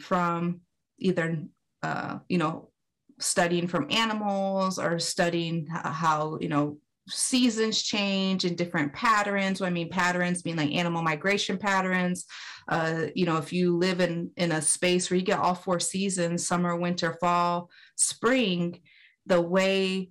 from 0.00 0.60
either 0.98 1.42
uh, 1.82 2.18
you 2.28 2.38
know 2.38 2.70
studying 3.18 3.66
from 3.66 3.86
animals 3.90 4.78
or 4.78 4.98
studying 4.98 5.66
how 5.68 6.38
you 6.40 6.48
know 6.48 6.78
seasons 7.08 7.82
change 7.82 8.44
and 8.44 8.56
different 8.56 8.92
patterns. 8.92 9.60
I 9.60 9.70
mean, 9.70 9.88
patterns 9.88 10.44
mean 10.44 10.56
like 10.56 10.72
animal 10.72 11.02
migration 11.02 11.58
patterns. 11.58 12.26
Uh, 12.68 13.06
you 13.14 13.26
know, 13.26 13.36
if 13.36 13.52
you 13.52 13.76
live 13.76 14.00
in 14.00 14.30
in 14.36 14.52
a 14.52 14.62
space 14.62 15.10
where 15.10 15.18
you 15.18 15.24
get 15.24 15.38
all 15.38 15.54
four 15.54 15.80
seasons, 15.80 16.46
summer, 16.46 16.76
winter, 16.76 17.16
fall, 17.20 17.70
spring, 17.96 18.80
the 19.26 19.40
way 19.40 20.10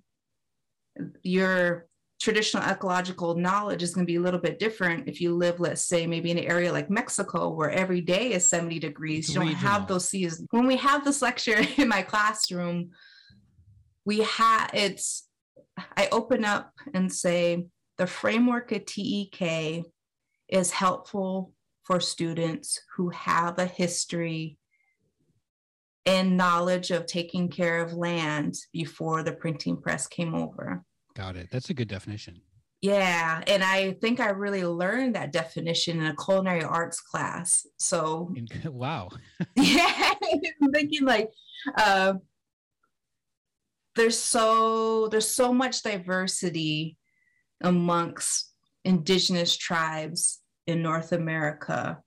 your 1.22 1.86
traditional 2.20 2.62
ecological 2.62 3.34
knowledge 3.34 3.82
is 3.82 3.94
going 3.94 4.06
to 4.06 4.10
be 4.10 4.16
a 4.16 4.20
little 4.20 4.40
bit 4.40 4.58
different 4.58 5.08
if 5.08 5.20
you 5.20 5.34
live, 5.34 5.58
let's 5.58 5.86
say, 5.86 6.06
maybe 6.06 6.30
in 6.30 6.36
an 6.36 6.44
area 6.44 6.70
like 6.70 6.90
Mexico 6.90 7.48
where 7.48 7.70
every 7.70 8.02
day 8.02 8.32
is 8.32 8.46
70 8.46 8.78
degrees. 8.78 9.20
It's 9.20 9.28
you 9.30 9.34
don't 9.36 9.48
regional. 9.48 9.70
have 9.70 9.88
those 9.88 10.08
seasons. 10.08 10.46
When 10.50 10.66
we 10.66 10.76
have 10.76 11.04
this 11.04 11.22
lecture 11.22 11.64
in 11.78 11.88
my 11.88 12.02
classroom, 12.02 12.90
we 14.04 14.20
have 14.20 14.70
it's 14.74 15.28
I 15.96 16.08
open 16.12 16.44
up 16.44 16.72
and 16.94 17.12
say 17.12 17.66
the 17.98 18.06
framework 18.06 18.72
of 18.72 18.84
TEK 18.86 19.84
is 20.48 20.70
helpful 20.70 21.52
for 21.82 22.00
students 22.00 22.80
who 22.96 23.10
have 23.10 23.58
a 23.58 23.66
history 23.66 24.58
and 26.06 26.36
knowledge 26.36 26.90
of 26.90 27.06
taking 27.06 27.48
care 27.48 27.82
of 27.82 27.92
land 27.92 28.54
before 28.72 29.22
the 29.22 29.32
printing 29.32 29.76
press 29.76 30.06
came 30.06 30.34
over. 30.34 30.82
Got 31.14 31.36
it. 31.36 31.48
That's 31.50 31.70
a 31.70 31.74
good 31.74 31.88
definition. 31.88 32.40
Yeah. 32.82 33.42
And 33.46 33.62
I 33.62 33.92
think 34.00 34.20
I 34.20 34.30
really 34.30 34.64
learned 34.64 35.14
that 35.14 35.32
definition 35.32 36.00
in 36.00 36.06
a 36.06 36.16
culinary 36.16 36.64
arts 36.64 37.00
class. 37.00 37.66
So, 37.78 38.32
wow. 38.64 39.10
yeah. 39.56 40.14
I'm 40.62 40.72
thinking 40.72 41.04
like, 41.04 41.30
uh, 41.76 42.14
there's 43.96 44.18
so 44.18 45.08
there's 45.08 45.28
so 45.28 45.52
much 45.52 45.82
diversity 45.82 46.96
amongst 47.62 48.52
indigenous 48.84 49.56
tribes 49.56 50.40
in 50.66 50.82
North 50.82 51.12
America 51.12 51.98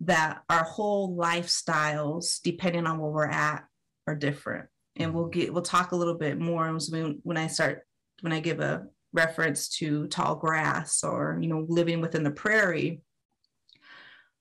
that 0.00 0.42
our 0.48 0.64
whole 0.64 1.16
lifestyles, 1.16 2.40
depending 2.42 2.86
on 2.86 2.98
where 2.98 3.10
we're 3.10 3.26
at, 3.26 3.64
are 4.06 4.14
different. 4.14 4.66
And 4.96 5.12
we'll 5.12 5.26
get 5.26 5.52
we'll 5.52 5.62
talk 5.62 5.92
a 5.92 5.96
little 5.96 6.14
bit 6.14 6.38
more 6.38 6.68
when 7.22 7.36
I 7.36 7.48
start 7.48 7.82
when 8.20 8.32
I 8.32 8.40
give 8.40 8.60
a 8.60 8.84
reference 9.12 9.68
to 9.68 10.06
tall 10.08 10.36
grass 10.36 11.02
or 11.02 11.38
you 11.40 11.48
know 11.48 11.64
living 11.68 12.00
within 12.00 12.22
the 12.22 12.30
prairie 12.30 13.00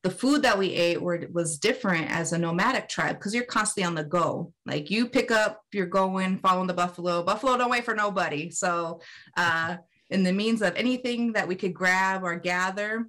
the 0.04 0.12
food 0.12 0.42
that 0.42 0.58
we 0.58 0.74
ate 0.74 1.02
were, 1.02 1.28
was 1.32 1.58
different 1.58 2.12
as 2.12 2.34
a 2.34 2.38
nomadic 2.38 2.89
tribe 2.89 3.18
because 3.18 3.34
you're 3.34 3.46
constantly 3.46 3.88
on 3.88 3.96
the 3.96 4.04
go. 4.04 4.54
Like 4.66 4.92
you 4.92 5.08
pick 5.08 5.32
up, 5.32 5.62
you're 5.72 5.86
going, 5.86 6.39
following 6.39 6.68
the 6.68 6.74
buffalo. 6.74 7.24
Buffalo 7.24 7.58
don't 7.58 7.72
wait 7.72 7.86
for 7.86 7.96
nobody. 7.96 8.50
So, 8.52 9.00
uh, 9.38 9.78
in 10.10 10.24
the 10.24 10.34
means 10.34 10.62
of 10.62 10.76
anything 10.76 11.32
that 11.34 11.48
we 11.48 11.56
could 11.56 11.74
grab 11.74 12.24
or 12.24 12.36
gather, 12.36 13.08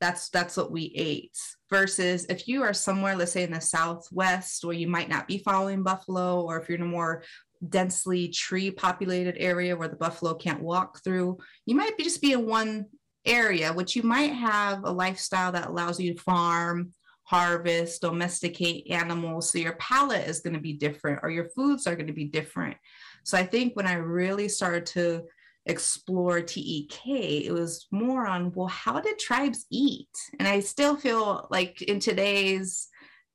that's 0.00 0.30
that's 0.30 0.56
what 0.56 0.72
we 0.72 0.92
ate. 0.96 1.36
Versus 1.70 2.24
if 2.30 2.48
you 2.48 2.62
are 2.62 2.72
somewhere, 2.72 3.14
let's 3.14 3.32
say 3.32 3.42
in 3.42 3.52
the 3.52 3.60
southwest, 3.60 4.64
where 4.64 4.74
you 4.74 4.88
might 4.88 5.10
not 5.10 5.28
be 5.28 5.38
following 5.38 5.82
buffalo, 5.82 6.40
or 6.40 6.58
if 6.58 6.68
you're 6.68 6.78
in 6.78 6.84
a 6.84 6.86
more 6.86 7.22
densely 7.68 8.28
tree 8.28 8.70
populated 8.70 9.36
area 9.38 9.76
where 9.76 9.88
the 9.88 9.96
buffalo 9.96 10.34
can't 10.34 10.62
walk 10.62 11.02
through. 11.02 11.36
You 11.66 11.74
might 11.74 11.96
be 11.96 12.04
just 12.04 12.22
be 12.22 12.32
in 12.32 12.46
one 12.46 12.86
area, 13.24 13.72
which 13.72 13.96
you 13.96 14.02
might 14.02 14.32
have 14.32 14.84
a 14.84 14.90
lifestyle 14.90 15.52
that 15.52 15.68
allows 15.68 16.00
you 16.00 16.14
to 16.14 16.22
farm, 16.22 16.92
harvest, 17.24 18.00
domesticate 18.00 18.90
animals. 18.90 19.50
So 19.50 19.58
your 19.58 19.74
palate 19.74 20.26
is 20.26 20.40
going 20.40 20.54
to 20.54 20.60
be 20.60 20.72
different 20.72 21.20
or 21.22 21.30
your 21.30 21.50
foods 21.50 21.86
are 21.86 21.94
going 21.94 22.06
to 22.06 22.12
be 22.12 22.24
different. 22.24 22.76
So 23.24 23.36
I 23.36 23.44
think 23.44 23.76
when 23.76 23.86
I 23.86 23.94
really 23.94 24.48
started 24.48 24.86
to 24.86 25.24
explore 25.66 26.40
TEK, 26.40 27.06
it 27.06 27.52
was 27.52 27.86
more 27.90 28.26
on, 28.26 28.52
well, 28.52 28.68
how 28.68 29.00
did 29.00 29.18
tribes 29.18 29.66
eat? 29.70 30.08
And 30.38 30.48
I 30.48 30.60
still 30.60 30.96
feel 30.96 31.46
like 31.50 31.82
in 31.82 32.00
today's, 32.00 32.88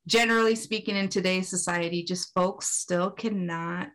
generally 0.07 0.55
speaking, 0.55 0.95
in 0.95 1.09
today's 1.09 1.47
society, 1.47 2.03
just 2.03 2.33
folks 2.33 2.69
still 2.69 3.11
cannot, 3.11 3.89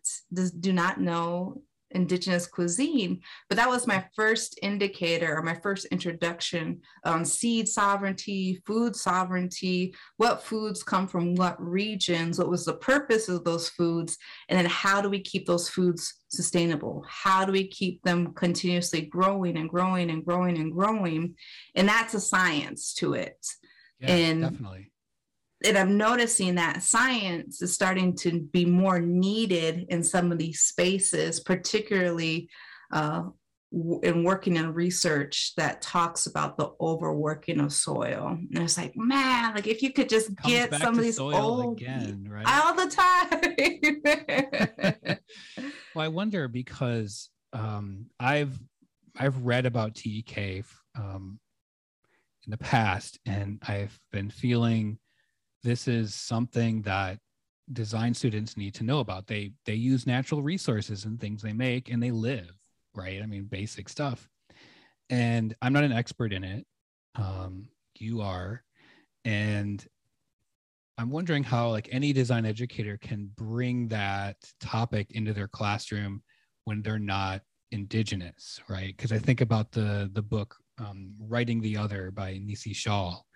do 0.61 0.73
not 0.73 1.01
know 1.01 1.63
indigenous 1.93 2.47
cuisine 2.47 3.21
but 3.49 3.57
that 3.57 3.69
was 3.69 3.87
my 3.87 4.05
first 4.15 4.59
indicator 4.63 5.37
or 5.37 5.43
my 5.43 5.55
first 5.55 5.87
introduction 5.87 6.81
on 7.05 7.25
seed 7.25 7.69
sovereignty 7.69 8.61
food 8.67 8.95
sovereignty 8.95 9.95
what 10.17 10.43
foods 10.43 10.83
come 10.83 11.07
from 11.07 11.35
what 11.35 11.61
regions 11.63 12.39
what 12.39 12.51
was 12.51 12.65
the 12.65 12.75
purpose 12.75 13.29
of 13.29 13.45
those 13.45 13.69
foods 13.71 14.19
and 14.49 14.59
then 14.59 14.67
how 14.67 15.01
do 15.01 15.09
we 15.09 15.21
keep 15.21 15.47
those 15.47 15.69
foods 15.69 16.19
sustainable? 16.29 17.05
How 17.09 17.45
do 17.45 17.53
we 17.53 17.67
keep 17.67 18.03
them 18.03 18.33
continuously 18.35 19.03
growing 19.03 19.57
and 19.57 19.69
growing 19.69 20.11
and 20.11 20.25
growing 20.25 20.59
and 20.59 20.73
growing? 20.73 21.35
And 21.75 21.89
that's 21.89 22.15
a 22.15 22.21
science 22.21 22.95
to 22.95 23.15
it. 23.15 23.45
Yeah, 24.01 24.11
and 24.11 24.43
definitely 24.43 24.91
and 25.65 25.77
I'm 25.77 25.97
noticing 25.97 26.55
that 26.55 26.83
science 26.83 27.61
is 27.63 27.75
starting 27.75 28.15
to 28.17 28.41
be 28.41 28.65
more 28.65 29.01
needed 29.01 29.87
in 29.89 30.05
some 30.05 30.31
of 30.31 30.39
these 30.39 30.61
spaces, 30.61 31.41
particularly 31.41 32.49
uh, 32.93 33.25
in 34.03 34.25
working 34.25 34.57
in 34.57 34.73
research 34.73 35.53
that 35.57 35.83
talks 35.83 36.27
about 36.27 36.57
the 36.57 36.71
overworking 36.81 37.61
of 37.61 37.71
soil. 37.73 38.29
And 38.29 38.59
it's 38.59 38.79
like, 38.79 38.97
man, 38.97 39.55
like 39.55 39.67
if 39.67 39.83
you 39.83 39.93
could 39.93 40.09
just 40.09 40.35
get 40.37 40.73
some 40.75 40.97
of 40.97 41.03
these 41.03 41.19
old 41.19 41.81
again, 41.81 42.27
right? 42.31 42.47
All 42.47 42.75
the 42.75 42.89
time. 42.89 45.19
well, 45.95 46.05
I 46.05 46.09
wonder 46.09 46.49
because 46.49 47.29
um, 47.53 48.07
I've 48.21 48.59
I've 49.19 49.43
read 49.43 49.67
about 49.67 49.97
TEK 49.97 50.65
um, 50.97 51.41
in 52.47 52.53
the 52.53 52.59
past, 52.59 53.19
and 53.27 53.61
I've 53.67 53.99
been 54.13 54.31
feeling 54.31 54.99
this 55.63 55.89
is 55.89 56.15
something 56.15 56.83
that 56.83 57.19
design 57.73 58.15
students 58.15 58.57
need 58.57 58.75
to 58.75 58.85
know 58.85 59.01
about. 59.01 59.27
They 59.27 59.53
they 59.67 59.75
use 59.75 60.07
natural 60.07 60.43
resources 60.43 61.05
and 61.05 61.21
things 61.21 61.43
they 61.43 61.53
make 61.53 61.91
and 61.91 62.03
they 62.03 62.11
live, 62.11 62.51
right? 62.95 63.23
I 63.23 63.27
mean, 63.27 63.45
basic 63.45 63.89
stuff. 63.89 64.29
And 65.11 65.55
I'm 65.63 65.73
not 65.73 65.85
an 65.85 65.93
expert 65.93 66.33
in 66.33 66.45
it. 66.45 66.67
Um, 67.15 67.69
you 67.99 68.21
are. 68.21 68.63
And 69.25 69.85
I'm 70.99 71.11
wondering 71.11 71.45
how 71.45 71.71
like 71.71 71.89
any 71.93 72.13
design 72.13 72.45
educator 72.45 72.99
can 72.99 73.31
bring 73.37 73.89
that 73.89 74.37
topic 74.61 75.13
into 75.13 75.33
their 75.33 75.49
classroom 75.49 76.23
when 76.65 76.83
they're 76.83 76.99
not 76.99 77.43
indigenous, 77.71 78.61
right? 78.69 78.97
Because 78.97 79.13
I 79.13 79.19
think 79.19 79.41
about 79.41 79.73
the 79.73 80.11
the 80.13 80.23
book 80.23 80.57
um, 80.79 81.15
Writing 81.21 81.61
the 81.61 81.77
Other 81.77 82.11
by 82.11 82.41
Nisi 82.43 82.73
Shawl, 82.73 83.27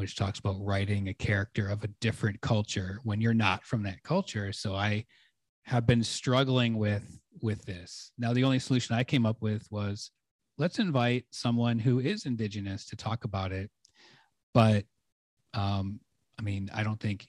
which 0.00 0.16
talks 0.16 0.38
about 0.38 0.56
writing 0.64 1.08
a 1.08 1.14
character 1.14 1.68
of 1.68 1.84
a 1.84 1.88
different 2.00 2.40
culture 2.40 3.00
when 3.04 3.20
you're 3.20 3.34
not 3.34 3.66
from 3.66 3.82
that 3.82 4.02
culture. 4.02 4.50
So 4.50 4.74
I 4.74 5.04
have 5.64 5.86
been 5.86 6.02
struggling 6.02 6.78
with 6.78 7.20
with 7.42 7.62
this. 7.66 8.10
Now 8.16 8.32
the 8.32 8.44
only 8.44 8.58
solution 8.58 8.96
I 8.96 9.04
came 9.04 9.26
up 9.26 9.42
with 9.42 9.66
was 9.70 10.10
let's 10.56 10.78
invite 10.78 11.26
someone 11.32 11.78
who 11.78 12.00
is 12.00 12.24
indigenous 12.24 12.86
to 12.86 12.96
talk 12.96 13.24
about 13.24 13.52
it. 13.52 13.70
But 14.54 14.86
um, 15.52 16.00
I 16.38 16.42
mean, 16.42 16.70
I 16.72 16.82
don't 16.82 16.98
think 16.98 17.26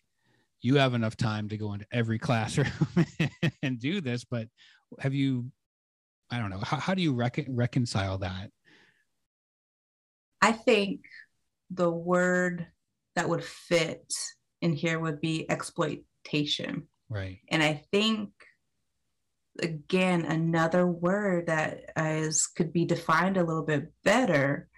you 0.62 0.76
have 0.78 0.94
enough 0.94 1.18
time 1.18 1.50
to 1.50 1.58
go 1.58 1.74
into 1.74 1.86
every 1.92 2.20
classroom 2.28 2.72
and 3.62 3.80
do 3.80 4.00
this, 4.00 4.24
but 4.24 4.48
have 5.00 5.14
you 5.14 5.52
I 6.30 6.40
don't 6.40 6.52
know, 6.52 6.60
how, 6.60 6.78
how 6.78 6.94
do 6.94 7.02
you 7.02 7.12
recon- 7.12 7.54
reconcile 7.54 8.20
that? 8.20 8.50
I 10.42 10.54
think 10.54 11.02
the 11.74 11.90
word 11.90 12.68
that 13.16 13.28
would 13.28 13.44
fit 13.44 14.14
in 14.62 14.74
here 14.74 15.00
would 15.00 15.22
be 15.22 15.50
exploitation. 15.50 16.88
Right. 17.10 17.40
And 17.50 17.62
I 17.62 17.84
think 17.92 18.30
again 19.62 20.24
another 20.26 20.88
word 20.88 21.48
that 21.48 21.82
is 21.98 22.48
could 22.48 22.72
be 22.72 22.86
defined 22.86 23.38
a 23.38 23.44
little 23.44 23.64
bit 23.64 23.92
better. 24.04 24.70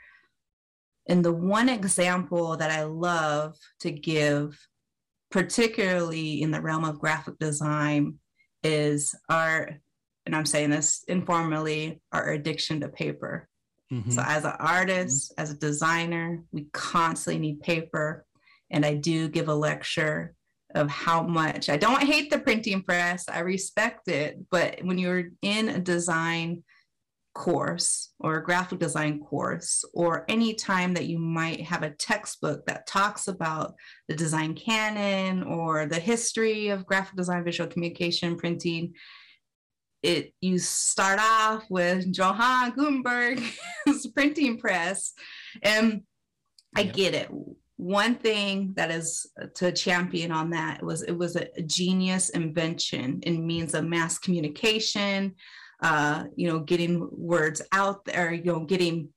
And 1.08 1.24
the 1.24 1.34
one 1.34 1.70
example 1.70 2.58
that 2.58 2.72
I 2.72 2.84
love 2.84 3.58
to 3.82 3.92
give, 3.92 4.58
particularly 5.32 6.42
in 6.42 6.52
the 6.52 6.62
realm 6.62 6.86
of 6.86 7.00
graphic 7.00 7.38
design, 7.40 8.20
is 8.64 9.14
our, 9.30 9.82
and 10.26 10.34
I'm 10.34 10.46
saying 10.46 10.70
this 10.70 11.04
informally, 11.08 12.02
our 12.14 12.30
addiction 12.30 12.80
to 12.82 12.88
paper. 12.88 13.50
Mm-hmm. 13.94 14.12
So, 14.12 14.24
as 14.26 14.46
an 14.46 14.56
artist, 14.60 15.32
mm-hmm. 15.32 15.42
as 15.42 15.52
a 15.52 15.58
designer, 15.58 16.44
we 16.52 16.68
constantly 16.74 17.40
need 17.40 17.62
paper. 17.62 18.26
And 18.72 18.86
I 18.86 18.96
do 18.96 19.28
give 19.28 19.50
a 19.50 19.54
lecture 19.54 20.34
of 20.74 20.90
how 20.90 21.22
much 21.22 21.70
I 21.70 21.78
don't 21.78 22.02
hate 22.02 22.32
the 22.32 22.40
printing 22.40 22.82
press, 22.82 23.26
I 23.30 23.40
respect 23.40 24.08
it. 24.08 24.40
But 24.50 24.80
when 24.84 24.98
you're 24.98 25.26
in 25.44 25.70
a 25.70 25.80
design 25.80 26.64
course 27.36 28.14
or 28.20 28.38
a 28.38 28.44
graphic 28.44 28.80
design 28.80 29.20
course, 29.20 29.84
or 29.94 30.26
any 30.28 30.54
time 30.54 30.94
that 30.94 31.06
you 31.06 31.20
might 31.20 31.62
have 31.62 31.84
a 31.84 31.92
textbook 31.92 32.66
that 32.66 32.88
talks 32.88 33.28
about 33.28 33.76
the 34.08 34.16
design 34.16 34.54
canon 34.56 35.44
or 35.44 35.86
the 35.86 36.00
history 36.00 36.70
of 36.70 36.86
graphic 36.86 37.16
design, 37.16 37.44
visual 37.44 37.70
communication, 37.70 38.36
printing, 38.36 38.94
it 40.04 40.34
you 40.42 40.60
start 40.60 41.20
off 41.20 41.64
with 41.70 42.16
Johann 42.16 42.72
Gutenberg's 42.72 43.58
printing 44.14 44.60
press, 44.60 45.14
and 45.64 46.02
I 46.76 46.82
yeah. 46.82 46.92
get 46.92 47.14
it. 47.16 47.30
One 47.78 48.16
thing 48.16 48.74
that 48.76 48.92
is 48.92 49.26
to 49.56 49.72
champion 49.72 50.32
on 50.32 50.52
that 50.52 50.84
was 50.84 51.02
it 51.04 51.18
was 51.18 51.36
a, 51.36 51.48
genius 51.64 52.30
invention 52.30 53.22
in 53.24 53.48
means 53.48 53.74
of 53.74 53.86
mass 53.86 54.20
communication, 54.20 55.36
uh, 55.82 56.26
you 56.36 56.48
know, 56.48 56.60
getting 56.60 57.08
words 57.12 57.62
out 57.72 58.06
there, 58.06 58.32
you 58.34 58.44
know, 58.44 58.66
getting 58.66 59.10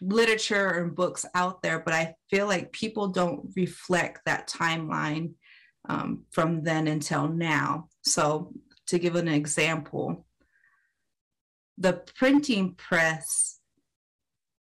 literature 0.00 0.68
and 0.68 0.96
books 0.96 1.26
out 1.34 1.60
there. 1.62 1.80
But 1.80 1.94
I 1.94 2.14
feel 2.30 2.46
like 2.46 2.72
people 2.72 3.08
don't 3.08 3.52
reflect 3.56 4.20
that 4.26 4.48
timeline 4.48 5.32
um, 5.88 6.24
from 6.30 6.62
then 6.62 6.88
until 6.88 7.28
now. 7.28 7.88
So 8.02 8.52
to 8.90 8.98
give 8.98 9.16
an 9.16 9.28
example, 9.28 10.26
the 11.78 11.94
printing 12.16 12.74
press 12.74 13.60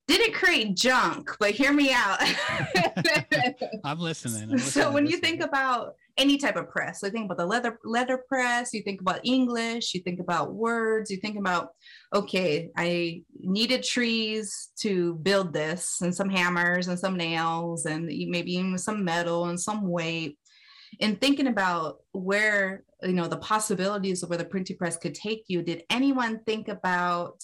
didn't 0.08 0.34
create 0.34 0.76
junk, 0.76 1.34
but 1.40 1.50
hear 1.50 1.72
me 1.72 1.92
out. 1.92 2.18
I'm 3.84 3.98
listening. 3.98 4.44
I'm 4.44 4.50
listening 4.50 4.58
so 4.58 4.92
when 4.92 5.04
listening. 5.04 5.10
you 5.10 5.18
think 5.18 5.42
about 5.42 5.94
any 6.16 6.38
type 6.38 6.56
of 6.56 6.70
press, 6.70 7.00
so 7.00 7.06
you 7.06 7.12
think 7.12 7.24
about 7.24 7.38
the 7.38 7.46
leather 7.46 7.78
letter 7.84 8.24
press, 8.28 8.72
you 8.72 8.82
think 8.82 9.00
about 9.00 9.20
English, 9.24 9.94
you 9.94 10.00
think 10.00 10.20
about 10.20 10.54
words, 10.54 11.10
you 11.10 11.16
think 11.16 11.36
about 11.36 11.70
okay, 12.14 12.70
I 12.76 13.22
needed 13.40 13.82
trees 13.82 14.70
to 14.80 15.16
build 15.16 15.52
this, 15.52 16.00
and 16.00 16.14
some 16.14 16.30
hammers 16.30 16.88
and 16.88 16.98
some 16.98 17.16
nails, 17.16 17.84
and 17.84 18.06
maybe 18.06 18.52
even 18.52 18.78
some 18.78 19.04
metal 19.04 19.46
and 19.46 19.60
some 19.60 19.88
weight 19.88 20.38
And 21.00 21.20
thinking 21.20 21.48
about 21.48 21.98
where 22.12 22.84
you 23.02 23.12
know 23.12 23.28
the 23.28 23.36
possibilities 23.36 24.22
of 24.22 24.28
where 24.28 24.38
the 24.38 24.44
printing 24.44 24.76
press 24.76 24.96
could 24.96 25.14
take 25.14 25.44
you 25.48 25.62
did 25.62 25.82
anyone 25.90 26.40
think 26.46 26.68
about 26.68 27.42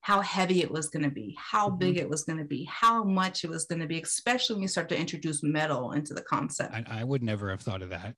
how 0.00 0.20
heavy 0.20 0.60
it 0.60 0.70
was 0.70 0.88
going 0.88 1.02
to 1.02 1.10
be 1.10 1.36
how 1.38 1.68
mm-hmm. 1.68 1.78
big 1.78 1.96
it 1.96 2.08
was 2.08 2.24
going 2.24 2.38
to 2.38 2.44
be 2.44 2.64
how 2.64 3.04
much 3.04 3.44
it 3.44 3.50
was 3.50 3.64
going 3.64 3.80
to 3.80 3.86
be 3.86 4.00
especially 4.00 4.54
when 4.54 4.62
you 4.62 4.68
start 4.68 4.88
to 4.88 4.98
introduce 4.98 5.42
metal 5.42 5.92
into 5.92 6.14
the 6.14 6.22
concept? 6.22 6.74
I, 6.74 7.00
I 7.00 7.04
would 7.04 7.22
never 7.22 7.50
have 7.50 7.60
thought 7.60 7.82
of 7.82 7.90
that. 7.90 8.14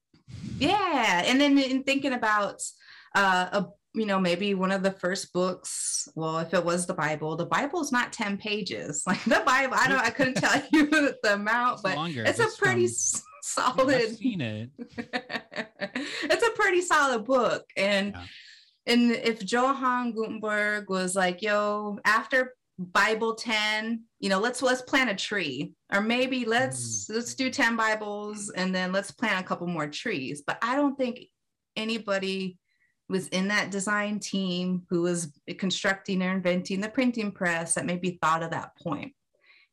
Yeah 0.59 1.23
and 1.25 1.41
then 1.41 1.59
in 1.59 1.83
thinking 1.83 2.13
about 2.13 2.63
uh, 3.15 3.49
a 3.53 3.67
you 3.95 4.05
know 4.05 4.21
maybe 4.21 4.55
one 4.55 4.73
of 4.73 4.83
the 4.83 4.91
first 4.91 5.33
books 5.33 6.09
well 6.15 6.39
if 6.39 6.53
it 6.53 6.65
was 6.65 6.87
the 6.87 6.95
bible 6.95 7.35
the 7.37 7.47
bible 7.47 7.81
is 7.81 7.93
not 7.93 8.13
10 8.13 8.37
pages. 8.37 9.03
Like 9.07 9.23
the 9.25 9.43
bible 9.47 9.77
i 9.79 9.89
don't 9.89 10.01
i 10.01 10.11
couldn't 10.11 10.35
tell 10.35 10.61
you 10.73 10.91
the 11.23 11.35
amount 11.35 11.83
but 11.83 11.97
it's, 12.11 12.39
it's 12.39 12.55
a 12.55 12.59
pretty 12.59 12.87
from 12.87 13.23
solid. 13.53 13.95
I've 13.95 14.17
seen 14.17 14.41
it. 14.41 14.71
it's 14.79 16.47
a 16.47 16.51
pretty 16.53 16.83
solid 16.83 17.25
book, 17.25 17.65
and 17.77 18.13
yeah. 18.13 18.25
and 18.93 19.13
if 19.13 19.51
Johann 19.51 20.13
Gutenberg 20.13 20.91
was 20.91 21.15
like, 21.15 21.43
"Yo, 21.43 21.99
after 22.05 22.55
Bible 22.79 23.35
ten, 23.35 24.05
you 24.21 24.29
know, 24.29 24.41
let's 24.41 24.63
let's 24.63 24.83
plant 24.83 25.11
a 25.11 25.15
tree, 25.15 25.73
or 25.93 26.01
maybe 26.01 26.45
let's 26.45 27.07
mm. 27.07 27.15
let's 27.15 27.35
do 27.35 27.51
ten 27.51 27.77
Bibles, 27.77 28.51
and 28.51 28.75
then 28.75 28.93
let's 28.93 29.11
plant 29.11 29.41
a 29.41 29.49
couple 29.49 29.67
more 29.67 29.87
trees." 29.87 30.43
But 30.47 30.59
I 30.63 30.77
don't 30.77 30.97
think 30.97 31.21
anybody 31.77 32.59
was 33.09 33.29
in 33.29 33.49
that 33.49 33.71
design 33.71 34.19
team 34.19 34.83
who 34.91 35.03
was 35.03 35.33
constructing 35.59 36.23
or 36.23 36.33
inventing 36.33 36.81
the 36.81 36.89
printing 36.89 37.31
press 37.31 37.75
that 37.75 37.87
maybe 37.87 38.19
thought 38.21 38.43
of 38.43 38.51
that 38.51 38.77
point. 38.83 39.13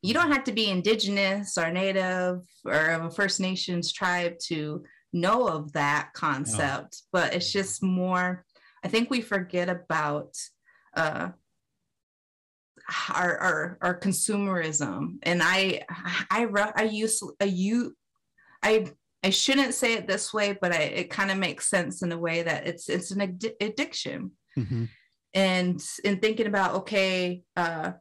You 0.04 0.12
don't 0.12 0.32
have 0.32 0.44
to 0.44 0.52
be 0.52 0.68
indigenous 0.68 1.56
or 1.56 1.70
native 1.70 2.42
or 2.64 2.90
of 2.90 3.04
a 3.04 3.10
First 3.10 3.40
Nations 3.40 3.90
tribe 3.90 4.38
to 4.48 4.84
know 5.12 5.48
of 5.48 5.72
that 5.72 6.10
concept, 6.12 7.02
no. 7.02 7.20
but 7.20 7.34
it's 7.34 7.50
just 7.50 7.82
more, 7.82 8.44
I 8.84 8.88
think 8.88 9.08
we 9.08 9.22
forget 9.22 9.70
about 9.70 10.36
uh, 10.94 11.30
our, 13.14 13.38
our, 13.38 13.78
our 13.80 13.98
consumerism. 13.98 15.16
And 15.22 15.40
I, 15.42 15.84
I, 16.30 16.46
I 16.76 16.82
use, 16.82 17.22
a 17.40 17.46
you, 17.46 17.96
I 18.62 18.92
I 19.24 19.30
shouldn't 19.30 19.72
say 19.72 19.94
it 19.94 20.06
this 20.06 20.34
way, 20.34 20.54
but 20.60 20.70
I, 20.70 20.82
it 20.82 21.10
kind 21.10 21.30
of 21.30 21.38
makes 21.38 21.66
sense 21.66 22.02
in 22.02 22.12
a 22.12 22.18
way 22.18 22.42
that 22.42 22.66
it's 22.66 22.90
it's 22.90 23.10
an 23.10 23.22
ad- 23.22 23.56
addiction. 23.58 24.32
Mm-hmm. 24.58 24.84
And 25.32 25.82
in 26.04 26.18
thinking 26.20 26.46
about 26.46 26.74
okay, 26.74 27.42
uh, 27.56 27.92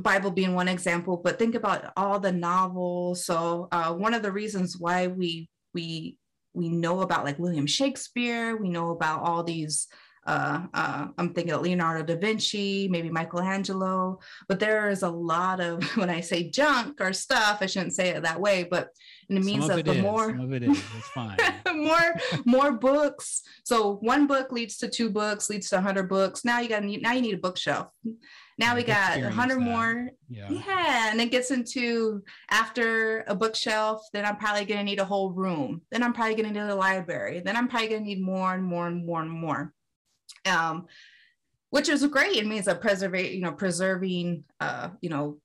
Bible 0.00 0.30
being 0.30 0.54
one 0.54 0.68
example, 0.68 1.16
but 1.16 1.38
think 1.38 1.54
about 1.54 1.92
all 1.96 2.18
the 2.20 2.32
novels. 2.32 3.24
So 3.24 3.68
uh, 3.72 3.94
one 3.94 4.14
of 4.14 4.22
the 4.22 4.32
reasons 4.32 4.76
why 4.78 5.06
we 5.08 5.48
we 5.74 6.18
we 6.54 6.68
know 6.68 7.00
about 7.00 7.24
like 7.24 7.38
William 7.38 7.66
Shakespeare, 7.66 8.56
we 8.56 8.68
know 8.70 8.90
about 8.90 9.22
all 9.22 9.42
these 9.42 9.88
uh, 10.26 10.66
uh, 10.74 11.06
I'm 11.16 11.32
thinking 11.32 11.54
of 11.54 11.62
Leonardo 11.62 12.02
da 12.02 12.18
Vinci, 12.18 12.88
maybe 12.88 13.10
Michelangelo, 13.10 14.18
but 14.48 14.58
there 14.58 14.90
is 14.90 15.02
a 15.02 15.08
lot 15.08 15.60
of, 15.60 15.84
when 15.96 16.10
I 16.10 16.20
say 16.20 16.50
junk 16.50 17.00
or 17.00 17.12
stuff, 17.12 17.58
I 17.60 17.66
shouldn't 17.66 17.94
say 17.94 18.08
it 18.10 18.22
that 18.22 18.40
way, 18.40 18.64
but 18.64 18.90
it 19.28 19.42
means 19.42 19.68
that 19.68 19.84
the 19.84 19.92
is. 19.92 20.02
more, 20.02 20.30
some 20.30 20.40
of 20.40 20.52
it 20.52 20.64
is, 20.64 20.82
it's 20.96 21.08
fine. 21.08 21.36
more, 21.74 22.14
more 22.44 22.72
books. 22.72 23.42
So 23.64 23.96
one 23.96 24.26
book 24.26 24.52
leads 24.52 24.76
to 24.78 24.88
two 24.88 25.10
books, 25.10 25.48
leads 25.48 25.68
to 25.70 25.76
a 25.76 25.78
100 25.78 26.08
books. 26.08 26.44
Now 26.44 26.60
you 26.60 26.68
got, 26.68 26.82
now 26.82 27.12
you 27.12 27.22
need 27.22 27.34
a 27.34 27.38
bookshelf. 27.38 27.88
Now 28.58 28.74
we 28.74 28.84
got 28.84 29.18
a 29.18 29.24
100 29.24 29.58
more. 29.60 30.10
Yeah. 30.28 30.50
yeah. 30.50 31.10
And 31.10 31.20
it 31.20 31.30
gets 31.30 31.50
into 31.50 32.22
after 32.50 33.24
a 33.28 33.34
bookshelf, 33.34 34.02
then 34.12 34.24
I'm 34.24 34.36
probably 34.36 34.64
going 34.64 34.78
to 34.78 34.84
need 34.84 34.98
a 34.98 35.04
whole 35.04 35.30
room. 35.30 35.82
Then 35.90 36.02
I'm 36.02 36.14
probably 36.14 36.36
going 36.36 36.52
to 36.52 36.60
need 36.60 36.70
a 36.70 36.74
library. 36.74 37.42
Then 37.44 37.56
I'm 37.56 37.68
probably 37.68 37.88
going 37.88 38.02
to 38.02 38.06
need 38.06 38.22
more 38.22 38.54
and 38.54 38.64
more 38.64 38.86
and 38.86 39.04
more 39.04 39.20
and 39.20 39.30
more 39.30 39.74
um, 40.46 40.86
which 41.70 41.88
is 41.88 42.06
great. 42.06 42.36
It 42.36 42.46
means 42.46 42.66
that 42.66 42.80
preserving, 42.80 43.34
you 43.34 43.40
know, 43.40 43.52
preserving, 43.52 44.44
uh, 44.60 44.90
you 45.00 45.10
know, 45.10 45.38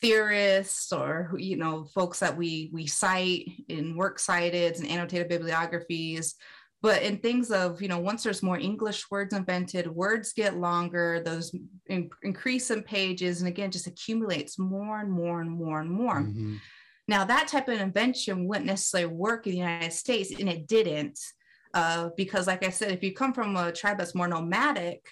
theorists 0.00 0.92
or 0.92 1.34
you 1.38 1.56
know 1.56 1.84
folks 1.84 2.20
that 2.20 2.36
we 2.36 2.70
we 2.72 2.86
cite 2.86 3.48
in 3.68 3.96
works 3.96 4.24
cited 4.24 4.76
and 4.76 4.86
annotated 4.86 5.28
bibliographies 5.28 6.34
but 6.82 7.02
in 7.02 7.16
things 7.18 7.50
of 7.50 7.80
you 7.80 7.88
know 7.88 7.98
once 7.98 8.22
there's 8.22 8.42
more 8.42 8.58
english 8.58 9.10
words 9.10 9.34
invented 9.34 9.86
words 9.88 10.34
get 10.34 10.58
longer 10.58 11.22
those 11.24 11.54
in, 11.86 12.10
increase 12.22 12.70
in 12.70 12.82
pages 12.82 13.40
and 13.40 13.48
again 13.48 13.70
just 13.70 13.86
accumulates 13.86 14.58
more 14.58 15.00
and 15.00 15.10
more 15.10 15.40
and 15.40 15.50
more 15.50 15.80
and 15.80 15.90
more 15.90 16.20
mm-hmm. 16.20 16.56
now 17.08 17.24
that 17.24 17.48
type 17.48 17.68
of 17.68 17.80
invention 17.80 18.46
wouldn't 18.46 18.66
necessarily 18.66 19.12
work 19.12 19.46
in 19.46 19.52
the 19.52 19.58
united 19.58 19.92
states 19.92 20.30
and 20.38 20.50
it 20.50 20.66
didn't 20.66 21.18
uh, 21.74 22.10
because 22.16 22.46
like 22.46 22.64
I 22.64 22.70
said, 22.70 22.92
if 22.92 23.02
you 23.02 23.12
come 23.12 23.32
from 23.32 23.56
a 23.56 23.72
tribe 23.72 23.98
that's 23.98 24.14
more 24.14 24.28
nomadic, 24.28 25.06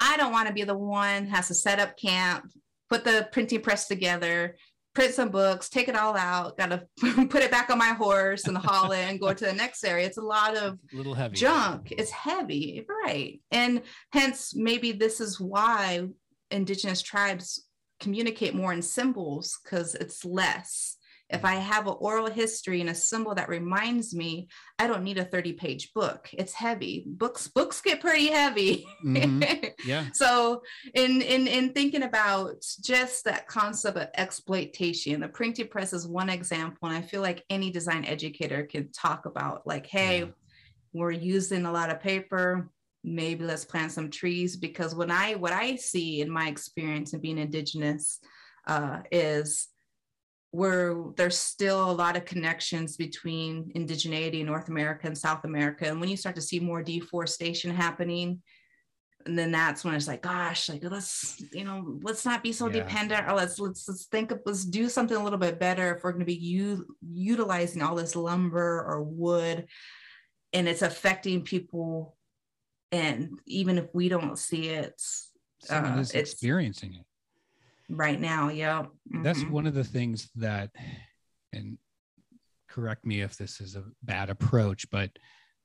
I 0.00 0.16
don't 0.16 0.32
want 0.32 0.48
to 0.48 0.54
be 0.54 0.64
the 0.64 0.76
one 0.76 1.26
has 1.26 1.48
to 1.48 1.54
set 1.54 1.78
up 1.78 1.96
camp, 1.96 2.50
put 2.88 3.04
the 3.04 3.28
printing 3.32 3.62
press 3.62 3.88
together, 3.88 4.56
print 4.94 5.14
some 5.14 5.28
books, 5.28 5.68
take 5.68 5.88
it 5.88 5.96
all 5.96 6.16
out, 6.16 6.56
got 6.56 6.70
to 6.70 7.26
put 7.28 7.42
it 7.42 7.50
back 7.50 7.70
on 7.70 7.78
my 7.78 7.90
horse 7.90 8.46
and 8.46 8.56
haul 8.56 8.92
it 8.92 9.04
and 9.04 9.20
go 9.20 9.32
to 9.32 9.44
the 9.44 9.52
next 9.52 9.84
area. 9.84 10.06
It's 10.06 10.18
a 10.18 10.22
lot 10.22 10.56
of 10.56 10.78
a 10.92 10.96
little 10.96 11.14
heavy 11.14 11.36
junk. 11.36 11.92
It's 11.92 12.10
heavy, 12.10 12.84
right? 12.88 13.40
And 13.50 13.82
hence, 14.12 14.54
maybe 14.54 14.92
this 14.92 15.20
is 15.20 15.40
why 15.40 16.08
indigenous 16.50 17.02
tribes 17.02 17.66
communicate 18.00 18.54
more 18.54 18.72
in 18.72 18.82
symbols 18.82 19.58
because 19.62 19.94
it's 19.94 20.24
less 20.24 20.96
if 21.28 21.44
I 21.44 21.56
have 21.56 21.88
an 21.88 21.96
oral 21.98 22.30
history 22.30 22.80
and 22.80 22.90
a 22.90 22.94
symbol 22.94 23.34
that 23.34 23.48
reminds 23.48 24.14
me, 24.14 24.48
I 24.78 24.86
don't 24.86 25.02
need 25.02 25.18
a 25.18 25.24
30 25.24 25.54
page 25.54 25.92
book. 25.92 26.28
It's 26.32 26.52
heavy. 26.52 27.04
Books 27.06 27.48
books 27.48 27.80
get 27.80 28.00
pretty 28.00 28.28
heavy. 28.28 28.86
Mm-hmm. 29.04 29.42
Yeah. 29.86 30.06
so 30.14 30.62
in, 30.94 31.22
in 31.22 31.46
in 31.46 31.72
thinking 31.72 32.02
about 32.02 32.64
just 32.80 33.24
that 33.24 33.46
concept 33.46 33.96
of 33.96 34.08
exploitation, 34.16 35.20
the 35.20 35.28
printing 35.28 35.68
press 35.68 35.92
is 35.92 36.08
one 36.08 36.28
example. 36.28 36.88
And 36.88 36.96
I 36.96 37.02
feel 37.02 37.22
like 37.22 37.44
any 37.50 37.70
design 37.70 38.04
educator 38.04 38.64
can 38.64 38.90
talk 38.90 39.26
about 39.26 39.66
like, 39.66 39.86
hey, 39.86 40.20
yeah. 40.20 40.26
we're 40.92 41.12
using 41.12 41.66
a 41.66 41.72
lot 41.72 41.90
of 41.90 42.00
paper. 42.00 42.68
Maybe 43.04 43.44
let's 43.44 43.64
plant 43.64 43.92
some 43.92 44.10
trees 44.10 44.56
because 44.56 44.94
when 44.94 45.10
I 45.10 45.34
what 45.34 45.52
I 45.52 45.76
see 45.76 46.20
in 46.20 46.30
my 46.30 46.48
experience 46.48 47.12
in 47.12 47.20
being 47.20 47.38
indigenous 47.38 48.18
uh, 48.66 49.00
is 49.12 49.68
where 50.56 50.96
there's 51.16 51.38
still 51.38 51.90
a 51.90 51.92
lot 51.92 52.16
of 52.16 52.24
connections 52.24 52.96
between 52.96 53.70
indigeneity 53.76 54.40
in 54.40 54.46
North 54.46 54.70
America 54.70 55.06
and 55.06 55.16
South 55.16 55.44
America. 55.44 55.86
And 55.86 56.00
when 56.00 56.08
you 56.08 56.16
start 56.16 56.34
to 56.36 56.40
see 56.40 56.58
more 56.58 56.82
deforestation 56.82 57.74
happening, 57.74 58.40
and 59.26 59.38
then 59.38 59.52
that's 59.52 59.84
when 59.84 59.94
it's 59.94 60.08
like, 60.08 60.22
gosh, 60.22 60.70
like 60.70 60.82
let's, 60.82 61.44
you 61.52 61.64
know, 61.64 61.98
let's 62.00 62.24
not 62.24 62.42
be 62.42 62.52
so 62.52 62.68
yeah. 62.68 62.84
dependent, 62.84 63.28
or 63.28 63.34
let's 63.34 63.58
let's 63.58 63.86
let's 63.86 64.06
think 64.06 64.30
of 64.30 64.40
let's 64.46 64.64
do 64.64 64.88
something 64.88 65.18
a 65.18 65.22
little 65.22 65.38
bit 65.38 65.60
better 65.60 65.94
if 65.94 66.02
we're 66.02 66.12
going 66.12 66.20
to 66.20 66.24
be 66.24 66.34
u- 66.34 66.86
utilizing 67.06 67.82
all 67.82 67.94
this 67.94 68.16
lumber 68.16 68.82
or 68.88 69.02
wood, 69.02 69.66
and 70.54 70.66
it's 70.66 70.80
affecting 70.80 71.42
people, 71.42 72.16
and 72.92 73.38
even 73.46 73.76
if 73.76 73.88
we 73.92 74.08
don't 74.08 74.38
see 74.38 74.68
it, 74.70 75.02
uh, 75.68 75.98
is 76.00 76.12
experiencing 76.12 76.94
it 76.94 77.04
right 77.88 78.20
now. 78.20 78.50
Yeah. 78.50 78.82
Mm-hmm. 79.12 79.22
That's 79.22 79.42
one 79.44 79.66
of 79.66 79.74
the 79.74 79.84
things 79.84 80.30
that, 80.36 80.70
and 81.52 81.78
correct 82.68 83.06
me 83.06 83.20
if 83.20 83.36
this 83.36 83.60
is 83.60 83.76
a 83.76 83.84
bad 84.02 84.30
approach, 84.30 84.90
but 84.90 85.10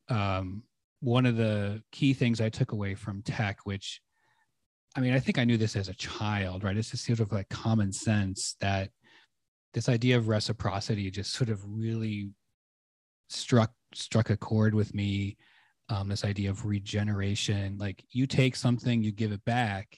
um, 0.09 0.63
one 0.99 1.25
of 1.25 1.35
the 1.35 1.81
key 1.91 2.13
things 2.13 2.39
I 2.39 2.49
took 2.49 2.71
away 2.71 2.95
from 2.95 3.21
TEK, 3.23 3.59
which 3.65 4.01
I 4.95 4.99
mean, 4.99 5.13
I 5.13 5.19
think 5.19 5.37
I 5.37 5.45
knew 5.45 5.57
this 5.57 5.75
as 5.75 5.87
a 5.87 5.93
child, 5.93 6.63
right? 6.63 6.75
It's 6.75 6.91
just 6.91 7.05
sort 7.05 7.21
of 7.21 7.31
like 7.31 7.49
common 7.49 7.93
sense 7.93 8.55
that 8.59 8.89
this 9.73 9.87
idea 9.87 10.17
of 10.17 10.27
reciprocity 10.27 11.09
just 11.09 11.33
sort 11.33 11.49
of 11.49 11.61
really 11.65 12.31
struck 13.29 13.71
struck 13.93 14.29
a 14.29 14.37
chord 14.37 14.73
with 14.75 14.93
me. 14.93 15.37
Um, 15.89 16.07
this 16.07 16.23
idea 16.23 16.49
of 16.49 16.65
regeneration, 16.65 17.77
like 17.77 18.03
you 18.11 18.25
take 18.25 18.55
something, 18.55 19.03
you 19.03 19.11
give 19.11 19.33
it 19.33 19.43
back, 19.43 19.97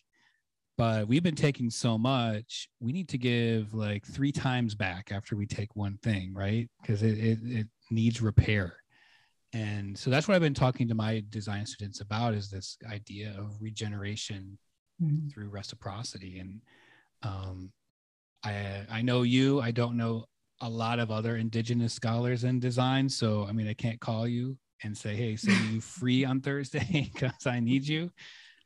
but 0.78 1.08
we've 1.08 1.24
been 1.24 1.36
taking 1.36 1.70
so 1.70 1.98
much 1.98 2.68
we 2.80 2.92
need 2.92 3.10
to 3.10 3.18
give 3.18 3.74
like 3.74 4.06
three 4.06 4.32
times 4.32 4.76
back 4.76 5.12
after 5.12 5.36
we 5.36 5.46
take 5.46 5.76
one 5.76 5.98
thing 6.04 6.34
right? 6.34 6.70
Because 6.82 7.04
it, 7.04 7.18
it, 7.18 7.40
it 7.44 7.68
needs 7.92 8.22
repair. 8.22 8.76
And 9.54 9.96
so 9.98 10.10
that's 10.10 10.28
what 10.28 10.34
i've 10.34 10.42
been 10.42 10.54
talking 10.54 10.88
to 10.88 10.96
my 10.96 11.24
design 11.30 11.66
students 11.66 12.02
about 12.02 12.34
is 12.34 12.50
this 12.50 12.78
idea 12.92 13.36
of 13.38 13.56
regeneration 13.62 14.58
mm-hmm. 15.02 15.28
through 15.28 15.50
reciprocity. 15.50 16.40
And 16.40 16.62
um, 17.24 17.72
i 18.44 18.86
i 18.90 19.02
know 19.02 19.24
you 19.24 19.62
i 19.62 19.72
don't 19.72 19.98
know 19.98 20.26
a 20.62 20.70
lot 20.70 21.00
of 21.00 21.12
other 21.12 21.38
indigenous 21.38 21.94
scholars 21.94 22.44
in 22.44 22.60
design 22.60 23.10
so 23.10 23.46
i 23.50 23.52
mean 23.52 23.68
i 23.68 23.74
can't 23.74 24.00
call 24.00 24.28
you 24.28 24.58
and 24.84 24.98
say 24.98 25.16
hey 25.16 25.36
so 25.36 25.52
you 25.72 25.82
free 25.82 26.26
on 26.26 26.42
thursday 26.42 27.10
because 27.14 27.48
i 27.48 27.60
need 27.60 27.88
you 27.88 28.10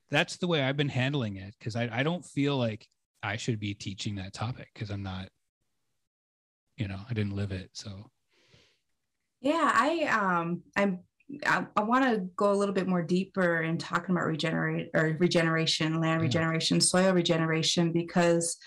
that's 0.10 0.38
the 0.38 0.48
way 0.48 0.62
I've 0.64 0.78
been 0.78 0.90
handling 0.90 1.38
it 1.38 1.54
because 1.58 1.76
I, 1.76 1.90
I 1.92 2.04
don't 2.04 2.26
feel 2.26 2.58
like 2.58 2.88
I 3.24 3.38
should 3.38 3.60
be 3.60 3.74
teaching 3.74 4.16
that 4.16 4.34
topic 4.34 4.70
because 4.74 4.90
I'm 4.90 5.04
not, 5.04 5.30
you 6.78 6.88
know, 6.88 7.00
I 7.10 7.14
didn't 7.14 7.36
live 7.36 7.52
it. 7.52 7.70
So 7.74 8.10
yeah, 9.42 9.72
I 9.74 10.04
um 10.04 10.62
I'm 10.76 11.00
I, 11.46 11.66
I 11.76 11.84
want 11.84 12.06
to 12.06 12.22
go 12.38 12.52
a 12.52 12.56
little 12.56 12.74
bit 12.74 12.88
more 12.88 13.02
deeper 13.02 13.62
in 13.62 13.78
talking 13.78 14.16
about 14.16 14.28
regenerate 14.28 14.90
or 14.94 15.18
regeneration, 15.20 16.00
land 16.00 16.22
yeah. 16.22 16.26
regeneration, 16.28 16.80
soil 16.80 17.14
regeneration, 17.14 17.92
because 17.92 18.58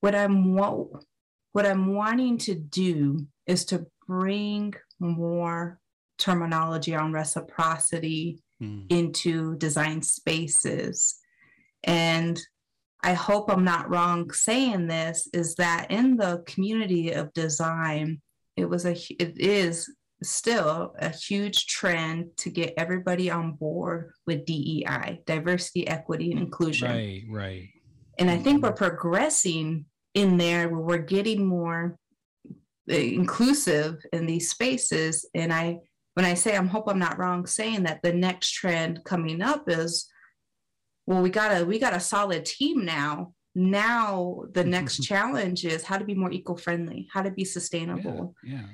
what 0.00 0.14
I'm 0.14 0.54
what, 0.54 0.88
what 1.52 1.66
I'm 1.66 1.94
wanting 1.94 2.38
to 2.38 2.54
do 2.54 3.26
is 3.46 3.64
to 3.66 3.86
bring 4.06 4.74
more 5.00 5.78
terminology 6.18 6.94
on 6.94 7.12
reciprocity 7.12 8.42
mm. 8.62 8.84
into 8.90 9.56
design 9.56 10.02
spaces. 10.02 11.18
And 11.84 12.40
I 13.02 13.14
hope 13.14 13.50
I'm 13.50 13.64
not 13.64 13.90
wrong 13.90 14.30
saying 14.32 14.86
this 14.86 15.28
is 15.32 15.56
that 15.56 15.90
in 15.90 16.16
the 16.16 16.42
community 16.46 17.12
of 17.12 17.32
design, 17.32 18.20
it 18.56 18.68
was 18.68 18.86
a 18.86 18.92
it 18.92 19.38
is 19.38 19.90
still 20.22 20.94
a 21.00 21.08
huge 21.08 21.66
trend 21.66 22.30
to 22.36 22.50
get 22.50 22.74
everybody 22.76 23.28
on 23.28 23.52
board 23.52 24.12
with 24.26 24.44
DEI, 24.44 25.20
diversity, 25.26 25.88
equity, 25.88 26.30
and 26.30 26.40
inclusion. 26.40 26.90
Right, 26.90 27.24
right. 27.28 27.68
And 28.18 28.30
I 28.30 28.38
think 28.38 28.62
we're 28.62 28.72
progressing 28.72 29.86
in 30.14 30.36
there 30.36 30.68
where 30.68 30.80
we're 30.80 30.98
getting 30.98 31.44
more 31.44 31.96
uh, 32.90 32.94
inclusive 32.94 34.04
in 34.12 34.26
these 34.26 34.50
spaces. 34.50 35.28
And 35.34 35.52
I 35.52 35.78
when 36.14 36.26
I 36.26 36.34
say 36.34 36.56
I'm 36.56 36.68
hope 36.68 36.88
I'm 36.88 36.98
not 36.98 37.18
wrong 37.18 37.46
saying 37.46 37.84
that 37.84 38.00
the 38.02 38.12
next 38.12 38.50
trend 38.52 39.04
coming 39.04 39.42
up 39.42 39.68
is 39.68 40.08
well 41.06 41.22
we 41.22 41.30
got 41.30 41.60
a 41.60 41.64
we 41.64 41.78
got 41.78 41.94
a 41.94 42.00
solid 42.00 42.44
team 42.44 42.84
now 42.84 43.32
now 43.54 44.44
the 44.52 44.60
mm-hmm. 44.60 44.70
next 44.70 45.02
challenge 45.02 45.64
is 45.64 45.84
how 45.84 45.98
to 45.98 46.04
be 46.04 46.14
more 46.14 46.32
eco-friendly 46.32 47.08
how 47.12 47.22
to 47.22 47.30
be 47.30 47.44
sustainable 47.44 48.34
Yeah. 48.42 48.54
yeah. 48.54 48.66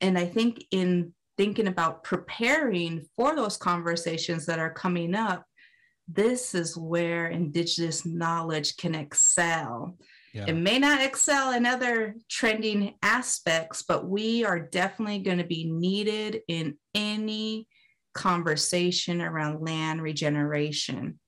and 0.00 0.18
i 0.18 0.26
think 0.26 0.64
in 0.70 1.14
thinking 1.38 1.68
about 1.68 2.04
preparing 2.04 3.06
for 3.16 3.34
those 3.34 3.56
conversations 3.56 4.46
that 4.46 4.58
are 4.58 4.72
coming 4.72 5.14
up 5.14 5.44
this 6.08 6.54
is 6.54 6.76
where 6.76 7.28
indigenous 7.28 8.06
knowledge 8.06 8.76
can 8.76 8.94
excel 8.94 9.96
Yeah. 10.36 10.44
it 10.48 10.54
may 10.54 10.78
not 10.78 11.02
excel 11.02 11.52
in 11.52 11.66
other 11.66 12.14
trending 12.28 12.94
aspects 13.02 13.82
but 13.82 14.08
we 14.08 14.44
are 14.44 14.60
definitely 14.60 15.20
going 15.20 15.38
to 15.38 15.44
be 15.44 15.70
needed 15.70 16.40
in 16.48 16.76
any 16.94 17.66
conversation 18.14 19.20
around 19.20 19.60
land 19.60 20.02
regeneration 20.02 21.18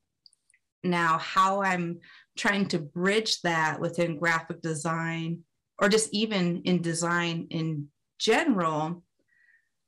now 0.85 1.19
how 1.19 1.63
i'm 1.63 2.01
trying 2.37 2.67
to 2.69 2.79
bridge 2.79 3.41
that 3.43 3.81
within 3.81 4.19
graphic 4.19 4.61
design 4.63 5.41
or 5.79 5.89
just 5.89 6.13
even 6.13 6.63
in 6.65 6.83
design 6.83 7.47
in 7.51 7.89
general, 8.19 9.03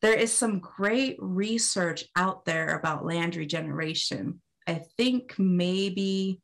there 0.03 0.14
is 0.14 0.33
some 0.33 0.61
great 0.61 1.16
research 1.21 2.05
out 2.16 2.45
there 2.45 2.77
about 2.77 3.05
land 3.05 3.37
regeneration. 3.37 4.41
I 4.66 4.83
think 4.97 5.39
maybe 5.39 6.41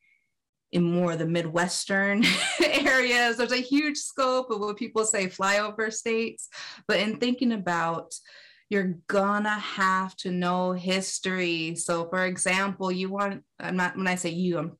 in 0.76 0.82
more 0.82 1.12
of 1.12 1.18
the 1.18 1.26
Midwestern 1.26 2.22
areas, 2.62 3.38
there's 3.38 3.50
a 3.50 3.56
huge 3.56 3.96
scope 3.96 4.50
of 4.50 4.60
what 4.60 4.76
people 4.76 5.06
say 5.06 5.26
flyover 5.26 5.90
states. 5.90 6.50
But 6.86 7.00
in 7.00 7.16
thinking 7.16 7.52
about 7.52 8.14
you're 8.68 8.98
gonna 9.06 9.58
have 9.58 10.14
to 10.16 10.30
know 10.30 10.72
history. 10.72 11.76
So, 11.76 12.08
for 12.10 12.26
example, 12.26 12.92
you 12.92 13.08
want, 13.08 13.42
I'm 13.58 13.76
not, 13.76 13.96
when 13.96 14.06
I 14.06 14.16
say 14.16 14.30
you, 14.30 14.58
I'm 14.58 14.76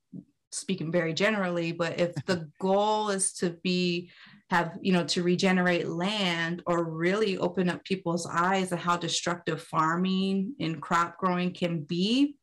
speaking 0.52 0.92
very 0.92 1.14
generally, 1.14 1.72
but 1.72 1.98
if 1.98 2.12
the 2.26 2.50
goal 2.60 3.08
is 3.08 3.32
to 3.34 3.50
be 3.62 4.10
have 4.50 4.78
you 4.80 4.92
know 4.92 5.04
to 5.04 5.24
regenerate 5.24 5.88
land 5.88 6.62
or 6.66 6.84
really 6.84 7.36
open 7.38 7.68
up 7.68 7.82
people's 7.84 8.26
eyes 8.26 8.68
to 8.68 8.76
how 8.76 8.96
destructive 8.96 9.60
farming 9.60 10.54
and 10.60 10.80
crop 10.80 11.18
growing 11.18 11.52
can 11.52 11.80
be 11.82 12.36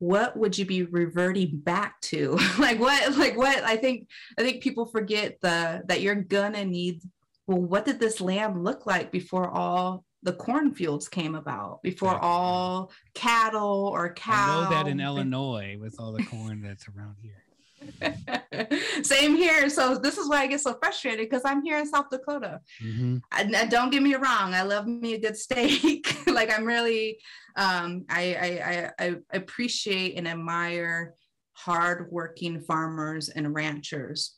what 0.00 0.36
would 0.36 0.56
you 0.56 0.64
be 0.64 0.84
reverting 0.84 1.58
back 1.58 2.00
to 2.00 2.38
like 2.58 2.78
what 2.78 3.16
like 3.16 3.36
what 3.36 3.62
i 3.64 3.76
think 3.76 4.06
i 4.38 4.42
think 4.42 4.62
people 4.62 4.86
forget 4.86 5.38
the 5.40 5.82
that 5.86 6.00
you're 6.00 6.14
gonna 6.14 6.64
need 6.64 7.00
well 7.46 7.60
what 7.60 7.84
did 7.84 7.98
this 7.98 8.20
land 8.20 8.62
look 8.62 8.86
like 8.86 9.10
before 9.10 9.48
all 9.50 10.04
the 10.22 10.32
cornfields 10.32 11.08
came 11.08 11.34
about 11.34 11.80
before 11.82 12.12
Right. 12.12 12.22
all 12.22 12.90
cattle 13.14 13.88
or 13.92 14.12
cows 14.12 14.36
I 14.36 14.64
know 14.64 14.70
that 14.70 14.88
in 14.90 15.00
Illinois 15.00 15.76
with 15.80 15.96
all 16.00 16.12
the 16.12 16.24
corn 16.24 16.60
that's 16.60 16.86
around 16.88 17.16
here. 17.22 17.44
Same 19.02 19.36
here. 19.36 19.68
So 19.70 19.96
this 19.96 20.18
is 20.18 20.28
why 20.28 20.42
I 20.42 20.46
get 20.46 20.60
so 20.60 20.74
frustrated 20.80 21.28
because 21.28 21.42
I'm 21.44 21.62
here 21.62 21.78
in 21.78 21.86
South 21.86 22.06
Dakota. 22.10 22.60
Mhm. 22.82 23.20
And, 23.32 23.54
and 23.54 23.70
don't 23.70 23.90
get 23.90 24.02
me 24.02 24.14
wrong, 24.14 24.54
I 24.54 24.62
love 24.62 24.86
me 24.86 25.14
a 25.14 25.20
good 25.20 25.36
steak. 25.36 26.06
like 26.26 26.52
I'm 26.56 26.64
really, 26.64 27.18
um, 27.56 28.04
I, 28.08 28.34
I, 28.34 28.92
I, 29.04 29.06
I 29.06 29.16
appreciate 29.32 30.16
and 30.16 30.26
admire 30.28 31.14
hardworking 31.54 32.60
farmers 32.60 33.28
and 33.28 33.54
ranchers. 33.54 34.34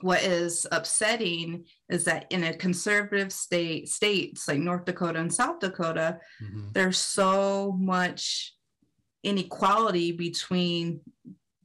What 0.00 0.22
is 0.24 0.66
upsetting 0.72 1.64
is 1.88 2.04
that 2.04 2.26
in 2.30 2.42
a 2.44 2.54
conservative 2.54 3.32
state, 3.32 3.88
states 3.88 4.48
like 4.48 4.58
North 4.58 4.84
Dakota 4.84 5.20
and 5.20 5.32
South 5.32 5.60
Dakota, 5.60 6.18
Mhm. 6.42 6.72
there's 6.72 6.98
so 6.98 7.76
much 7.78 8.54
inequality 9.22 10.10
between 10.10 11.00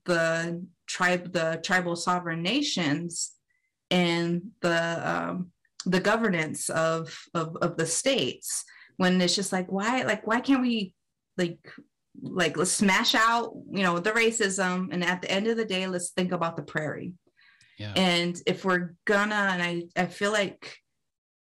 the 0.06 0.64
tribe 0.88 1.32
the 1.34 1.60
tribal 1.64 1.96
sovereign 1.96 2.42
nations 2.42 3.32
and 3.92 4.42
the 4.62 5.02
um, 5.10 5.52
the 5.86 6.00
governance 6.00 6.70
of, 6.70 7.18
of 7.34 7.56
of 7.58 7.78
the 7.78 7.86
states 7.86 8.64
when 8.98 9.22
it's 9.22 9.36
just 9.36 9.52
like 9.54 9.72
why 9.72 10.04
like 10.04 10.26
why 10.28 10.40
can't 10.40 10.62
we 10.62 10.94
like 11.38 11.60
like 12.22 12.58
let's 12.58 12.72
smash 12.72 13.14
out 13.16 13.54
you 13.72 13.84
know 13.84 14.00
the 14.00 14.12
racism 14.12 14.90
and 14.92 15.04
at 15.04 15.22
the 15.22 15.30
end 15.32 15.48
of 15.48 15.56
the 15.56 15.66
day 15.66 15.88
let's 15.88 16.10
think 16.12 16.32
about 16.32 16.56
the 16.58 16.64
prairie 16.64 17.14
Yeah. 17.78 17.94
and 17.96 18.36
if 18.48 18.66
we're 18.66 18.96
gonna 19.06 19.36
and 19.36 19.62
i 19.62 19.84
i 19.96 20.08
feel 20.08 20.32
like 20.32 20.76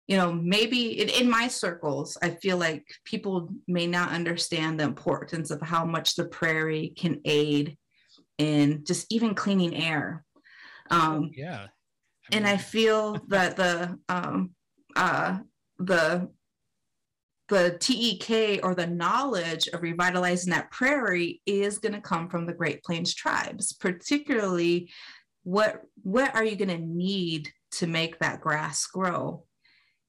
you 0.08 0.16
know 0.16 0.32
maybe 0.32 1.00
in, 1.00 1.08
in 1.08 1.30
my 1.30 1.46
circles 1.48 2.18
i 2.22 2.30
feel 2.30 2.56
like 2.58 2.84
people 3.04 3.48
may 3.68 3.86
not 3.86 4.10
understand 4.10 4.78
the 4.80 4.84
importance 4.84 5.50
of 5.52 5.62
how 5.62 5.84
much 5.84 6.16
the 6.16 6.24
prairie 6.26 6.92
can 6.96 7.20
aid 7.24 7.78
in 8.38 8.84
just 8.84 9.06
even 9.10 9.34
cleaning 9.34 9.74
air 9.74 10.24
um 10.90 11.30
yeah. 11.34 11.66
and 12.32 12.46
I 12.46 12.56
feel 12.56 13.18
that 13.28 13.56
the 13.56 13.98
um, 14.08 14.50
uh, 14.96 15.38
the 15.78 16.28
the 17.48 17.76
TEK 17.78 18.60
or 18.64 18.74
the 18.74 18.86
knowledge 18.86 19.68
of 19.68 19.82
revitalizing 19.82 20.50
that 20.52 20.70
prairie 20.70 21.42
is 21.44 21.78
going 21.78 21.92
to 21.92 22.00
come 22.00 22.28
from 22.28 22.46
the 22.46 22.54
Great 22.54 22.82
Plains 22.82 23.14
tribes, 23.14 23.72
particularly 23.72 24.90
what 25.42 25.82
what 26.02 26.34
are 26.34 26.44
you 26.44 26.56
going 26.56 26.68
to 26.68 26.78
need 26.78 27.50
to 27.72 27.86
make 27.86 28.18
that 28.18 28.40
grass 28.40 28.86
grow? 28.86 29.44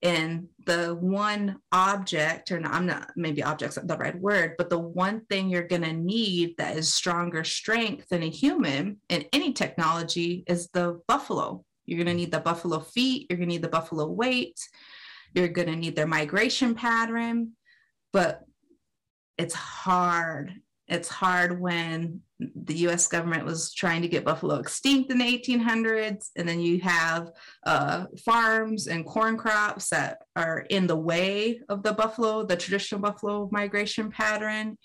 And 0.06 0.50
the 0.68 0.96
one 1.02 1.58
object, 1.72 2.52
or 2.52 2.60
not, 2.60 2.76
I'm 2.76 2.86
not 2.86 3.10
maybe 3.16 3.42
object's 3.42 3.80
the 3.82 3.98
right 3.98 4.16
word, 4.20 4.54
but 4.56 4.70
the 4.70 4.78
one 4.78 5.26
thing 5.32 5.50
you're 5.50 5.64
going 5.68 5.82
to 5.82 5.94
need 5.94 6.58
that 6.58 6.78
is 6.78 6.94
stronger 6.94 7.44
strength 7.44 8.10
than 8.10 8.22
a 8.22 8.30
human 8.30 8.98
in 9.10 9.26
any 9.34 9.52
technology 9.52 10.44
is 10.46 10.70
the 10.70 11.02
buffalo. 11.08 11.66
You're 11.88 11.98
going 12.04 12.16
to 12.16 12.22
need 12.22 12.32
the 12.32 12.40
buffalo 12.40 12.82
feet. 12.82 13.26
You're 13.28 13.38
going 13.38 13.50
to 13.50 13.56
need 13.56 13.64
the 13.64 13.68
buffalo 13.68 14.06
weight. 14.06 14.60
You're 15.34 15.48
going 15.48 15.70
to 15.70 15.76
need 15.76 15.96
their 15.96 16.06
migration 16.06 16.76
pattern. 16.76 17.54
But 18.14 18.42
it's 19.40 19.56
hard. 19.56 20.54
It's 20.88 21.10
hard 21.10 21.60
when 21.60 22.22
the 22.40 22.76
US 22.88 23.08
government 23.08 23.46
was 23.46 23.74
trying 23.74 24.02
to 24.02 24.08
get 24.08 24.26
buffalo 24.26 24.56
extinct 24.56 25.10
in 25.10 25.20
the 25.20 25.40
1800s. 25.40 26.30
And 26.36 26.48
then 26.48 26.60
you 26.60 26.80
have 26.82 27.32
uh, 27.66 28.06
farms 28.24 28.88
and 28.88 29.06
corn 29.06 29.38
crops 29.38 29.90
that 29.90 30.20
are 30.36 30.66
in 30.70 30.86
the 30.86 30.98
way 30.98 31.62
of 31.70 31.82
the 31.82 31.94
buffalo, 31.94 32.46
the 32.46 32.58
traditional 32.58 33.02
buffalo 33.02 33.50
migration 33.52 34.12
pattern 34.12 34.78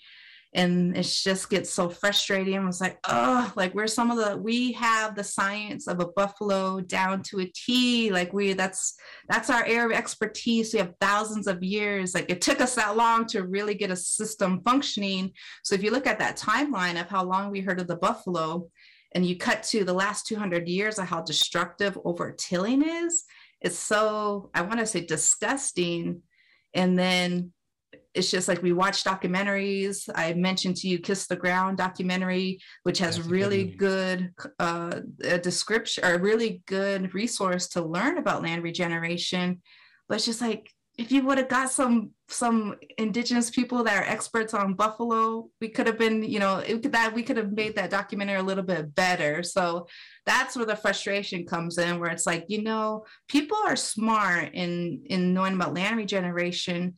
and 0.53 0.97
it 0.97 1.03
just 1.03 1.49
gets 1.49 1.69
so 1.69 1.89
frustrating. 1.89 2.57
I 2.57 2.65
was 2.65 2.81
like, 2.81 2.99
oh, 3.07 3.51
like 3.55 3.73
we're 3.73 3.87
some 3.87 4.11
of 4.11 4.17
the 4.17 4.37
we 4.37 4.73
have 4.73 5.15
the 5.15 5.23
science 5.23 5.87
of 5.87 6.01
a 6.01 6.07
buffalo 6.07 6.81
down 6.81 7.23
to 7.23 7.39
a 7.39 7.45
T. 7.45 8.11
Like 8.11 8.33
we 8.33 8.53
that's 8.53 8.95
that's 9.29 9.49
our 9.49 9.63
area 9.65 9.85
of 9.85 9.91
expertise. 9.91 10.73
We 10.73 10.79
have 10.79 10.93
thousands 10.99 11.47
of 11.47 11.63
years. 11.63 12.13
Like 12.13 12.29
it 12.29 12.41
took 12.41 12.59
us 12.59 12.75
that 12.75 12.97
long 12.97 13.25
to 13.27 13.43
really 13.43 13.75
get 13.75 13.91
a 13.91 13.95
system 13.95 14.61
functioning. 14.65 15.31
So 15.63 15.73
if 15.73 15.83
you 15.83 15.91
look 15.91 16.07
at 16.07 16.19
that 16.19 16.37
timeline 16.37 16.99
of 16.99 17.07
how 17.07 17.23
long 17.23 17.49
we 17.49 17.61
heard 17.61 17.79
of 17.79 17.87
the 17.87 17.95
buffalo, 17.95 18.67
and 19.13 19.25
you 19.25 19.37
cut 19.37 19.63
to 19.63 19.83
the 19.83 19.93
last 19.93 20.25
200 20.27 20.67
years 20.67 20.97
of 20.97 21.05
how 21.05 21.21
destructive 21.21 21.97
over 22.05 22.31
tilling 22.31 22.81
is, 22.81 23.25
it's 23.61 23.77
so 23.77 24.49
I 24.53 24.63
want 24.63 24.79
to 24.79 24.85
say 24.85 25.05
disgusting. 25.05 26.23
And 26.73 26.97
then 26.97 27.51
it's 28.13 28.31
just 28.31 28.47
like 28.47 28.61
we 28.61 28.73
watch 28.73 29.03
documentaries. 29.03 30.09
I 30.13 30.33
mentioned 30.33 30.77
to 30.77 30.87
you 30.87 30.99
Kiss 30.99 31.27
the 31.27 31.35
Ground 31.35 31.77
documentary, 31.77 32.59
which 32.83 32.99
has 32.99 33.15
That's 33.15 33.27
a 33.27 33.29
good 33.29 33.35
really 33.35 33.63
good 33.65 34.33
uh, 34.59 35.01
a 35.23 35.37
description 35.37 36.05
or 36.05 36.15
a 36.15 36.19
really 36.19 36.61
good 36.65 37.13
resource 37.13 37.67
to 37.69 37.81
learn 37.81 38.17
about 38.17 38.43
land 38.43 38.63
regeneration. 38.63 39.61
But 40.07 40.15
it's 40.15 40.25
just 40.25 40.41
like 40.41 40.69
if 40.97 41.11
you 41.11 41.25
would 41.25 41.37
have 41.37 41.47
got 41.47 41.71
some 41.71 42.11
some 42.27 42.75
indigenous 42.97 43.49
people 43.49 43.83
that 43.83 43.97
are 43.97 44.09
experts 44.09 44.53
on 44.53 44.73
buffalo, 44.73 45.49
we 45.59 45.69
could 45.69 45.87
have 45.87 45.97
been, 45.97 46.23
you 46.23 46.39
know, 46.39 46.57
it, 46.57 46.91
that 46.91 47.13
we 47.13 47.23
could 47.23 47.37
have 47.37 47.51
made 47.53 47.75
that 47.75 47.89
documentary 47.89 48.37
a 48.37 48.43
little 48.43 48.63
bit 48.63 48.93
better. 48.93 49.41
So 49.41 49.87
that's 50.25 50.55
where 50.55 50.65
the 50.65 50.75
frustration 50.75 51.45
comes 51.45 51.77
in, 51.77 51.99
where 51.99 52.11
it's 52.11 52.25
like, 52.25 52.45
you 52.49 52.61
know, 52.61 53.05
people 53.27 53.57
are 53.57 53.77
smart 53.77 54.51
in 54.53 55.03
in 55.05 55.33
knowing 55.33 55.55
about 55.55 55.73
land 55.73 55.97
regeneration 55.97 56.95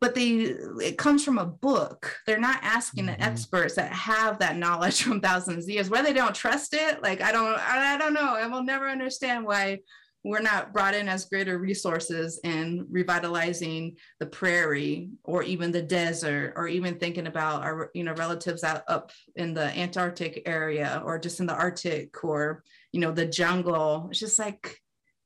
but 0.00 0.14
they 0.14 0.54
it 0.80 0.98
comes 0.98 1.24
from 1.24 1.38
a 1.38 1.46
book. 1.46 2.16
They're 2.26 2.38
not 2.38 2.60
asking 2.62 3.04
Mhm. 3.06 3.16
the 3.18 3.22
experts 3.24 3.74
that 3.76 3.92
have 3.92 4.38
that 4.38 4.56
knowledge 4.56 5.02
from 5.04 5.20
thousands 5.20 5.64
of 5.64 5.70
years 5.70 5.90
whether 5.90 6.08
they 6.08 6.14
don't 6.14 6.34
trust 6.34 6.74
it 6.74 7.02
like 7.02 7.20
i 7.20 7.32
don't 7.32 7.58
i, 7.58 7.94
I 7.94 7.98
don't 7.98 8.14
know. 8.14 8.36
And 8.36 8.52
we'll 8.52 8.64
never 8.64 8.88
understand 8.88 9.44
why 9.44 9.78
we're 10.24 10.40
not 10.40 10.72
brought 10.72 10.94
in 10.94 11.08
as 11.08 11.26
greater 11.26 11.58
resources 11.58 12.40
in 12.42 12.84
revitalizing 12.90 13.96
the 14.18 14.26
prairie 14.26 15.10
or 15.24 15.42
even 15.44 15.70
the 15.70 15.80
desert 15.80 16.54
or 16.56 16.66
even 16.68 16.98
thinking 16.98 17.28
about 17.28 17.62
our 17.62 17.90
you 17.94 18.02
know 18.04 18.12
relatives 18.14 18.64
out 18.64 18.82
up 18.88 19.12
in 19.36 19.54
the 19.54 19.66
antarctic 19.78 20.42
area 20.46 21.00
or 21.04 21.18
just 21.18 21.40
in 21.40 21.46
the 21.46 21.54
arctic 21.54 22.22
or 22.24 22.62
you 22.92 23.00
know 23.00 23.12
the 23.12 23.26
jungle. 23.26 24.08
It's 24.10 24.18
just 24.20 24.38
like 24.38 24.76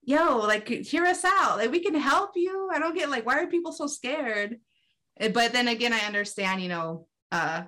yo, 0.02 0.38
like 0.38 0.68
hear 0.68 1.04
us 1.04 1.24
out. 1.24 1.58
Like 1.58 1.70
we 1.70 1.80
can 1.80 1.94
help 1.94 2.32
you. 2.36 2.70
I 2.72 2.78
don't 2.78 2.96
get 2.96 3.10
like 3.10 3.26
why 3.26 3.38
are 3.38 3.46
people 3.46 3.72
so 3.72 3.86
scared? 3.86 4.58
Eh, 5.20 5.28
but 5.28 5.52
then 5.52 5.68
again, 5.68 5.92
I 5.92 6.00
understand, 6.00 6.62
you 6.62 6.68
know, 6.68 7.06
uh 7.30 7.64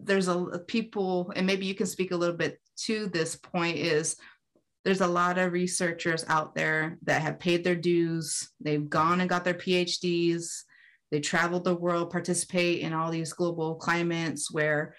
there's 0.00 0.28
a 0.28 0.60
people, 0.66 1.32
and 1.34 1.46
maybe 1.46 1.64
you 1.66 1.74
can 1.74 1.86
speak 1.86 2.10
a 2.10 2.16
little 2.16 2.36
bit 2.36 2.60
to 2.84 3.06
this 3.06 3.36
point 3.36 3.78
is 3.78 4.16
there's 4.84 5.00
a 5.00 5.06
lot 5.06 5.38
of 5.38 5.52
researchers 5.52 6.24
out 6.28 6.54
there 6.54 6.98
that 7.02 7.22
have 7.22 7.38
paid 7.38 7.64
their 7.64 7.74
dues. 7.74 8.50
They've 8.60 8.88
gone 8.88 9.20
and 9.20 9.28
got 9.28 9.44
their 9.44 9.54
PhDs. 9.54 10.62
They 11.10 11.20
traveled 11.20 11.64
the 11.64 11.74
world, 11.74 12.10
participate 12.10 12.80
in 12.80 12.92
all 12.92 13.10
these 13.10 13.32
global 13.32 13.74
climates 13.76 14.52
where 14.52 14.94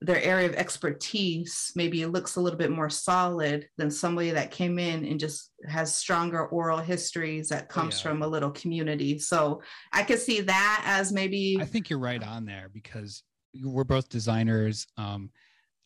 their 0.00 0.20
area 0.22 0.48
of 0.48 0.54
expertise 0.54 1.72
maybe 1.74 2.02
it 2.02 2.08
looks 2.08 2.36
a 2.36 2.40
little 2.40 2.58
bit 2.58 2.70
more 2.70 2.90
solid 2.90 3.68
than 3.78 3.90
somebody 3.90 4.30
that 4.30 4.50
came 4.50 4.78
in 4.78 5.04
and 5.04 5.18
just 5.18 5.50
has 5.66 5.94
stronger 5.94 6.46
oral 6.46 6.78
histories 6.78 7.48
that 7.48 7.68
comes 7.68 7.94
oh, 7.94 7.98
yeah. 7.98 8.02
from 8.02 8.22
a 8.22 8.26
little 8.26 8.50
community. 8.50 9.18
So 9.18 9.62
i 9.92 10.02
could 10.02 10.18
see 10.18 10.40
that 10.42 10.82
as 10.84 11.12
maybe 11.12 11.58
i 11.60 11.64
think 11.64 11.88
you're 11.88 11.98
right 11.98 12.22
on 12.22 12.44
there 12.44 12.68
because 12.72 13.22
we're 13.62 13.84
both 13.84 14.08
designers. 14.08 14.86
Um, 14.98 15.30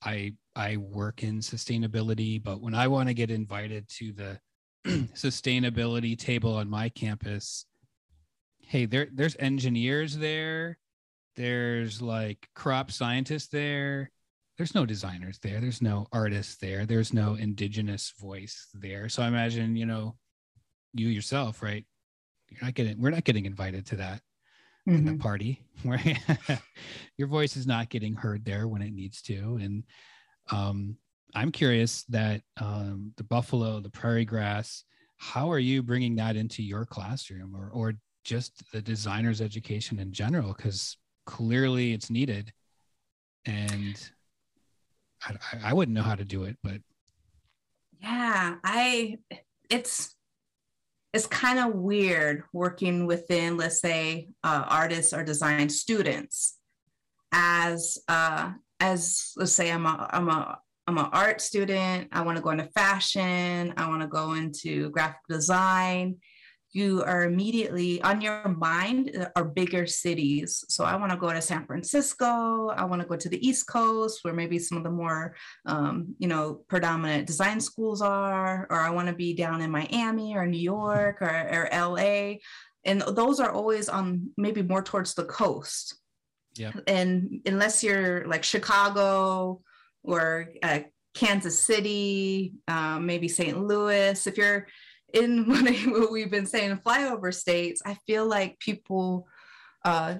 i 0.02 0.32
i 0.56 0.76
work 0.76 1.22
in 1.22 1.40
sustainability 1.40 2.42
but 2.42 2.60
when 2.60 2.74
i 2.74 2.88
want 2.88 3.08
to 3.08 3.14
get 3.14 3.30
invited 3.30 3.86
to 3.88 4.12
the 4.12 4.40
sustainability 5.14 6.18
table 6.18 6.54
on 6.54 6.70
my 6.70 6.88
campus 6.88 7.66
hey 8.62 8.86
there 8.86 9.08
there's 9.12 9.36
engineers 9.38 10.16
there 10.16 10.78
there's 11.36 12.02
like 12.02 12.48
crop 12.54 12.90
scientists 12.90 13.48
there. 13.48 14.10
There's 14.56 14.74
no 14.74 14.84
designers 14.84 15.38
there. 15.38 15.60
There's 15.60 15.80
no 15.80 16.06
artists 16.12 16.56
there. 16.56 16.84
There's 16.84 17.14
no 17.14 17.34
indigenous 17.34 18.12
voice 18.20 18.68
there. 18.74 19.08
So 19.08 19.22
i 19.22 19.28
imagine 19.28 19.76
you 19.76 19.86
know 19.86 20.16
you 20.92 21.08
yourself 21.08 21.62
right? 21.62 21.84
You're 22.50 22.64
not 22.64 22.74
getting 22.74 23.00
we're 23.00 23.10
not 23.10 23.24
getting 23.24 23.46
invited 23.46 23.86
to 23.86 23.96
that 23.96 24.20
mm-hmm. 24.88 25.06
the 25.06 25.16
party 25.16 25.62
where 25.82 26.00
your 27.16 27.28
voice 27.28 27.56
is 27.56 27.66
not 27.66 27.90
getting 27.90 28.14
heard 28.14 28.44
there 28.44 28.68
when 28.68 28.82
it 28.82 28.92
needs 28.92 29.22
to. 29.22 29.58
And 29.62 29.84
um, 30.50 30.96
i'm 31.32 31.52
curious 31.52 32.02
that 32.08 32.42
um, 32.60 33.12
the 33.16 33.22
buffalo 33.22 33.78
the 33.78 33.88
prairie 33.88 34.24
grass 34.24 34.82
how 35.16 35.52
are 35.52 35.60
you 35.60 35.80
bringing 35.80 36.16
that 36.16 36.34
into 36.34 36.60
your 36.60 36.84
classroom 36.84 37.54
or 37.54 37.70
or 37.72 37.94
just 38.24 38.62
the 38.72 38.82
designer's 38.82 39.40
education 39.40 39.98
in 39.98 40.12
general? 40.12 40.54
Because 40.56 40.96
clearly 41.30 41.92
it's 41.92 42.10
needed. 42.10 42.52
And 43.46 43.96
I, 45.22 45.36
I 45.64 45.72
wouldn't 45.72 45.94
know 45.94 46.02
how 46.02 46.14
to 46.14 46.24
do 46.24 46.44
it 46.44 46.56
but 46.62 46.80
yeah 48.00 48.56
i 48.64 49.18
it's 49.68 50.14
it's 51.12 51.26
kind 51.26 51.58
of 51.58 51.74
weird 51.74 52.44
working 52.52 53.06
within 53.06 53.56
let's 53.56 53.80
say 53.80 54.28
uh, 54.44 54.64
artists 54.68 55.12
or 55.12 55.24
design 55.24 55.68
students 55.68 56.58
as 57.32 57.98
uh, 58.08 58.52
as 58.80 59.32
let's 59.36 59.52
say 59.52 59.70
i'm 59.70 59.86
a 59.86 60.08
i'm 60.12 60.28
a 60.28 60.58
i'm 60.86 60.98
an 60.98 61.08
art 61.12 61.40
student 61.40 62.08
i 62.12 62.22
want 62.22 62.36
to 62.36 62.42
go 62.42 62.50
into 62.50 62.64
fashion 62.74 63.74
i 63.76 63.88
want 63.88 64.00
to 64.00 64.08
go 64.08 64.34
into 64.34 64.90
graphic 64.90 65.20
design 65.28 66.16
you 66.72 67.02
are 67.02 67.24
immediately 67.24 68.00
on 68.02 68.20
your 68.20 68.48
mind 68.48 69.16
uh, 69.16 69.26
are 69.34 69.44
bigger 69.44 69.86
cities. 69.86 70.64
So 70.68 70.84
I 70.84 70.94
want 70.96 71.10
to 71.10 71.18
go 71.18 71.32
to 71.32 71.42
San 71.42 71.66
Francisco. 71.66 72.68
I 72.68 72.84
want 72.84 73.02
to 73.02 73.08
go 73.08 73.16
to 73.16 73.28
the 73.28 73.44
East 73.46 73.66
Coast, 73.66 74.20
where 74.22 74.34
maybe 74.34 74.58
some 74.58 74.78
of 74.78 74.84
the 74.84 74.90
more, 74.90 75.34
um, 75.66 76.14
you 76.18 76.28
know, 76.28 76.62
predominant 76.68 77.26
design 77.26 77.60
schools 77.60 78.02
are, 78.02 78.66
or 78.70 78.80
I 78.80 78.90
want 78.90 79.08
to 79.08 79.14
be 79.14 79.34
down 79.34 79.60
in 79.62 79.70
Miami 79.70 80.36
or 80.36 80.46
New 80.46 80.60
York 80.60 81.20
or, 81.20 81.28
or 81.28 81.68
LA. 81.72 82.34
And 82.84 83.02
those 83.02 83.40
are 83.40 83.50
always 83.50 83.88
on 83.88 84.30
maybe 84.36 84.62
more 84.62 84.82
towards 84.82 85.14
the 85.14 85.24
coast. 85.24 85.96
Yeah. 86.56 86.72
And 86.86 87.40
unless 87.46 87.82
you're 87.82 88.26
like 88.26 88.44
Chicago 88.44 89.60
or 90.02 90.48
uh, 90.62 90.80
Kansas 91.14 91.60
City, 91.60 92.54
um, 92.68 93.06
maybe 93.06 93.28
St. 93.28 93.58
Louis, 93.58 94.26
if 94.26 94.36
you're 94.36 94.66
in 95.14 95.46
what 95.90 96.12
we've 96.12 96.30
been 96.30 96.46
saying 96.46 96.78
flyover 96.78 97.32
states, 97.32 97.82
I 97.84 97.94
feel 98.06 98.26
like 98.26 98.58
people 98.58 99.26
uh, 99.84 100.16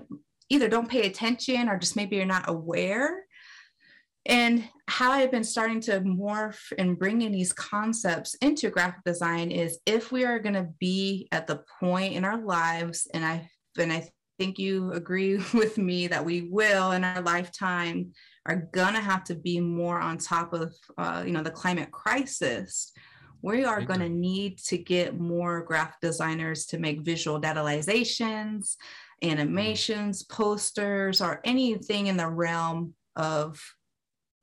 either 0.48 0.68
don't 0.68 0.88
pay 0.88 1.06
attention 1.06 1.68
or 1.68 1.78
just 1.78 1.96
maybe 1.96 2.16
you're 2.16 2.26
not 2.26 2.48
aware. 2.48 3.24
And 4.26 4.68
how 4.86 5.12
I've 5.12 5.30
been 5.30 5.44
starting 5.44 5.80
to 5.82 6.00
morph 6.00 6.72
and 6.78 6.98
bring 6.98 7.22
in 7.22 7.32
these 7.32 7.52
concepts 7.52 8.34
into 8.34 8.68
graphic 8.68 9.02
design 9.04 9.50
is 9.50 9.78
if 9.86 10.12
we 10.12 10.24
are 10.24 10.38
going 10.38 10.54
to 10.54 10.68
be 10.78 11.26
at 11.32 11.46
the 11.46 11.64
point 11.80 12.14
in 12.14 12.24
our 12.24 12.38
lives, 12.38 13.08
and 13.14 13.24
I 13.24 13.48
and 13.78 13.92
I 13.92 14.10
think 14.38 14.58
you 14.58 14.92
agree 14.92 15.36
with 15.54 15.78
me 15.78 16.06
that 16.08 16.24
we 16.24 16.48
will 16.50 16.92
in 16.92 17.04
our 17.04 17.22
lifetime 17.22 18.12
are 18.46 18.68
gonna 18.72 19.00
have 19.00 19.22
to 19.24 19.34
be 19.34 19.60
more 19.60 20.00
on 20.00 20.18
top 20.18 20.52
of 20.52 20.74
uh, 20.98 21.22
you 21.26 21.32
know 21.32 21.42
the 21.42 21.50
climate 21.50 21.90
crisis 21.90 22.92
we 23.42 23.64
are 23.64 23.82
going 23.82 24.00
to 24.00 24.08
need 24.08 24.58
to 24.58 24.76
get 24.76 25.18
more 25.18 25.62
graphic 25.62 26.00
designers 26.02 26.66
to 26.66 26.78
make 26.78 27.00
visual 27.00 27.40
datalyzations, 27.40 28.76
animations, 29.22 30.22
posters, 30.24 31.20
or 31.20 31.40
anything 31.44 32.06
in 32.06 32.16
the 32.16 32.28
realm 32.28 32.94
of 33.16 33.60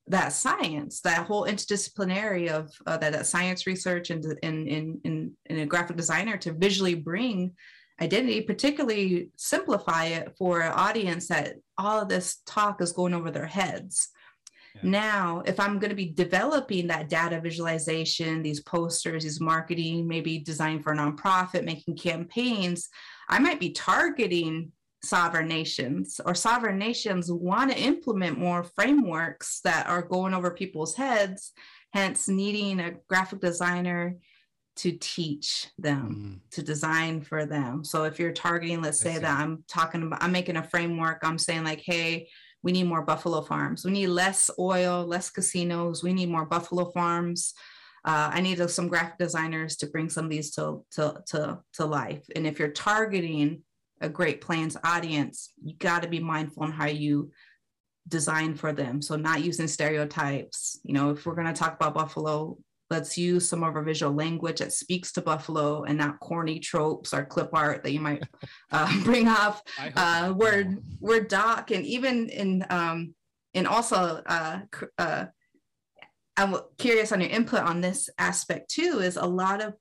that 0.08 0.30
science, 0.30 1.02
that 1.02 1.26
whole 1.28 1.46
interdisciplinary 1.46 2.48
of 2.48 2.72
uh, 2.86 2.98
that, 2.98 3.12
that 3.12 3.28
science 3.28 3.68
research 3.68 4.10
and 4.10 4.24
in, 4.42 4.68
in, 4.68 5.02
in, 5.04 5.32
in 5.48 5.60
a 5.60 5.66
graphic 5.66 5.98
designer 5.98 6.38
to 6.38 6.54
visually 6.54 6.96
bring 6.96 7.52
identity, 8.02 8.42
particularly 8.42 9.32
simplify 9.36 10.06
it 10.06 10.34
for 10.38 10.62
an 10.62 10.72
audience 10.72 11.28
that 11.28 11.56
all 11.78 12.02
of 12.02 12.10
this 12.10 12.38
talk 12.46 12.82
is 12.82 12.92
going 12.92 13.14
over 13.14 13.32
their 13.32 13.48
heads. 13.48 14.10
Now, 14.84 15.44
if 15.46 15.60
I'm 15.60 15.80
going 15.80 15.90
to 15.90 15.96
be 15.96 16.10
developing 16.10 16.88
that 16.88 17.10
data 17.10 17.40
visualization, 17.40 18.42
these 18.42 18.62
posters, 18.62 19.24
these 19.24 19.40
marketing, 19.40 20.08
maybe 20.08 20.40
design 20.40 20.82
for 20.82 20.94
a 20.94 20.98
nonprofit, 20.98 21.64
making 21.64 21.98
campaigns, 21.98 22.90
I 23.30 23.40
might 23.40 23.60
be 23.60 23.72
targeting 23.72 24.72
sovereign 25.04 25.48
nations 25.48 26.20
or 26.26 26.34
sovereign 26.34 26.78
nations 26.78 27.32
want 27.32 27.72
to 27.72 27.80
implement 27.80 28.40
more 28.40 28.64
frameworks 28.64 29.62
that 29.64 29.88
are 29.88 30.02
going 30.02 30.34
over 30.34 30.52
people's 30.52 30.96
heads, 30.96 31.54
hence 31.94 32.28
needing 32.28 32.80
a 32.80 32.94
graphic 33.08 33.40
designer 33.40 34.16
to 34.78 34.92
teach 35.00 35.68
them 35.80 36.42
mm. 36.46 36.52
to 36.52 36.62
design 36.62 37.22
for 37.22 37.46
them. 37.46 37.84
So 37.84 38.04
if 38.04 38.20
you're 38.20 38.32
targeting 38.32 38.82
let's 38.82 39.00
say 39.00 39.18
that 39.18 39.40
i'm 39.40 39.64
talking 39.68 40.04
about 40.04 40.22
i'm 40.22 40.32
making 40.32 40.58
a 40.58 40.64
framework 40.64 41.20
i'm 41.24 41.40
saying 41.40 41.64
like 41.64 41.82
hey 41.84 42.28
we 42.68 42.74
need 42.74 42.84
more 42.84 43.02
buffalo 43.02 43.40
farms. 43.40 43.86
We 43.86 43.92
need 43.92 44.08
less 44.08 44.50
oil, 44.60 45.06
less 45.06 45.30
casinos. 45.30 46.04
We 46.04 46.12
need 46.12 46.28
more 46.28 46.46
buffalo 46.46 46.92
farms. 46.92 47.54
Uh, 48.04 48.30
I 48.34 48.42
need 48.42 48.60
some 48.70 48.90
graphic 48.90 49.18
designers 49.18 49.78
to 49.78 49.88
bring 49.88 50.10
some 50.10 50.26
of 50.26 50.32
these 50.32 50.52
to, 50.56 50.84
to, 50.92 51.24
to, 51.28 51.60
to 51.76 51.86
life. 51.86 52.26
And 52.36 52.46
if 52.46 52.60
you're 52.60 52.68
targeting 52.68 53.62
a 54.02 54.10
Great 54.10 54.42
Plains 54.42 54.76
audience, 54.84 55.54
you 55.64 55.76
got 55.80 56.02
to 56.02 56.10
be 56.10 56.20
mindful 56.20 56.64
on 56.64 56.74
how 56.74 56.88
you 56.88 57.32
design 58.10 58.54
for 58.54 58.74
them. 58.74 59.02
So 59.02 59.16
not 59.16 59.46
using 59.46 59.70
stereotypes. 59.70 60.82
You 60.84 60.94
know, 60.94 61.12
if 61.12 61.26
we're 61.26 61.36
going 61.36 61.48
to 61.48 61.54
talk 61.54 61.76
about 61.76 61.94
buffalo, 61.94 62.58
let's 62.90 63.18
use 63.18 63.48
some 63.48 63.64
of 63.64 63.76
our 63.76 63.84
visual 63.84 64.14
language 64.14 64.60
that 64.60 64.74
speaks 64.74 65.12
to 65.12 65.22
buffalo 65.22 65.84
and 65.84 65.98
not 65.98 66.20
corny 66.20 66.60
tropes 66.60 67.14
or 67.14 67.26
clip 67.26 67.50
art 67.54 67.84
that 67.84 67.92
you 67.92 68.00
might 68.00 68.24
uh, 68.72 69.04
bring 69.04 69.28
up. 69.28 69.62
Uh, 69.96 70.34
word 70.36 70.78
word 71.00 71.28
doc 71.28 71.72
and 71.72 71.86
even 71.86 72.30
in 72.30 72.66
um, 72.70 73.14
and 73.54 73.68
also 73.68 74.22
uh, 74.26 74.60
uh, 74.98 75.26
i'm 76.38 76.56
curious 76.78 77.12
on 77.12 77.22
your 77.22 77.30
input 77.30 77.62
on 77.62 77.82
this 77.82 78.10
aspect 78.18 78.70
too 78.70 79.00
is 79.00 79.18
a 79.18 79.26
lot 79.26 79.62
of 79.62 79.74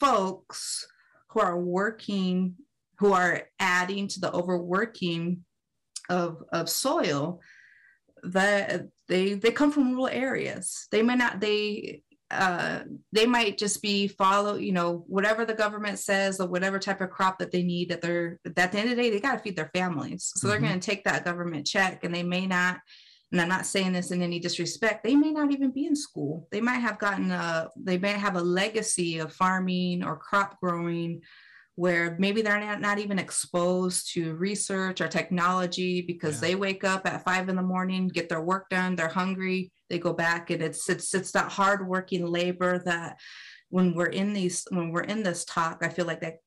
folks 0.00 0.86
who 1.30 1.40
are 1.40 1.58
working 1.58 2.54
who 2.98 3.12
are 3.12 3.42
adding 3.60 4.08
to 4.08 4.20
the 4.20 4.32
overworking 4.32 5.44
of 6.08 6.42
of 6.52 6.68
soil 6.68 7.40
that 8.22 8.86
they 9.08 9.34
they 9.34 9.50
come 9.52 9.70
from 9.70 9.90
rural 9.90 10.08
areas. 10.08 10.88
They 10.90 11.02
may 11.02 11.16
not 11.16 11.40
they 11.40 12.02
uh, 12.30 12.80
they 13.12 13.26
might 13.26 13.56
just 13.56 13.80
be 13.82 14.08
follow, 14.08 14.56
you 14.56 14.72
know, 14.72 15.04
whatever 15.06 15.44
the 15.44 15.54
government 15.54 15.98
says 15.98 16.40
or 16.40 16.48
whatever 16.48 16.78
type 16.78 17.00
of 17.00 17.10
crop 17.10 17.38
that 17.38 17.52
they 17.52 17.62
need 17.62 17.88
that 17.88 18.02
they're 18.02 18.40
at 18.44 18.54
the 18.72 18.78
end 18.78 18.90
of 18.90 18.96
the 18.96 19.02
day, 19.02 19.10
they 19.10 19.20
got 19.20 19.34
to 19.34 19.38
feed 19.38 19.56
their 19.56 19.70
families. 19.74 20.32
So 20.34 20.46
mm-hmm. 20.46 20.50
they're 20.50 20.68
going 20.68 20.80
to 20.80 20.86
take 20.86 21.04
that 21.04 21.24
government 21.24 21.66
check 21.66 22.02
and 22.02 22.14
they 22.14 22.24
may 22.24 22.46
not, 22.46 22.78
and 23.30 23.40
I'm 23.40 23.48
not 23.48 23.66
saying 23.66 23.92
this 23.92 24.10
in 24.10 24.22
any 24.22 24.40
disrespect, 24.40 25.04
they 25.04 25.14
may 25.14 25.30
not 25.30 25.52
even 25.52 25.70
be 25.70 25.86
in 25.86 25.94
school. 25.94 26.48
They 26.50 26.60
might 26.60 26.78
have 26.78 26.98
gotten 26.98 27.30
a, 27.30 27.68
they 27.76 27.98
may 27.98 28.12
have 28.12 28.36
a 28.36 28.40
legacy 28.40 29.18
of 29.18 29.32
farming 29.32 30.02
or 30.02 30.16
crop 30.16 30.58
growing 30.60 31.22
where 31.76 32.16
maybe 32.18 32.42
they're 32.42 32.58
not, 32.58 32.80
not 32.80 32.98
even 32.98 33.18
exposed 33.18 34.12
to 34.12 34.34
research 34.34 35.00
or 35.00 35.08
technology 35.08 36.02
because 36.02 36.36
yeah. 36.36 36.48
they 36.48 36.54
wake 36.54 36.84
up 36.84 37.06
at 37.06 37.24
five 37.24 37.48
in 37.48 37.56
the 37.56 37.62
morning, 37.62 38.08
get 38.08 38.28
their 38.28 38.40
work 38.42 38.68
done, 38.70 38.96
they're 38.96 39.08
hungry, 39.08 39.70
they 39.88 39.98
go 39.98 40.12
back 40.12 40.50
and 40.50 40.62
it's 40.62 40.88
it's 40.88 41.14
it's 41.14 41.32
that 41.32 41.50
hardworking 41.50 42.26
labor 42.26 42.82
that 42.84 43.18
when 43.70 43.94
we're 43.94 44.06
in 44.06 44.32
these 44.32 44.64
when 44.70 44.90
we're 44.90 45.02
in 45.02 45.22
this 45.22 45.44
talk 45.44 45.78
i 45.82 45.88
feel 45.88 46.06
like 46.06 46.20
that 46.20 46.38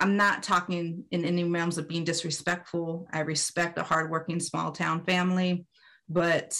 i'm 0.00 0.16
not 0.16 0.42
talking 0.42 1.04
in 1.10 1.24
any 1.24 1.44
realms 1.44 1.78
of 1.78 1.88
being 1.88 2.04
disrespectful 2.04 3.06
i 3.12 3.20
respect 3.20 3.78
a 3.78 3.82
hardworking 3.82 4.40
small 4.40 4.72
town 4.72 5.04
family 5.04 5.66
but 6.08 6.56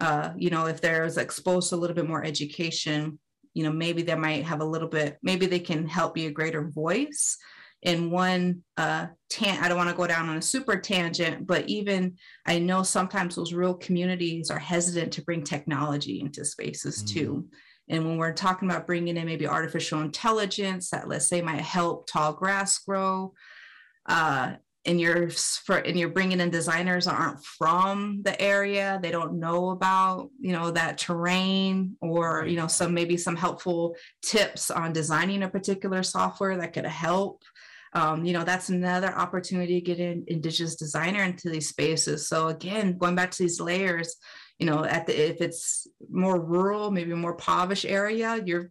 uh, 0.00 0.30
you 0.36 0.50
know 0.50 0.66
if 0.66 0.80
there's 0.80 1.18
exposed 1.18 1.70
to 1.70 1.76
a 1.76 1.78
little 1.78 1.94
bit 1.94 2.08
more 2.08 2.24
education 2.24 3.18
you 3.54 3.62
know 3.62 3.72
maybe 3.72 4.02
they 4.02 4.14
might 4.14 4.44
have 4.44 4.60
a 4.60 4.64
little 4.64 4.88
bit 4.88 5.18
maybe 5.22 5.46
they 5.46 5.60
can 5.60 5.86
help 5.86 6.14
be 6.14 6.26
a 6.26 6.30
greater 6.30 6.68
voice 6.68 7.38
in 7.82 8.10
one 8.10 8.62
uh 8.76 9.06
tan 9.30 9.62
i 9.62 9.68
don't 9.68 9.78
want 9.78 9.88
to 9.88 9.96
go 9.96 10.06
down 10.06 10.28
on 10.28 10.36
a 10.36 10.42
super 10.42 10.76
tangent 10.76 11.46
but 11.46 11.66
even 11.68 12.14
i 12.46 12.58
know 12.58 12.82
sometimes 12.82 13.36
those 13.36 13.52
rural 13.52 13.74
communities 13.74 14.50
are 14.50 14.58
hesitant 14.58 15.12
to 15.12 15.22
bring 15.22 15.42
technology 15.42 16.20
into 16.20 16.44
spaces 16.44 17.02
mm. 17.02 17.08
too 17.08 17.48
and 17.88 18.04
when 18.04 18.16
we're 18.16 18.32
talking 18.32 18.68
about 18.68 18.86
bringing 18.86 19.16
in 19.16 19.26
maybe 19.26 19.46
artificial 19.46 20.00
intelligence 20.00 20.90
that 20.90 21.08
let's 21.08 21.26
say 21.26 21.40
might 21.40 21.60
help 21.60 22.06
tall 22.06 22.32
grass 22.32 22.78
grow 22.78 23.32
uh 24.06 24.54
and 24.86 25.00
you're 25.00 25.30
for 25.30 25.76
and 25.78 25.98
you're 25.98 26.08
bringing 26.08 26.40
in 26.40 26.50
designers 26.50 27.06
that 27.06 27.18
aren't 27.18 27.44
from 27.44 28.20
the 28.22 28.40
area 28.40 28.98
they 29.02 29.10
don't 29.10 29.38
know 29.38 29.70
about 29.70 30.30
you 30.38 30.52
know 30.52 30.70
that 30.70 30.98
terrain 30.98 31.96
or 32.00 32.44
you 32.46 32.56
know 32.56 32.66
some 32.66 32.92
maybe 32.92 33.16
some 33.16 33.36
helpful 33.36 33.96
tips 34.22 34.70
on 34.70 34.92
designing 34.92 35.42
a 35.42 35.48
particular 35.48 36.02
software 36.02 36.56
that 36.56 36.72
could 36.72 36.86
help 36.86 37.42
um, 37.94 38.24
you 38.24 38.32
know 38.32 38.44
that's 38.44 38.68
another 38.68 39.12
opportunity 39.16 39.80
to 39.80 39.84
get 39.84 40.00
an 40.00 40.24
indigenous 40.26 40.74
designer 40.74 41.22
into 41.22 41.48
these 41.48 41.68
spaces. 41.68 42.28
So 42.28 42.48
again 42.48 42.98
going 42.98 43.14
back 43.14 43.30
to 43.32 43.42
these 43.42 43.60
layers 43.60 44.16
you 44.58 44.66
know 44.66 44.84
at 44.84 45.06
the 45.06 45.30
if 45.30 45.40
it's 45.40 45.86
more 46.10 46.40
rural 46.40 46.90
maybe 46.90 47.14
more 47.14 47.32
impoverished 47.32 47.84
area 47.84 48.40
you're 48.44 48.70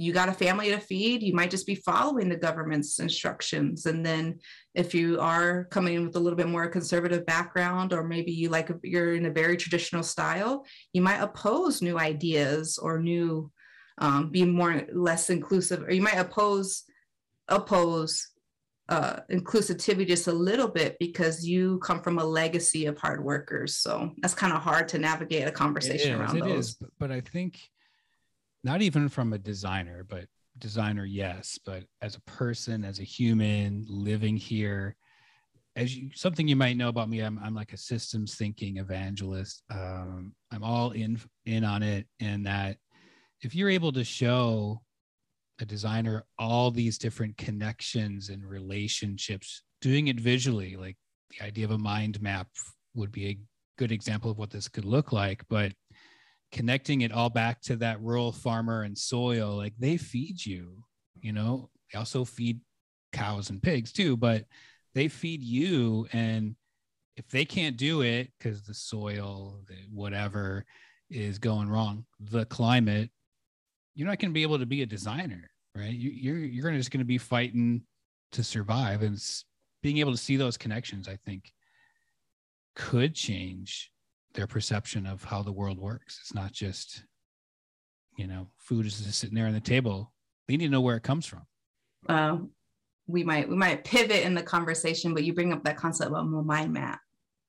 you 0.00 0.14
got 0.14 0.30
a 0.30 0.32
family 0.32 0.70
to 0.70 0.78
feed 0.78 1.22
you 1.22 1.34
might 1.34 1.50
just 1.50 1.66
be 1.66 1.74
following 1.74 2.28
the 2.28 2.36
government's 2.36 2.98
instructions 3.00 3.84
and 3.84 4.04
then 4.04 4.38
if 4.74 4.94
you 4.94 5.20
are 5.20 5.64
coming 5.64 5.94
in 5.94 6.06
with 6.06 6.16
a 6.16 6.18
little 6.18 6.36
bit 6.36 6.48
more 6.48 6.66
conservative 6.68 7.26
background 7.26 7.92
or 7.92 8.02
maybe 8.02 8.32
you 8.32 8.48
like 8.48 8.70
you're 8.82 9.14
in 9.14 9.26
a 9.26 9.30
very 9.30 9.56
traditional 9.56 10.02
style 10.02 10.64
you 10.94 11.02
might 11.02 11.20
oppose 11.20 11.82
new 11.82 11.98
ideas 11.98 12.78
or 12.78 12.98
new 12.98 13.50
um, 13.98 14.30
be 14.30 14.44
more 14.44 14.86
less 14.94 15.28
inclusive 15.28 15.82
or 15.82 15.92
you 15.92 16.00
might 16.00 16.18
oppose 16.18 16.84
oppose 17.48 18.26
uh, 18.88 19.20
inclusivity 19.30 20.06
just 20.06 20.26
a 20.26 20.32
little 20.32 20.66
bit 20.66 20.96
because 20.98 21.46
you 21.46 21.78
come 21.78 22.02
from 22.02 22.18
a 22.18 22.24
legacy 22.24 22.86
of 22.86 22.98
hard 22.98 23.22
workers. 23.22 23.76
So 23.76 24.10
that's 24.18 24.34
kind 24.34 24.52
of 24.52 24.62
hard 24.62 24.88
to 24.88 24.98
navigate 24.98 25.46
a 25.46 25.52
conversation 25.52 26.18
around 26.18 26.36
it 26.36 26.44
those. 26.44 26.70
Is, 26.70 26.76
but 26.98 27.12
I 27.12 27.20
think 27.20 27.60
not 28.62 28.82
even 28.82 29.08
from 29.08 29.32
a 29.32 29.38
designer, 29.38 30.04
but 30.08 30.26
designer, 30.58 31.04
yes, 31.04 31.58
but 31.64 31.84
as 32.02 32.16
a 32.16 32.20
person, 32.22 32.84
as 32.84 32.98
a 32.98 33.04
human 33.04 33.84
living 33.88 34.36
here, 34.36 34.96
as 35.76 35.96
you, 35.96 36.10
something 36.14 36.48
you 36.48 36.56
might 36.56 36.76
know 36.76 36.88
about 36.88 37.08
me, 37.08 37.20
I'm, 37.20 37.38
I'm 37.42 37.54
like 37.54 37.72
a 37.72 37.78
systems 37.78 38.34
thinking 38.34 38.78
evangelist. 38.78 39.62
Um, 39.70 40.34
I'm 40.52 40.64
all 40.64 40.90
in 40.90 41.18
in 41.46 41.64
on 41.64 41.82
it, 41.82 42.06
and 42.18 42.44
that 42.46 42.76
if 43.42 43.54
you're 43.54 43.70
able 43.70 43.92
to 43.92 44.04
show 44.04 44.82
a 45.60 45.64
designer 45.64 46.24
all 46.38 46.70
these 46.70 46.98
different 46.98 47.36
connections 47.36 48.30
and 48.30 48.44
relationships 48.44 49.62
doing 49.80 50.08
it 50.08 50.18
visually 50.18 50.76
like 50.76 50.96
the 51.30 51.44
idea 51.44 51.64
of 51.64 51.70
a 51.70 51.78
mind 51.78 52.20
map 52.22 52.48
would 52.94 53.12
be 53.12 53.28
a 53.28 53.38
good 53.78 53.92
example 53.92 54.30
of 54.30 54.38
what 54.38 54.50
this 54.50 54.68
could 54.68 54.84
look 54.84 55.12
like 55.12 55.42
but 55.48 55.72
connecting 56.52 57.02
it 57.02 57.12
all 57.12 57.30
back 57.30 57.60
to 57.60 57.76
that 57.76 58.00
rural 58.00 58.32
farmer 58.32 58.82
and 58.82 58.96
soil 58.96 59.56
like 59.56 59.74
they 59.78 59.96
feed 59.96 60.44
you 60.44 60.82
you 61.20 61.32
know 61.32 61.70
they 61.92 61.98
also 61.98 62.24
feed 62.24 62.60
cows 63.12 63.50
and 63.50 63.62
pigs 63.62 63.92
too 63.92 64.16
but 64.16 64.44
they 64.94 65.08
feed 65.08 65.42
you 65.42 66.06
and 66.12 66.56
if 67.16 67.28
they 67.28 67.44
can't 67.44 67.76
do 67.76 68.02
it 68.02 68.30
because 68.38 68.62
the 68.62 68.74
soil 68.74 69.60
the 69.68 69.74
whatever 69.92 70.64
is 71.08 71.38
going 71.38 71.68
wrong 71.68 72.04
the 72.18 72.44
climate 72.46 73.10
you're 73.94 74.08
not 74.08 74.18
going 74.18 74.30
to 74.30 74.34
be 74.34 74.42
able 74.42 74.58
to 74.58 74.66
be 74.66 74.82
a 74.82 74.86
designer, 74.86 75.50
right? 75.76 75.92
You, 75.92 76.10
you're 76.10 76.38
you're 76.38 76.72
just 76.72 76.90
going 76.90 77.00
to 77.00 77.04
be 77.04 77.18
fighting 77.18 77.82
to 78.32 78.44
survive, 78.44 79.02
and 79.02 79.22
being 79.82 79.98
able 79.98 80.12
to 80.12 80.18
see 80.18 80.36
those 80.36 80.56
connections, 80.56 81.08
I 81.08 81.16
think, 81.16 81.52
could 82.74 83.14
change 83.14 83.90
their 84.34 84.46
perception 84.46 85.06
of 85.06 85.24
how 85.24 85.42
the 85.42 85.52
world 85.52 85.78
works. 85.78 86.18
It's 86.22 86.34
not 86.34 86.52
just, 86.52 87.04
you 88.16 88.26
know, 88.26 88.48
food 88.58 88.86
is 88.86 89.00
just 89.00 89.18
sitting 89.18 89.34
there 89.34 89.46
on 89.46 89.54
the 89.54 89.60
table. 89.60 90.12
They 90.48 90.56
need 90.56 90.66
to 90.66 90.72
know 90.72 90.80
where 90.80 90.96
it 90.96 91.02
comes 91.02 91.26
from. 91.26 91.42
Uh, 92.08 92.38
we 93.06 93.24
might 93.24 93.48
we 93.48 93.56
might 93.56 93.84
pivot 93.84 94.24
in 94.24 94.34
the 94.34 94.42
conversation, 94.42 95.14
but 95.14 95.24
you 95.24 95.34
bring 95.34 95.52
up 95.52 95.64
that 95.64 95.76
concept 95.76 96.12
of 96.12 96.16
a 96.16 96.42
mind 96.42 96.72
map. 96.72 97.00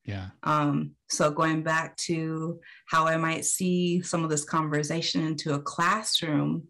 Yeah. 0.06 0.28
Um, 0.44 0.92
so 1.10 1.30
going 1.30 1.62
back 1.62 1.96
to 1.98 2.60
how 2.88 3.06
I 3.06 3.18
might 3.18 3.46
see 3.46 4.02
some 4.02 4.24
of 4.24 4.30
this 4.30 4.44
conversation 4.44 5.26
into 5.26 5.54
a 5.54 5.62
classroom 5.62 6.68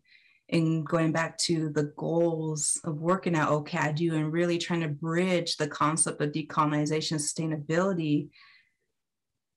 and 0.50 0.86
going 0.86 1.14
back 1.14 1.38
to 1.38 1.70
the 1.70 1.94
goals 1.98 2.80
of 2.84 3.00
working 3.00 3.36
at 3.36 3.48
OCADU 3.48 4.14
and 4.14 4.34
really 4.34 4.58
trying 4.58 4.82
to 4.82 4.90
bridge 4.90 5.56
the 5.56 5.68
concept 5.68 6.22
of 6.22 6.34
decolonization 6.34 7.14
sustainability. 7.14 8.30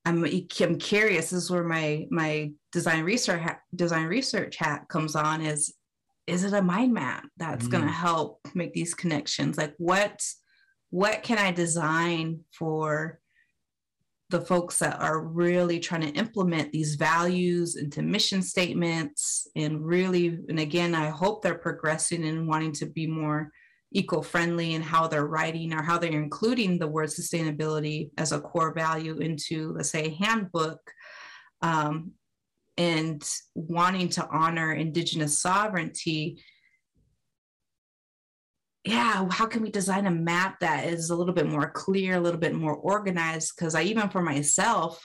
I'm, 0.05 0.23
I'm 0.23 0.77
curious, 0.77 1.31
this 1.31 1.43
is 1.43 1.51
where 1.51 1.63
my, 1.63 2.07
my 2.11 2.51
design 2.71 3.03
research 3.03 3.41
design 3.73 4.05
research 4.05 4.55
hat 4.57 4.87
comes 4.87 5.15
on 5.15 5.41
is, 5.41 5.73
is 6.27 6.43
it 6.43 6.53
a 6.53 6.61
mind 6.61 6.93
map 6.93 7.25
that's 7.37 7.67
mm. 7.67 7.71
going 7.71 7.85
to 7.85 7.91
help 7.91 8.39
make 8.53 8.73
these 8.73 8.93
connections? 8.93 9.57
Like 9.57 9.73
what, 9.77 10.21
what 10.91 11.23
can 11.23 11.37
I 11.37 11.51
design 11.51 12.41
for 12.51 13.19
the 14.29 14.41
folks 14.41 14.79
that 14.79 14.99
are 15.01 15.21
really 15.21 15.79
trying 15.79 16.01
to 16.01 16.19
implement 16.19 16.71
these 16.71 16.95
values 16.95 17.75
into 17.75 18.01
mission 18.01 18.41
statements 18.41 19.47
and 19.55 19.85
really 19.85 20.39
and 20.49 20.59
again 20.59 20.95
i 20.95 21.09
hope 21.09 21.41
they're 21.41 21.55
progressing 21.55 22.25
and 22.25 22.47
wanting 22.47 22.71
to 22.71 22.87
be 22.87 23.05
more 23.05 23.51
eco-friendly 23.95 24.75
and 24.75 24.83
how 24.83 25.07
they're 25.07 25.25
writing 25.25 25.73
or 25.73 25.81
how 25.81 25.97
they're 25.97 26.11
including 26.11 26.77
the 26.77 26.87
word 26.87 27.07
sustainability 27.07 28.09
as 28.17 28.31
a 28.31 28.39
core 28.39 28.73
value 28.73 29.17
into 29.17 29.73
let's 29.73 29.89
say 29.89 30.09
handbook 30.19 30.79
um, 31.61 32.11
and 32.77 33.27
wanting 33.55 34.09
to 34.09 34.27
honor 34.29 34.73
indigenous 34.73 35.39
sovereignty 35.39 36.37
yeah, 38.85 39.27
how 39.31 39.47
can 39.47 39.63
we 39.63 39.71
design 39.71 40.05
a 40.05 40.11
map 40.11 40.59
that 40.59 40.85
is 40.85 41.09
a 41.09 41.15
little 41.15 41.33
bit 41.33 41.47
more 41.47 41.71
clear, 41.71 42.17
a 42.17 42.19
little 42.19 42.39
bit 42.39 42.53
more 42.53 42.75
organized? 42.75 43.53
Because 43.57 43.73
I 43.73 43.81
even 43.81 44.09
for 44.09 44.21
myself, 44.21 45.03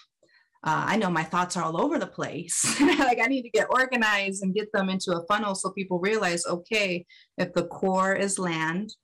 uh, 0.63 0.85
I 0.89 0.97
know 0.97 1.09
my 1.09 1.23
thoughts 1.23 1.57
are 1.57 1.65
all 1.65 1.81
over 1.81 1.99
the 1.99 2.07
place. 2.07 2.79
like 2.81 3.19
I 3.21 3.27
need 3.27 3.43
to 3.43 3.51
get 3.51 3.69
organized 3.71 4.43
and 4.43 4.55
get 4.55 4.71
them 4.73 4.91
into 4.91 5.13
a 5.13 5.25
funnel 5.27 5.55
so 5.55 5.71
people 5.71 6.01
realize, 6.01 6.45
okay, 6.47 7.07
if 7.39 7.53
the 7.55 7.67
core 7.67 8.15
is 8.15 8.39
land, 8.39 8.95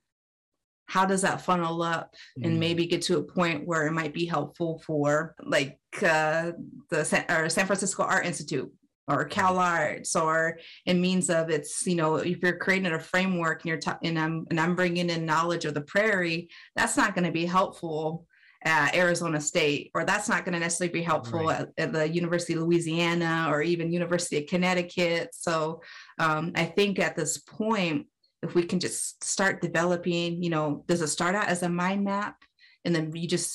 how 0.87 1.07
does 1.07 1.23
that 1.23 1.41
funnel 1.41 1.83
up 1.83 2.15
mm. 2.39 2.47
and 2.47 2.61
maybe 2.61 2.87
get 2.87 3.03
to 3.03 3.19
a 3.19 3.23
point 3.23 3.67
where 3.67 3.87
it 3.87 3.93
might 3.93 4.13
be 4.13 4.27
helpful 4.27 4.83
for 4.87 5.35
like 5.43 5.79
uh, 6.03 6.53
the 6.91 7.05
San, 7.05 7.25
or 7.31 7.49
San 7.49 7.67
Francisco 7.67 8.03
Art 8.03 8.27
Institute 8.27 8.71
or 9.09 9.29
CalArts 9.29 10.21
or 10.21 10.59
in 10.85 11.01
means 11.01 11.31
of 11.31 11.49
it's 11.49 11.87
you 11.87 11.95
know 11.95 12.17
if 12.17 12.39
you're 12.43 12.59
creating 12.59 12.93
a 12.93 12.99
framework 12.99 13.63
and 13.63 13.69
you're 13.69 13.79
ta- 13.79 13.99
and 14.03 14.19
I'm 14.19 14.47
and 14.51 14.59
I'm 14.59 14.75
bringing 14.75 15.11
in 15.11 15.25
knowledge 15.25 15.65
of 15.65 15.75
the 15.75 15.83
prairie 15.83 16.49
that's 16.75 16.97
not 16.97 17.15
going 17.15 17.25
to 17.25 17.31
be 17.31 17.47
helpful 17.47 18.27
at 18.67 18.95
Arizona 18.95 19.41
State 19.41 19.91
or 19.95 20.05
that's 20.05 20.29
not 20.29 20.45
going 20.45 20.53
to 20.53 20.59
necessarily 20.59 20.93
be 20.93 21.03
helpful 21.03 21.47
right. 21.47 21.61
at, 21.61 21.69
at, 21.79 21.93
the 21.93 22.07
University 22.09 22.53
of 22.53 22.61
Louisiana 22.61 23.47
or 23.49 23.63
even 23.63 23.93
University 23.93 24.39
of 24.39 24.47
Connecticut 24.47 25.31
so 25.33 25.81
um, 26.19 26.53
I 26.55 26.65
think 26.65 26.99
at 26.99 27.17
this 27.17 27.39
point 27.39 28.07
if 28.43 28.55
we 28.55 28.65
can 28.65 28.81
just 28.81 29.25
start 29.25 29.63
developing 29.63 30.43
you 30.43 30.51
know 30.51 30.85
does 30.87 31.01
it 31.01 31.09
start 31.09 31.35
out 31.35 31.49
as 31.49 31.63
a 31.63 31.69
mind 31.69 32.05
map 32.05 32.37
and 32.85 32.95
then 32.95 33.15
you 33.15 33.27
just 33.27 33.55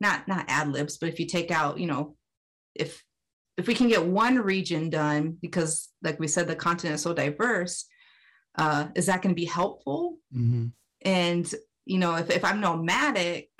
not 0.00 0.28
not 0.28 0.44
ad 0.48 0.68
libs 0.68 0.98
but 0.98 1.08
if 1.08 1.18
you 1.18 1.26
take 1.26 1.50
out 1.50 1.80
you 1.80 1.86
know 1.86 2.14
if 2.74 3.02
if 3.60 3.66
we 3.66 3.74
can 3.74 3.88
get 3.88 4.04
one 4.04 4.36
region 4.36 4.88
done, 4.88 5.36
because 5.40 5.90
like 6.02 6.18
we 6.18 6.26
said, 6.28 6.48
the 6.48 6.56
continent 6.56 6.94
is 6.94 7.02
so 7.02 7.12
diverse, 7.12 7.84
uh, 8.56 8.88
is 8.94 9.06
that 9.06 9.22
going 9.22 9.34
to 9.34 9.40
be 9.40 9.44
helpful? 9.44 10.16
Mm-hmm. 10.34 10.68
And 11.02 11.54
you 11.84 11.98
know, 11.98 12.16
if, 12.16 12.30
if 12.30 12.44
I'm 12.44 12.60
nomadic, 12.60 13.50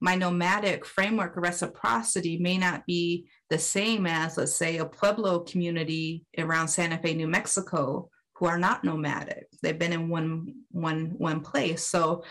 my 0.00 0.14
nomadic 0.14 0.84
framework 0.84 1.36
of 1.36 1.42
reciprocity 1.42 2.38
may 2.38 2.58
not 2.58 2.84
be 2.86 3.28
the 3.50 3.58
same 3.58 4.06
as, 4.06 4.36
let's 4.36 4.54
say, 4.54 4.78
a 4.78 4.84
Pueblo 4.84 5.40
community 5.40 6.24
around 6.38 6.68
Santa 6.68 6.98
Fe, 6.98 7.14
New 7.14 7.28
Mexico, 7.28 8.10
who 8.34 8.46
are 8.46 8.58
not 8.58 8.84
nomadic. 8.84 9.46
They've 9.62 9.78
been 9.78 9.92
in 9.92 10.08
one 10.08 10.54
one 10.70 11.14
one 11.16 11.40
place. 11.40 11.82
So 11.82 12.24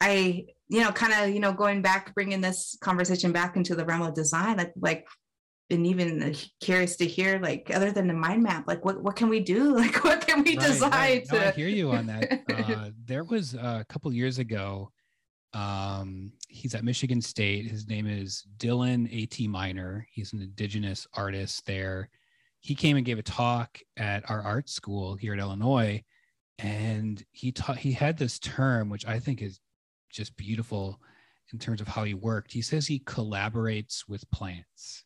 I, 0.00 0.46
you 0.68 0.80
know, 0.80 0.92
kind 0.92 1.12
of, 1.12 1.34
you 1.34 1.40
know, 1.40 1.52
going 1.52 1.82
back, 1.82 2.14
bringing 2.14 2.40
this 2.40 2.76
conversation 2.80 3.32
back 3.32 3.56
into 3.56 3.74
the 3.74 3.84
realm 3.84 4.02
of 4.02 4.14
design, 4.14 4.58
like, 4.58 4.72
like 4.78 5.06
been 5.70 5.86
even 5.86 6.34
curious 6.60 6.96
to 6.96 7.06
hear 7.06 7.38
like 7.38 7.70
other 7.72 7.92
than 7.92 8.08
the 8.08 8.12
mind 8.12 8.42
map 8.42 8.64
like 8.66 8.84
what 8.84 9.00
what 9.04 9.14
can 9.14 9.28
we 9.28 9.38
do 9.38 9.76
like 9.76 10.04
what 10.04 10.26
can 10.26 10.42
we 10.42 10.56
right, 10.56 10.66
design 10.66 10.90
right. 10.90 11.24
to... 11.26 11.34
No, 11.34 11.46
i 11.46 11.50
hear 11.52 11.68
you 11.68 11.92
on 11.92 12.06
that 12.06 12.42
uh, 12.52 12.90
there 13.06 13.24
was 13.24 13.54
a 13.54 13.86
couple 13.88 14.12
years 14.12 14.38
ago 14.38 14.90
um, 15.52 16.32
he's 16.48 16.74
at 16.74 16.84
michigan 16.84 17.20
state. 17.20 17.66
His 17.66 17.88
name 17.88 18.06
is 18.06 18.46
Dylan 18.58 19.08
A.T. 19.12 19.48
Miner 19.48 20.06
he's 20.12 20.32
an 20.32 20.42
indigenous 20.42 21.06
artist 21.14 21.66
there. 21.66 22.08
He 22.60 22.74
came 22.74 22.96
and 22.96 23.06
gave 23.06 23.18
a 23.18 23.22
talk 23.22 23.78
at 23.96 24.28
our 24.30 24.42
art 24.42 24.68
school 24.68 25.14
here 25.14 25.32
at 25.32 25.38
illinois 25.38 26.02
and 26.58 27.24
he 27.32 27.52
taught 27.52 27.78
he 27.78 27.92
had 27.92 28.18
this 28.18 28.38
term 28.38 28.90
which 28.90 29.06
i 29.06 29.18
think 29.18 29.40
is 29.40 29.60
just 30.10 30.36
beautiful 30.36 31.00
in 31.52 31.58
terms 31.58 31.80
of 31.80 31.88
how 31.88 32.04
he 32.04 32.14
worked. 32.14 32.52
He 32.52 32.62
says 32.62 32.86
he 32.86 33.00
collaborates 33.00 34.08
with 34.08 34.30
plants 34.30 35.04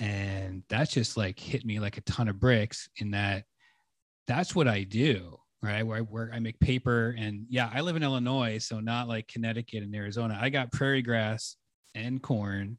and 0.00 0.62
that's 0.68 0.90
just 0.90 1.16
like 1.16 1.38
hit 1.38 1.64
me 1.64 1.78
like 1.78 1.98
a 1.98 2.02
ton 2.02 2.26
of 2.26 2.40
bricks 2.40 2.88
in 2.96 3.10
that 3.10 3.44
that's 4.26 4.54
what 4.54 4.66
i 4.66 4.82
do 4.82 5.38
right 5.62 5.82
where 5.82 5.98
i 5.98 6.00
work 6.00 6.30
i 6.32 6.38
make 6.38 6.58
paper 6.60 7.14
and 7.18 7.46
yeah 7.48 7.70
i 7.72 7.80
live 7.80 7.96
in 7.96 8.02
illinois 8.02 8.58
so 8.58 8.80
not 8.80 9.08
like 9.08 9.28
connecticut 9.28 9.82
and 9.82 9.94
arizona 9.94 10.38
i 10.40 10.48
got 10.48 10.72
prairie 10.72 11.02
grass 11.02 11.56
and 11.94 12.22
corn 12.22 12.76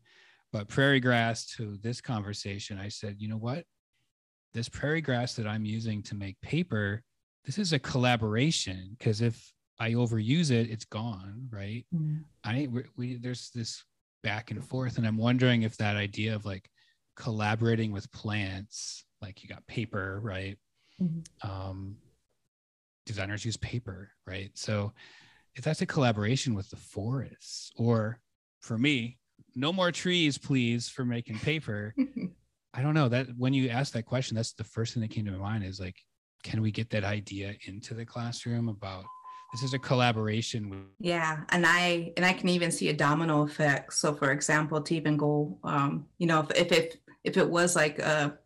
but 0.51 0.67
prairie 0.67 0.99
grass 0.99 1.45
to 1.45 1.77
this 1.81 2.01
conversation 2.01 2.79
i 2.79 2.87
said 2.87 3.15
you 3.19 3.27
know 3.27 3.37
what 3.37 3.65
this 4.53 4.69
prairie 4.69 5.01
grass 5.01 5.35
that 5.35 5.47
i'm 5.47 5.65
using 5.65 6.01
to 6.01 6.15
make 6.15 6.39
paper 6.41 7.01
this 7.45 7.57
is 7.57 7.73
a 7.73 7.79
collaboration 7.79 8.95
because 8.97 9.21
if 9.21 9.53
i 9.79 9.91
overuse 9.91 10.51
it 10.51 10.69
it's 10.69 10.85
gone 10.85 11.47
right 11.51 11.85
mm-hmm. 11.93 12.17
i 12.43 12.67
we, 12.71 12.83
we 12.97 13.15
there's 13.17 13.51
this 13.53 13.83
back 14.23 14.51
and 14.51 14.63
forth 14.63 14.97
and 14.97 15.05
i'm 15.05 15.17
wondering 15.17 15.63
if 15.63 15.77
that 15.77 15.95
idea 15.95 16.33
of 16.33 16.45
like 16.45 16.69
collaborating 17.15 17.91
with 17.91 18.11
plants 18.11 19.05
like 19.21 19.43
you 19.43 19.49
got 19.49 19.65
paper 19.67 20.19
right 20.23 20.57
mm-hmm. 21.01 21.49
um, 21.49 21.95
designers 23.11 23.45
use 23.45 23.57
paper 23.57 24.11
right? 24.25 24.51
So 24.53 24.93
if 25.55 25.63
that's 25.63 25.81
a 25.81 25.85
collaboration 25.85 26.53
with 26.53 26.69
the 26.69 26.77
forests 26.77 27.71
or 27.75 28.19
for 28.61 28.77
me 28.77 29.17
no 29.55 29.73
more 29.73 29.91
trees 29.91 30.37
please 30.37 30.87
for 30.87 31.05
making 31.05 31.39
paper. 31.39 31.93
I 32.73 32.81
don't 32.81 32.93
know 32.93 33.09
that 33.09 33.27
when 33.37 33.53
you 33.53 33.67
ask 33.67 33.91
that 33.93 34.05
question 34.05 34.35
that's 34.35 34.53
the 34.53 34.63
first 34.63 34.93
thing 34.93 35.01
that 35.01 35.11
came 35.11 35.25
to 35.25 35.31
my 35.31 35.37
mind 35.37 35.63
is 35.65 35.79
like 35.79 35.97
can 36.43 36.61
we 36.61 36.71
get 36.71 36.89
that 36.91 37.03
idea 37.03 37.53
into 37.67 37.93
the 37.93 38.05
classroom 38.05 38.69
about 38.69 39.03
this 39.51 39.63
is 39.63 39.73
a 39.73 39.79
collaboration 39.79 40.69
with 40.69 40.79
yeah 40.99 41.41
and 41.49 41.65
i 41.67 42.13
and 42.15 42.25
i 42.25 42.31
can 42.31 42.47
even 42.47 42.71
see 42.71 42.87
a 42.89 42.93
domino 42.93 43.41
effect. 43.41 43.93
So 43.93 44.13
for 44.13 44.31
example 44.31 44.81
to 44.81 44.95
even 44.95 45.17
go 45.17 45.59
um 45.63 46.05
you 46.17 46.27
know 46.27 46.39
if 46.39 46.51
if 46.51 46.71
if, 46.71 46.95
if 47.25 47.37
it 47.37 47.49
was 47.49 47.75
like 47.75 47.99
a 47.99 48.37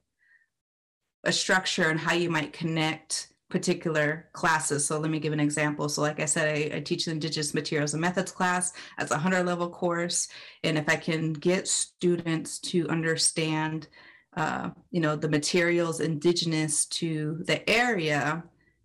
a 1.24 1.32
structure 1.32 1.90
and 1.90 2.00
how 2.00 2.14
you 2.14 2.30
might 2.30 2.54
connect 2.54 3.34
particular 3.56 4.28
classes. 4.34 4.86
So 4.86 5.00
let 5.00 5.10
me 5.10 5.18
give 5.18 5.32
an 5.32 5.40
example. 5.40 5.88
So 5.88 6.02
like 6.02 6.20
I 6.20 6.26
said, 6.26 6.54
I, 6.54 6.76
I 6.76 6.80
teach 6.82 7.06
the 7.06 7.12
Indigenous 7.12 7.54
Materials 7.54 7.94
and 7.94 8.02
Methods 8.02 8.34
class 8.34 8.74
as 8.98 9.12
a 9.12 9.14
100 9.14 9.46
level 9.46 9.70
course. 9.70 10.28
And 10.66 10.78
if 10.78 10.90
I 10.90 10.98
can 10.98 11.32
get 11.32 11.66
students 11.66 12.60
to 12.72 12.86
understand, 12.90 13.88
uh, 14.36 14.72
you 14.92 15.00
know, 15.00 15.16
the 15.16 15.30
materials 15.30 16.02
indigenous 16.02 16.86
to 16.88 17.44
the 17.48 17.68
area, 17.70 18.44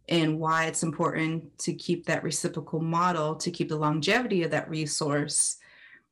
and 0.08 0.38
why 0.38 0.66
it's 0.66 0.84
important 0.84 1.58
to 1.58 1.72
keep 1.74 2.06
that 2.06 2.22
reciprocal 2.22 2.80
model 2.80 3.34
to 3.34 3.50
keep 3.50 3.68
the 3.68 3.76
longevity 3.76 4.44
of 4.44 4.52
that 4.52 4.70
resource 4.70 5.56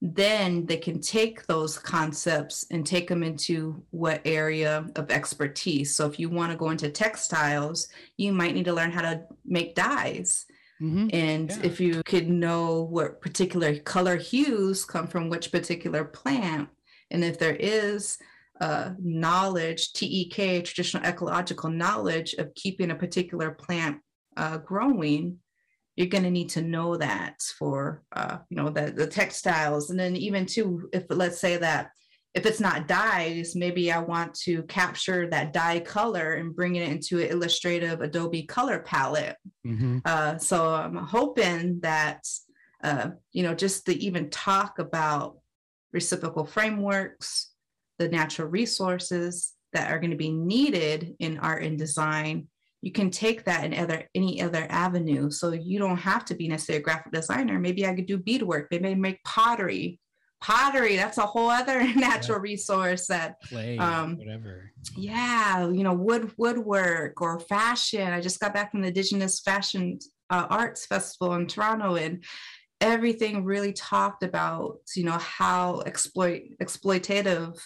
then 0.01 0.65
they 0.67 0.77
can 0.77 1.01
take 1.01 1.45
those 1.47 1.77
concepts 1.77 2.65
and 2.71 2.87
take 2.87 3.09
them 3.09 3.23
into 3.23 3.83
what 3.91 4.21
area 4.25 4.87
of 4.97 5.11
expertise 5.11 5.95
so 5.95 6.07
if 6.07 6.19
you 6.19 6.29
want 6.29 6.53
to 6.53 6.59
go 6.59 6.71
into 6.71 6.89
textiles 6.89 7.89
you 8.17 8.33
might 8.33 8.55
need 8.55 8.65
to 8.65 8.73
learn 8.73 8.93
how 8.93 9.03
to 9.03 9.21
make 9.45 9.75
dyes 9.75 10.47
mm-hmm. 10.81 11.09
and 11.13 11.51
yeah. 11.51 11.59
if 11.63 11.81
you 11.81 12.01
could 12.05 12.29
know 12.29 12.83
what 12.83 13.21
particular 13.21 13.77
color 13.81 14.17
hues 14.17 14.85
come 14.85 15.07
from 15.07 15.29
which 15.29 15.51
particular 15.51 16.05
plant 16.05 16.69
and 17.11 17.25
if 17.25 17.39
there 17.39 17.57
is 17.57 18.19
uh, 18.61 18.91
knowledge, 18.99 19.93
TEK, 19.93 20.65
traditional 20.65 21.05
ecological 21.05 21.71
knowledge 21.71 22.35
of 22.35 22.55
keeping 22.55 22.91
a 22.91 22.95
particular 22.95 23.53
plant 23.53 23.99
uh, 24.37 24.59
growing, 24.59 25.39
you're 25.99 26.07
going 26.07 26.23
to 26.23 26.31
need 26.31 26.49
to 26.49 26.63
know 26.63 26.97
that 26.97 27.43
for, 27.59 28.05
uh, 28.15 28.39
you 28.51 28.57
know, 28.57 28.71
the, 28.71 28.93
the 28.93 29.07
textiles. 29.07 29.91
And 29.91 29.99
then 29.99 30.15
even 30.15 30.47
too, 30.47 30.89
if 30.93 31.07
let's 31.11 31.41
say 31.41 31.57
that 31.57 31.91
if 32.35 32.47
it's 32.47 32.61
not 32.61 32.87
dyes, 32.87 33.57
maybe 33.57 33.91
I 33.91 33.99
want 33.99 34.33
to 34.43 34.63
capture 34.63 35.29
that 35.31 35.53
dye 35.53 35.81
color 35.81 36.35
and 36.35 36.55
bring 36.55 36.77
it 36.77 36.89
into 36.89 37.19
an 37.19 37.31
illustrative 37.31 38.01
Adobe 38.01 38.45
color 38.45 38.79
palette. 38.79 39.35
Mm-hmm. 39.67 39.99
Uh, 40.05 40.39
so 40.39 40.73
I'm 40.73 40.95
hoping 40.95 41.81
that, 41.81 42.25
uh, 42.85 43.11
you 43.33 43.43
know, 43.43 43.57
just 43.57 43.87
to 43.87 43.99
even 43.99 44.31
talk 44.31 44.79
about 44.79 45.39
reciprocal 45.93 46.47
frameworks, 46.47 47.51
the 47.99 48.09
natural 48.09 48.47
resources 48.47 49.53
that 49.73 49.91
are 49.91 49.99
going 49.99 50.13
to 50.13 50.17
be 50.17 50.31
needed 50.31 51.17
in 51.19 51.39
art 51.39 51.65
and 51.65 51.77
design 51.77 52.47
you 52.81 52.93
can 52.93 53.11
take 53.11 53.45
that 53.45 53.65
in 53.65 53.75
other 53.75 54.09
any 54.15 54.41
other 54.41 54.67
avenue. 54.71 55.31
So 55.31 55.53
you 55.53 55.79
don't 55.79 55.97
have 55.97 56.25
to 56.27 56.35
be 56.35 56.49
necessarily 56.49 56.81
a 56.81 56.85
graphic 56.85 57.13
designer. 57.13 57.59
Maybe 57.59 57.87
i 57.87 57.95
could 57.95 58.07
do 58.07 58.19
beadwork. 58.19 58.69
Maybe 58.71 58.89
I 58.89 58.95
make 58.95 59.23
pottery. 59.25 60.01
Pottery 60.41 60.95
that's 60.97 61.19
a 61.19 61.27
whole 61.27 61.51
other 61.51 61.83
natural 61.97 62.39
yeah. 62.39 62.43
resource 62.43 63.09
that 63.09 63.43
Play, 63.43 63.77
um 63.79 64.17
whatever. 64.17 64.71
yeah 64.97 65.69
you 65.69 65.83
know 65.83 65.95
wood 65.95 66.33
woodwork 66.37 67.21
or 67.21 67.41
fashion. 67.41 68.13
I 68.13 68.21
just 68.21 68.39
got 68.39 68.55
back 68.55 68.71
from 68.71 68.83
the 68.83 68.89
indigenous 68.89 69.41
fashion 69.41 69.99
uh, 70.31 70.47
arts 70.49 70.87
festival 70.87 71.35
in 71.35 71.47
toronto 71.47 71.97
and 71.97 72.23
everything 72.81 73.45
really 73.45 73.73
talked 73.73 74.23
about 74.23 74.79
you 74.95 75.03
know 75.03 75.19
how 75.19 75.81
exploit 75.87 76.43
exploitative 76.63 77.59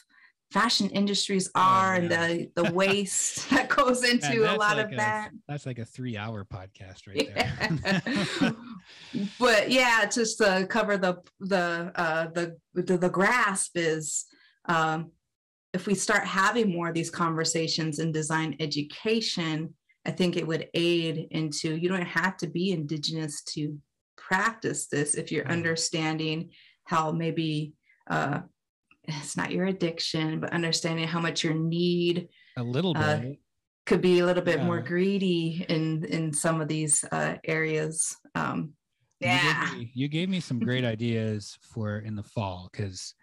fashion 0.53 0.91
industries 0.91 1.51
oh, 1.55 1.61
are 1.61 1.95
oh, 1.95 1.97
and 1.97 2.11
the 2.11 2.51
the 2.55 2.73
waste 2.75 3.49
that 3.51 3.69
goes 3.69 4.05
into 4.05 4.45
a 4.45 4.55
lot 4.57 4.77
like 4.77 4.87
of 4.87 4.93
a, 4.93 4.97
that. 4.97 5.31
that's 5.49 5.67
like 5.67 5.79
a 5.79 5.85
three 5.85 6.17
hour 6.17 6.45
podcast 6.45 7.07
right 7.07 7.31
there. 7.35 8.53
But 9.39 9.71
yeah 9.71 10.07
just 10.07 10.39
to 10.39 10.67
cover 10.69 10.97
the 10.99 11.19
the 11.41 11.93
uh 11.95 12.29
the 12.35 12.57
the, 12.75 12.99
the 12.99 13.11
grasp 13.11 13.73
is 13.77 14.27
um 14.69 15.13
if 15.73 15.87
we 15.87 15.95
start 15.95 16.25
having 16.25 16.73
more 16.73 16.89
of 16.89 16.95
these 16.95 17.11
conversations 17.11 17.99
in 17.99 18.13
design 18.13 18.57
education 18.61 19.75
i 20.07 20.11
think 20.11 20.37
it 20.37 20.47
would 20.47 20.69
aid 20.75 21.29
into 21.31 21.77
you 21.77 21.89
don't 21.89 22.03
have 22.03 22.37
to 22.39 22.47
be 22.47 22.73
indigenous 22.73 23.43
to 23.43 23.79
practice 24.17 24.87
this 24.87 25.15
if 25.15 25.31
you're 25.31 25.45
mm-hmm. 25.45 25.53
understanding 25.53 26.51
how 26.85 27.13
maybe 27.13 27.75
uh, 28.11 28.41
it's 29.05 29.37
not 29.37 29.53
your 29.53 29.67
addiction, 29.67 30.41
but 30.41 30.53
understanding 30.53 31.07
how 31.07 31.21
much 31.21 31.43
your 31.43 31.55
need 31.55 32.29
a 32.57 32.63
little 32.63 32.97
uh, 32.97 33.19
bit 33.19 33.33
uh, 33.33 33.35
could 33.87 34.01
be 34.01 34.21
a 34.21 34.27
little 34.27 34.43
bit 34.43 34.59
yeah. 34.59 34.65
more 34.65 34.81
greedy 34.81 35.65
in 35.69 36.05
in 36.05 36.33
some 36.33 36.61
of 36.61 36.69
these 36.69 37.05
uh, 37.11 37.37
areas. 37.45 38.17
Um, 38.35 38.75
yeah, 39.21 39.41
you 39.41 39.71
gave, 39.71 39.79
me, 39.79 39.91
you 39.95 40.09
gave 40.09 40.29
me 40.29 40.41
some 40.41 40.59
great 40.59 40.85
ideas 40.97 41.59
for 41.63 41.99
in 41.99 42.15
the 42.15 42.23
fall 42.23 42.69
because 42.73 43.15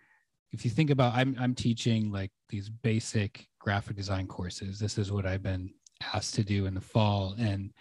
if 0.51 0.65
you 0.65 0.71
think 0.71 0.89
about, 0.89 1.13
I'm 1.15 1.35
I'm 1.39 1.55
teaching 1.55 2.11
like 2.11 2.31
these 2.49 2.69
basic 2.69 3.47
graphic 3.59 3.95
design 3.95 4.27
courses. 4.27 4.79
This 4.79 4.97
is 4.97 5.11
what 5.11 5.25
I've 5.25 5.43
been 5.43 5.69
asked 6.13 6.35
to 6.35 6.43
do 6.43 6.65
in 6.65 6.73
the 6.73 6.81
fall, 6.81 7.35
and 7.37 7.71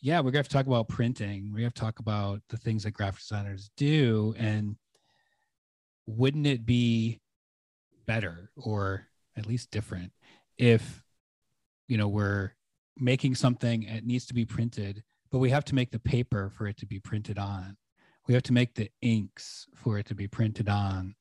yeah, 0.00 0.18
we're 0.18 0.30
gonna 0.30 0.38
have 0.38 0.48
to 0.48 0.54
talk 0.54 0.66
about 0.66 0.88
printing. 0.88 1.52
We 1.54 1.62
have 1.62 1.74
to 1.74 1.80
talk 1.80 2.00
about 2.00 2.40
the 2.48 2.56
things 2.56 2.84
that 2.84 2.92
graphic 2.92 3.20
designers 3.20 3.70
do, 3.76 4.34
and 4.38 4.76
wouldn't 6.06 6.46
it 6.46 6.64
be 6.64 7.20
better 8.06 8.50
or 8.56 9.06
at 9.36 9.46
least 9.46 9.70
different 9.70 10.12
if 10.58 11.02
you 11.88 11.96
know 11.96 12.08
we're 12.08 12.52
making 12.96 13.34
something 13.34 13.82
it 13.82 14.04
needs 14.04 14.26
to 14.26 14.34
be 14.34 14.44
printed 14.44 15.02
but 15.30 15.38
we 15.38 15.50
have 15.50 15.64
to 15.66 15.74
make 15.74 15.90
the 15.90 15.98
paper 15.98 16.50
for 16.50 16.66
it 16.66 16.76
to 16.78 16.86
be 16.86 17.00
printed 17.00 17.38
on. 17.38 17.76
We 18.26 18.34
have 18.34 18.42
to 18.44 18.52
make 18.52 18.74
the 18.74 18.90
inks 19.02 19.66
for 19.74 19.98
it 19.98 20.06
to 20.06 20.14
be 20.14 20.28
printed 20.28 20.68
on. 20.68 21.14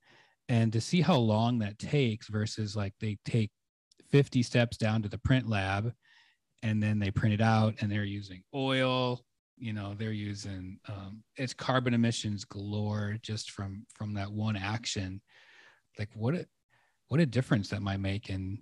And 0.47 0.71
to 0.73 0.81
see 0.81 1.01
how 1.01 1.17
long 1.17 1.59
that 1.59 1.79
takes 1.79 2.27
versus 2.29 2.75
like 2.75 2.93
they 2.99 3.17
take 3.25 3.51
50 4.11 4.43
steps 4.43 4.77
down 4.77 5.01
to 5.01 5.09
the 5.09 5.17
print 5.17 5.49
lab 5.49 5.91
and 6.63 6.81
then 6.81 6.99
they 6.99 7.11
print 7.11 7.33
it 7.33 7.41
out 7.41 7.75
and 7.81 7.91
they're 7.91 8.03
using 8.03 8.43
oil 8.53 9.21
you 9.57 9.71
know 9.73 9.93
they're 9.97 10.11
using 10.11 10.79
um, 10.89 11.23
it's 11.38 11.53
carbon 11.53 11.93
emissions 11.93 12.43
galore 12.43 13.17
just 13.21 13.51
from 13.51 13.86
from 13.93 14.13
that 14.13 14.31
one 14.31 14.55
action. 14.55 15.21
Like 15.97 16.09
what 16.13 16.36
what 17.09 17.19
a 17.19 17.25
difference 17.25 17.69
that 17.69 17.81
might 17.81 17.99
make 17.99 18.29
in 18.29 18.59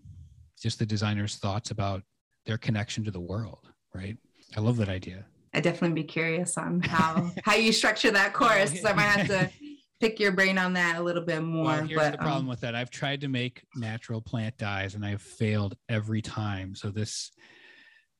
just 0.61 0.79
the 0.79 0.85
designer's 0.85 1.35
thoughts 1.35 1.71
about 1.71 2.03
their 2.45 2.57
connection 2.57 3.03
to 3.03 3.11
the 3.11 3.19
world 3.19 3.69
right 3.93 4.17
i 4.55 4.59
love 4.59 4.77
that 4.77 4.89
idea 4.89 5.25
i 5.53 5.59
definitely 5.59 6.01
be 6.01 6.07
curious 6.07 6.57
on 6.57 6.81
how 6.83 7.31
how 7.43 7.55
you 7.55 7.71
structure 7.71 8.11
that 8.11 8.33
course 8.33 8.71
because 8.71 8.85
i 8.85 8.93
might 8.93 9.03
have 9.03 9.27
to 9.27 9.49
pick 10.03 10.19
your 10.19 10.33
brain 10.33 10.57
on 10.57 10.73
that 10.73 10.97
a 10.97 11.01
little 11.01 11.23
bit 11.23 11.41
more. 11.41 11.65
Well, 11.65 11.85
here's 11.85 12.01
but, 12.01 12.11
the 12.11 12.17
problem 12.17 12.43
um, 12.43 12.47
with 12.47 12.59
that. 12.61 12.75
I've 12.75 12.89
tried 12.89 13.21
to 13.21 13.29
make 13.29 13.63
natural 13.75 14.19
plant 14.19 14.57
dyes 14.57 14.95
and 14.95 15.05
I've 15.05 15.21
failed 15.21 15.77
every 15.87 16.21
time. 16.21 16.75
So 16.75 16.89
this 16.89 17.31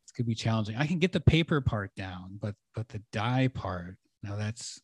this 0.06 0.12
could 0.16 0.26
be 0.26 0.36
challenging. 0.36 0.78
I 0.78 0.88
can 0.88 1.00
get 1.00 1.12
the 1.12 1.20
paper 1.20 1.60
part 1.60 1.94
down, 1.96 2.40
but 2.42 2.56
but 2.74 2.88
the 2.88 3.02
dye 3.12 3.50
part, 3.54 3.98
now 4.22 4.38
that's 4.38 4.80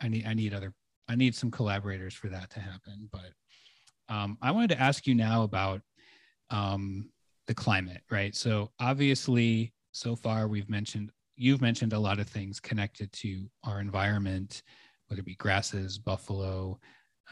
I 0.00 0.08
need 0.08 0.26
I 0.26 0.34
need 0.34 0.52
other 0.52 0.74
I 1.08 1.14
need 1.14 1.34
some 1.36 1.50
collaborators 1.50 2.14
for 2.14 2.28
that 2.28 2.50
to 2.50 2.60
happen. 2.60 3.08
But 3.12 3.30
um, 4.12 4.36
I 4.42 4.50
wanted 4.50 4.68
to 4.70 4.80
ask 4.80 5.06
you 5.06 5.14
now 5.14 5.42
about 5.42 5.80
um, 6.50 7.08
the 7.46 7.54
climate, 7.54 8.02
right? 8.10 8.36
So 8.36 8.70
obviously, 8.78 9.72
so 9.92 10.14
far 10.14 10.48
we've 10.48 10.68
mentioned 10.68 11.10
you've 11.36 11.62
mentioned 11.62 11.94
a 11.94 11.98
lot 11.98 12.18
of 12.18 12.28
things 12.28 12.60
connected 12.60 13.10
to 13.12 13.46
our 13.64 13.80
environment, 13.80 14.62
whether 15.06 15.20
it 15.20 15.26
be 15.26 15.34
grasses, 15.36 15.98
buffalo, 15.98 16.78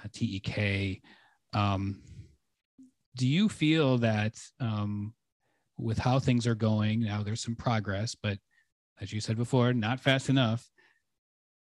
uh, 0.03 0.09
TEK. 0.11 1.03
Um, 1.53 2.01
do 3.15 3.27
you 3.27 3.51
feel 3.51 3.99
that 3.99 4.41
um, 4.59 5.13
with 5.77 5.99
how 5.99 6.19
things 6.19 6.47
are 6.47 6.55
going 6.55 7.01
now, 7.01 7.23
there's 7.23 7.43
some 7.43 7.57
progress, 7.57 8.15
but 8.15 8.39
as 9.03 9.13
you 9.13 9.21
said 9.21 9.37
before, 9.37 9.75
not 9.75 10.01
fast 10.01 10.31
enough. 10.31 10.67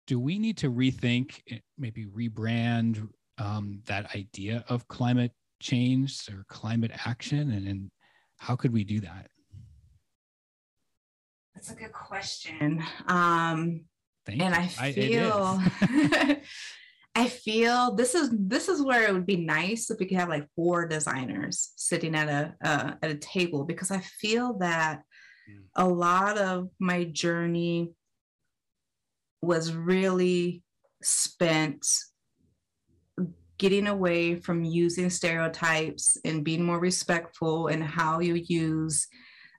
Do 0.08 0.20
we 0.20 0.40
need 0.40 0.58
to 0.58 0.72
rethink, 0.72 1.42
eh, 1.52 1.60
maybe 1.78 2.08
rebrand 2.08 3.08
um, 3.38 3.82
that 3.86 4.16
idea 4.16 4.64
of 4.70 4.88
climate 4.88 5.32
change 5.60 6.28
or 6.30 6.46
climate 6.48 6.92
action, 7.06 7.52
and, 7.52 7.68
and 7.68 7.92
how 8.38 8.56
could 8.56 8.74
we 8.74 8.84
do 8.84 9.00
that? 9.02 9.28
That's 11.56 11.72
a 11.72 11.76
good 11.76 11.94
question. 11.94 12.84
Um, 13.08 13.86
Thank 14.26 14.42
and 14.42 14.56
you. 14.56 14.62
I 14.80 14.92
feel 14.94 15.62
is. 15.82 16.38
I 17.16 17.28
feel 17.28 17.96
this 17.96 18.16
is 18.16 18.32
this 18.34 18.68
is 18.68 18.82
where 18.82 19.08
it 19.08 19.14
would 19.14 19.28
be 19.28 19.38
nice 19.38 19.92
if 19.92 20.00
we 20.00 20.08
could 20.08 20.18
have 20.18 20.30
like 20.30 20.48
four 20.56 20.88
designers 20.88 21.74
sitting 21.76 22.16
at 22.16 22.28
a 22.28 22.56
uh, 22.68 22.94
at 23.04 23.12
a 23.12 23.16
table 23.16 23.66
because 23.66 23.92
I 23.92 24.00
feel 24.00 24.58
that 24.60 25.04
Mm. 25.50 25.64
a 25.76 25.88
lot 25.88 26.38
of 26.38 26.70
my 26.80 27.04
journey 27.06 27.94
was 29.42 29.74
really 29.74 30.64
spent 31.02 31.86
getting 33.64 33.88
away 33.88 34.36
from 34.36 34.66
using 34.66 35.10
stereotypes 35.10 36.18
and 36.26 36.44
being 36.44 36.62
more 36.62 36.80
respectful 36.80 37.70
in 37.70 37.80
how 37.80 38.20
you 38.20 38.34
use 38.50 39.08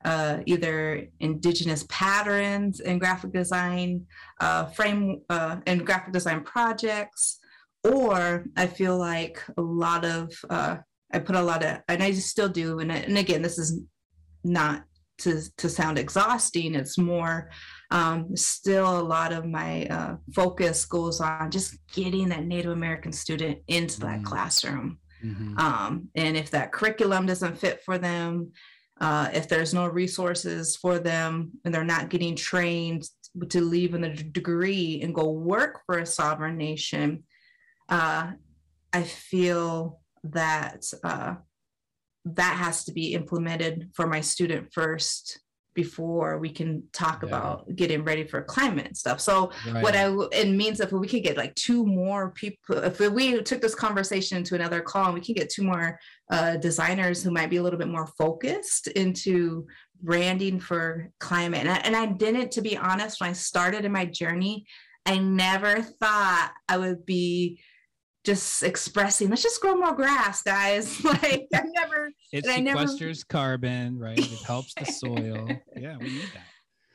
uh, 0.05 0.41
either 0.45 1.09
indigenous 1.21 1.87
patterns 1.89 2.81
in 2.81 2.99
graphic 2.99 3.33
design, 3.33 4.05
uh, 4.43 4.67
frame 4.67 5.23
uh, 5.31 5.57
and 5.67 5.87
graphic 5.87 6.13
design 6.13 6.43
projects, 6.43 7.39
or 7.83 8.45
I 8.59 8.67
feel 8.67 8.99
like 8.99 9.43
a 9.57 9.63
lot 9.63 10.05
of 10.05 10.31
uh, 10.51 10.77
I 11.11 11.19
put 11.21 11.37
a 11.37 11.41
lot 11.41 11.65
of 11.65 11.79
and 11.89 12.03
I 12.03 12.13
still 12.13 12.51
do, 12.51 12.81
and, 12.81 12.93
and 12.93 13.17
again, 13.17 13.41
this 13.41 13.59
is 13.59 13.81
not 14.45 14.85
to 15.21 15.41
to 15.57 15.69
sound 15.71 15.99
exhausting. 15.99 16.75
It's 16.75 16.99
more 16.99 17.49
um, 17.95 18.37
still 18.37 18.99
a 19.01 19.09
lot 19.17 19.33
of 19.33 19.47
my 19.47 19.87
uh, 19.87 20.17
focus 20.35 20.85
goes 20.85 21.21
on 21.21 21.49
just 21.51 21.79
getting 21.95 22.29
that 22.31 22.45
Native 22.45 22.73
American 22.73 23.13
student 23.13 23.59
into 23.69 24.01
that 24.01 24.21
Mm. 24.21 24.25
classroom. 24.25 24.99
Mhm. 25.23 25.59
Um, 25.59 26.09
and 26.17 26.37
if 26.37 26.51
that 26.51 26.73
curriculum 26.73 27.25
doesn't 27.25 27.57
fit 27.57 27.83
for 27.85 27.97
them, 27.97 28.53
uh, 29.01 29.31
if 29.33 29.49
there's 29.49 29.73
no 29.73 29.87
resources 29.87 30.77
for 30.77 30.99
them 30.99 31.53
and 31.65 31.73
they're 31.73 31.85
not 31.85 32.11
getting 32.11 32.35
trained 32.35 33.09
to 33.49 33.61
leave 33.61 33.95
in 33.95 34.05
a 34.05 34.15
degree 34.15 35.01
and 35.03 35.15
go 35.15 35.31
work 35.31 35.83
for 35.87 35.99
a 35.99 36.07
sovereign 36.07 36.57
nation, 36.57 37.23
uh, 37.89 38.33
I 38.93 39.03
feel 39.05 40.01
that 40.25 40.85
uh, 41.05 41.35
that 42.25 42.57
has 42.57 42.85
to 42.85 42.93
be 42.93 43.15
implemented 43.15 43.91
for 43.95 44.07
my 44.07 44.21
student 44.21 44.73
first 44.73 45.41
before 45.75 46.39
we 46.39 46.51
can 46.51 46.83
talk 46.93 47.23
Yeah. 47.23 47.29
about 47.29 47.77
getting 47.77 48.05
ready 48.05 48.25
for 48.25 48.43
climate 48.43 48.87
and 48.87 48.97
stuff. 48.97 49.21
So 49.21 49.51
what 49.81 49.95
I 49.97 50.07
it 50.33 50.49
means 50.49 50.81
if 50.81 50.93
we 50.93 51.07
could 51.09 51.23
get 51.25 51.37
like 51.37 51.55
two 51.55 51.85
more 51.85 52.31
people, 52.31 52.77
if 52.79 53.01
we 53.01 53.43
took 53.43 53.61
this 53.61 53.75
conversation 53.75 54.43
to 54.45 54.55
another 54.55 54.81
call, 54.81 55.07
and 55.07 55.15
we 55.15 55.21
can 55.21 55.35
get 55.35 55.51
two 55.51 55.65
more 55.65 55.99
uh, 56.31 56.57
designers 56.57 57.23
who 57.23 57.31
might 57.31 57.51
be 57.51 57.57
a 57.57 57.63
little 57.63 57.79
bit 57.79 57.89
more 57.89 58.07
focused 58.19 58.87
into 58.89 59.67
branding 60.03 60.61
for 60.61 61.11
climate. 61.19 61.61
And 61.61 61.71
I, 61.71 61.77
and 61.79 61.97
I 61.97 62.07
didn't, 62.07 62.51
to 62.53 62.61
be 62.63 62.77
honest, 62.77 63.21
when 63.21 63.31
I 63.31 63.33
started 63.33 63.85
in 63.85 63.93
my 63.93 64.05
journey, 64.07 64.65
I 65.07 65.19
never 65.19 65.83
thought 65.83 66.53
I 66.69 66.79
would 66.79 67.05
be 67.05 67.61
just 68.25 68.63
expressing, 68.63 69.29
let's 69.29 69.43
just 69.43 69.61
grow 69.61 69.75
more 69.77 69.95
grass, 69.95 70.43
guys. 70.43 71.03
like 71.05 71.47
I 71.55 71.63
never 71.75 72.11
It 72.33 72.47
I 72.49 72.61
never- 72.61 72.81
sequesters 72.85 73.27
carbon, 73.29 73.99
right? 73.99 74.19
It 74.19 74.43
helps 74.47 74.75
the 74.75 74.85
soil. 74.93 75.49
Yeah, 75.77 75.97
we 75.99 76.07
need 76.09 76.29
that. 76.35 76.47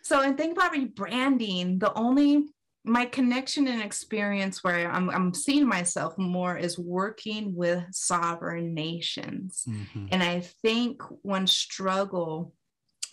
So, 0.02 0.22
and 0.22 0.36
think 0.36 0.54
about 0.58 0.74
rebranding. 0.74 1.80
The 1.80 1.94
only 1.94 2.46
my 2.86 3.06
connection 3.06 3.68
and 3.68 3.82
experience 3.82 4.64
where 4.64 4.90
I'm, 4.90 5.10
I'm 5.12 5.34
seeing 5.34 5.68
myself 5.68 6.18
more 6.18 6.58
is 6.58 6.80
working 6.80 7.54
with 7.54 7.84
sovereign 7.92 8.74
nations. 8.74 9.66
Mhm. 9.68 10.08
And 10.12 10.24
I 10.24 10.40
think 10.40 11.04
one 11.22 11.46
struggle 11.46 12.54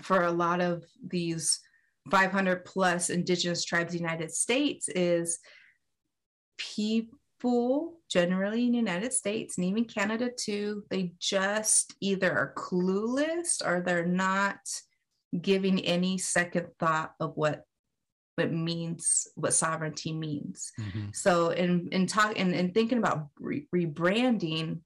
for 0.02 0.22
a 0.22 0.30
lot 0.32 0.60
of 0.60 0.84
these 1.06 1.58
500 2.10 2.64
plus 2.64 3.10
indigenous 3.10 3.64
tribes 3.64 3.92
in 3.92 3.98
the 3.98 4.04
United 4.04 4.30
States 4.30 4.88
is 4.88 5.40
people 6.56 7.18
generally 8.11 8.64
in 8.66 8.72
the 8.72 8.78
United 8.78 9.12
States 9.12 9.57
and 9.59 9.66
even 9.66 9.84
Canada 9.84 10.30
too, 10.37 10.84
they 10.91 11.12
just 11.20 11.95
either 12.01 12.30
are 12.32 12.55
clueless 12.57 13.64
or 13.64 13.80
they're 13.80 14.07
not 14.07 14.59
giving 15.41 15.80
any 15.84 16.18
second 16.18 16.66
thought 16.78 17.12
of 17.20 17.32
what 17.37 17.62
what 18.37 18.53
means 18.53 19.26
what 19.34 19.55
sovereignty 19.55 20.12
means 20.12 20.70
Mhm. 20.78 21.14
so 21.16 21.51
in 21.51 21.89
in 21.91 22.07
talk 22.07 22.37
in, 22.37 22.53
in 22.55 22.72
thinking 22.72 22.99
about 22.99 23.28
re- 23.41 23.66
rebranding 23.74 24.80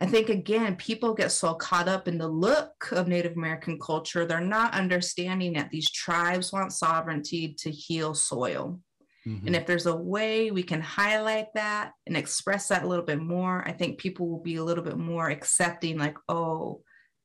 i 0.00 0.06
think 0.06 0.28
again 0.28 0.76
people 0.76 1.12
get 1.12 1.32
so 1.32 1.54
caught 1.54 1.88
up 1.88 2.06
in 2.08 2.16
the 2.16 2.28
look 2.28 2.88
of 2.92 3.08
native 3.08 3.32
american 3.36 3.78
culture 3.80 4.24
they're 4.24 4.40
not 4.40 4.72
understanding 4.72 5.52
that 5.54 5.70
these 5.70 5.90
tribes 5.90 6.52
want 6.52 6.72
sovereignty 6.72 7.54
to 7.58 7.70
heal 7.72 8.14
soil 8.14 8.80
Mhm. 9.26 9.46
and 9.46 9.56
if 9.56 9.66
there's 9.66 9.86
a 9.86 9.96
way 9.96 10.52
we 10.52 10.62
can 10.62 10.80
highlight 10.80 11.52
that 11.54 11.92
and 12.06 12.16
express 12.16 12.68
that 12.68 12.84
a 12.84 12.86
little 12.86 13.04
bit 13.04 13.20
more, 13.20 13.66
I 13.66 13.72
think 13.72 13.98
people 13.98 14.28
will 14.28 14.42
be 14.42 14.56
a 14.56 14.64
little 14.64 14.84
bit 14.84 14.98
more 14.98 15.28
accepting, 15.28 15.98
like, 15.98 16.16
oh, 16.28 16.82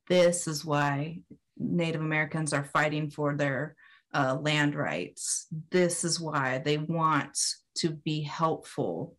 this 0.07 0.47
is 0.47 0.65
why 0.65 1.19
Native 1.57 2.01
Americans 2.01 2.53
are 2.53 2.63
fighting 2.63 3.11
for 3.11 3.35
their 3.35 3.75
uh, 4.13 4.35
land 4.41 4.73
rights. 4.75 5.45
This 5.69 6.03
is 6.03 6.19
why 6.19 6.57
they 6.57 6.77
want 6.79 7.37
to 7.75 7.91
be 7.91 8.21
helpful 8.21 9.15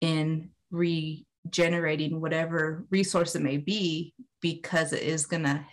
in 0.00 0.50
regenerating 0.70 2.20
whatever 2.20 2.86
resource 2.90 3.34
it 3.34 3.42
may 3.42 3.56
be, 3.56 4.14
because 4.40 4.92
it 4.92 5.02
is 5.02 5.26
going 5.26 5.42
to, 5.42 5.66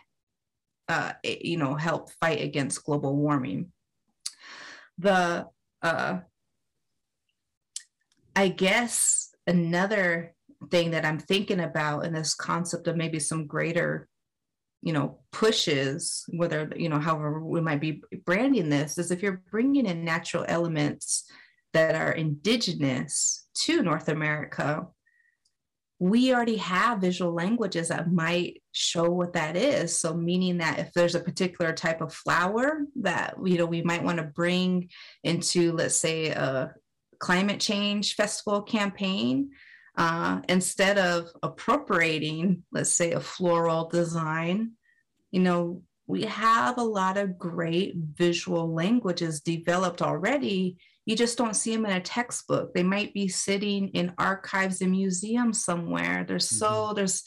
uh, 0.87 1.13
you 1.23 1.57
know, 1.57 1.75
help 1.75 2.09
fight 2.19 2.41
against 2.41 2.83
global 2.83 3.15
warming. 3.15 3.71
The 4.97 5.47
uh, 5.81 6.19
I 8.35 8.47
guess 8.49 9.33
another 9.47 10.33
thing 10.69 10.91
that 10.91 11.05
I'm 11.05 11.19
thinking 11.19 11.59
about 11.59 12.05
in 12.05 12.13
this 12.13 12.33
concept 12.33 12.87
of 12.87 12.95
maybe 12.95 13.19
some 13.19 13.47
greater, 13.47 14.07
you 14.81 14.93
know, 14.93 15.19
pushes, 15.31 16.23
whether, 16.29 16.71
you 16.75 16.89
know, 16.89 16.99
however 16.99 17.43
we 17.43 17.61
might 17.61 17.81
be 17.81 18.03
branding 18.25 18.69
this, 18.69 18.97
is 18.97 19.11
if 19.11 19.21
you're 19.21 19.41
bringing 19.51 19.85
in 19.85 20.05
natural 20.05 20.45
elements 20.47 21.29
that 21.73 21.95
are 21.95 22.11
indigenous 22.11 23.47
to 23.53 23.81
North 23.81 24.09
America, 24.09 24.87
we 25.99 26.33
already 26.33 26.57
have 26.57 26.99
visual 26.99 27.31
languages 27.31 27.89
that 27.89 28.11
might 28.11 28.63
show 28.71 29.07
what 29.07 29.33
that 29.33 29.55
is. 29.55 29.97
So, 29.97 30.15
meaning 30.15 30.57
that 30.57 30.79
if 30.79 30.91
there's 30.93 31.13
a 31.13 31.19
particular 31.19 31.73
type 31.73 32.01
of 32.01 32.11
flower 32.11 32.85
that, 33.01 33.35
you 33.43 33.59
know, 33.59 33.67
we 33.67 33.83
might 33.83 34.03
want 34.03 34.17
to 34.17 34.23
bring 34.23 34.89
into, 35.23 35.73
let's 35.73 35.95
say, 35.95 36.29
a 36.29 36.73
climate 37.21 37.59
change 37.59 38.15
festival 38.15 38.61
campaign, 38.61 39.51
uh, 39.97 40.41
instead 40.49 40.97
of 40.97 41.29
appropriating, 41.43 42.63
let's 42.71 42.93
say, 42.93 43.11
a 43.11 43.19
floral 43.19 43.87
design, 43.87 44.71
you 45.31 45.39
know, 45.39 45.81
we 46.07 46.23
have 46.23 46.77
a 46.77 46.83
lot 46.83 47.17
of 47.17 47.37
great 47.37 47.93
visual 47.95 48.73
languages 48.73 49.39
developed 49.39 50.01
already. 50.01 50.77
You 51.05 51.15
just 51.15 51.37
don't 51.37 51.55
see 51.55 51.73
them 51.73 51.85
in 51.85 51.93
a 51.93 52.01
textbook. 52.01 52.73
They 52.73 52.83
might 52.83 53.13
be 53.13 53.27
sitting 53.27 53.89
in 53.89 54.13
archives 54.17 54.81
and 54.81 54.91
museums 54.91 55.63
somewhere. 55.63 56.25
There's 56.27 56.49
so 56.49 56.93
there's 56.93 57.23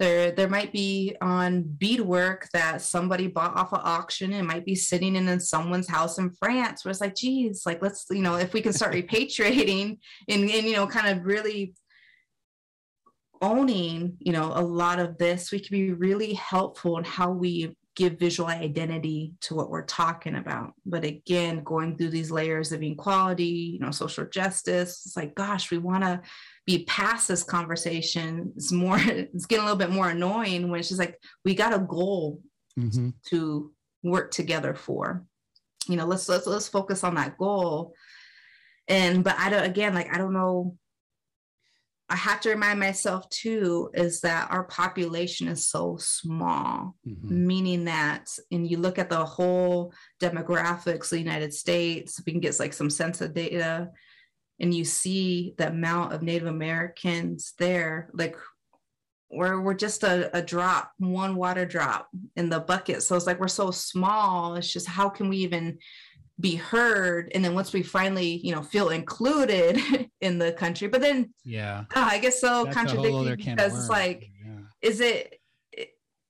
there 0.00 0.32
there 0.32 0.48
might 0.48 0.72
be 0.72 1.14
on 1.20 1.62
beadwork 1.62 2.48
that 2.52 2.82
somebody 2.82 3.28
bought 3.28 3.56
off 3.56 3.72
an 3.72 3.80
auction. 3.84 4.32
And 4.32 4.48
might 4.50 4.64
be 4.64 4.74
sitting 4.74 5.14
in, 5.14 5.28
in 5.28 5.38
someone's 5.38 5.88
house 5.88 6.18
in 6.18 6.30
france 6.30 6.84
where 6.84 6.90
it's 6.90 7.00
like 7.00 7.14
geez 7.14 7.62
like 7.66 7.80
let's 7.82 8.06
you 8.10 8.22
know 8.22 8.36
if 8.36 8.52
we 8.52 8.60
can 8.60 8.72
start 8.72 8.92
repatriating 8.94 9.98
and, 10.28 10.50
and 10.50 10.66
you 10.66 10.72
know 10.72 10.86
kind 10.86 11.06
of 11.06 11.24
really 11.24 11.74
owning 13.42 14.16
you 14.18 14.32
know 14.32 14.52
a 14.54 14.60
lot 14.60 14.98
of 14.98 15.16
this 15.18 15.52
we 15.52 15.60
can 15.60 15.76
be 15.76 15.92
really 15.92 16.34
helpful 16.34 16.98
in 16.98 17.04
how 17.04 17.30
we 17.30 17.76
give 18.00 18.18
visual 18.18 18.48
identity 18.48 19.34
to 19.42 19.54
what 19.54 19.68
we're 19.68 19.84
talking 19.84 20.36
about. 20.36 20.72
But 20.86 21.04
again 21.04 21.62
going 21.62 21.96
through 21.96 22.08
these 22.08 22.30
layers 22.30 22.72
of 22.72 22.82
inequality 22.82 23.44
you 23.44 23.78
know 23.78 23.90
social 23.90 24.24
justice 24.24 25.02
it's 25.04 25.16
like 25.18 25.34
gosh 25.34 25.70
we 25.70 25.76
want 25.76 26.04
to 26.04 26.22
be 26.64 26.84
past 26.86 27.28
this 27.28 27.42
conversation. 27.42 28.52
It's 28.56 28.72
more 28.72 28.98
it's 29.04 29.44
getting 29.44 29.64
a 29.64 29.66
little 29.66 29.78
bit 29.78 29.90
more 29.90 30.08
annoying 30.08 30.70
when 30.70 30.80
it's 30.80 30.88
just 30.88 30.98
like 30.98 31.18
we 31.44 31.54
got 31.54 31.74
a 31.74 31.78
goal 31.78 32.40
mm-hmm. 32.78 33.10
to 33.26 33.70
work 34.02 34.30
together 34.30 34.74
for. 34.74 35.24
You 35.86 35.96
know 35.96 36.06
let's 36.06 36.26
let's 36.28 36.46
let's 36.46 36.68
focus 36.68 37.04
on 37.04 37.16
that 37.16 37.36
goal. 37.36 37.92
And 38.88 39.22
but 39.22 39.36
i 39.38 39.50
don't 39.50 39.64
again 39.64 39.94
like 39.94 40.12
i 40.12 40.18
don't 40.18 40.32
know 40.32 40.76
I 42.10 42.16
have 42.16 42.40
to 42.40 42.50
remind 42.50 42.80
myself 42.80 43.28
too 43.28 43.88
is 43.94 44.20
that 44.22 44.50
our 44.50 44.64
population 44.64 45.46
is 45.46 45.68
so 45.68 45.96
small, 46.00 46.96
mm-hmm. 47.06 47.46
meaning 47.46 47.84
that, 47.84 48.28
and 48.50 48.68
you 48.68 48.78
look 48.78 48.98
at 48.98 49.08
the 49.08 49.24
whole 49.24 49.94
demographics 50.20 51.04
of 51.04 51.10
the 51.10 51.18
United 51.20 51.54
States, 51.54 52.18
if 52.18 52.26
we 52.26 52.32
can 52.32 52.40
get 52.40 52.58
like 52.58 52.72
some 52.72 52.90
sense 52.90 53.20
of 53.20 53.32
data, 53.32 53.90
and 54.58 54.74
you 54.74 54.84
see 54.84 55.54
the 55.56 55.68
amount 55.68 56.12
of 56.12 56.22
Native 56.22 56.48
Americans 56.48 57.54
there, 57.58 58.10
like 58.12 58.36
we're, 59.30 59.60
we're 59.60 59.74
just 59.74 60.02
a, 60.02 60.36
a 60.36 60.42
drop, 60.42 60.90
one 60.98 61.36
water 61.36 61.64
drop 61.64 62.08
in 62.34 62.48
the 62.48 62.58
bucket. 62.58 63.04
So 63.04 63.14
it's 63.14 63.26
like 63.26 63.38
we're 63.38 63.46
so 63.46 63.70
small. 63.70 64.56
It's 64.56 64.72
just 64.72 64.88
how 64.88 65.08
can 65.08 65.28
we 65.28 65.36
even 65.38 65.78
be 66.40 66.56
heard 66.56 67.30
and 67.34 67.44
then 67.44 67.54
once 67.54 67.72
we 67.72 67.82
finally 67.82 68.40
you 68.42 68.54
know 68.54 68.62
feel 68.62 68.88
included 68.88 69.78
in 70.20 70.38
the 70.38 70.52
country 70.52 70.88
but 70.88 71.00
then 71.00 71.32
yeah. 71.44 71.84
uh, 71.94 72.08
i 72.10 72.18
guess 72.18 72.40
so 72.40 72.64
That's 72.64 72.76
contradicting 72.76 73.36
because 73.36 73.76
it's 73.76 73.88
like 73.88 74.30
yeah. 74.44 74.60
is 74.80 75.00
it 75.00 75.40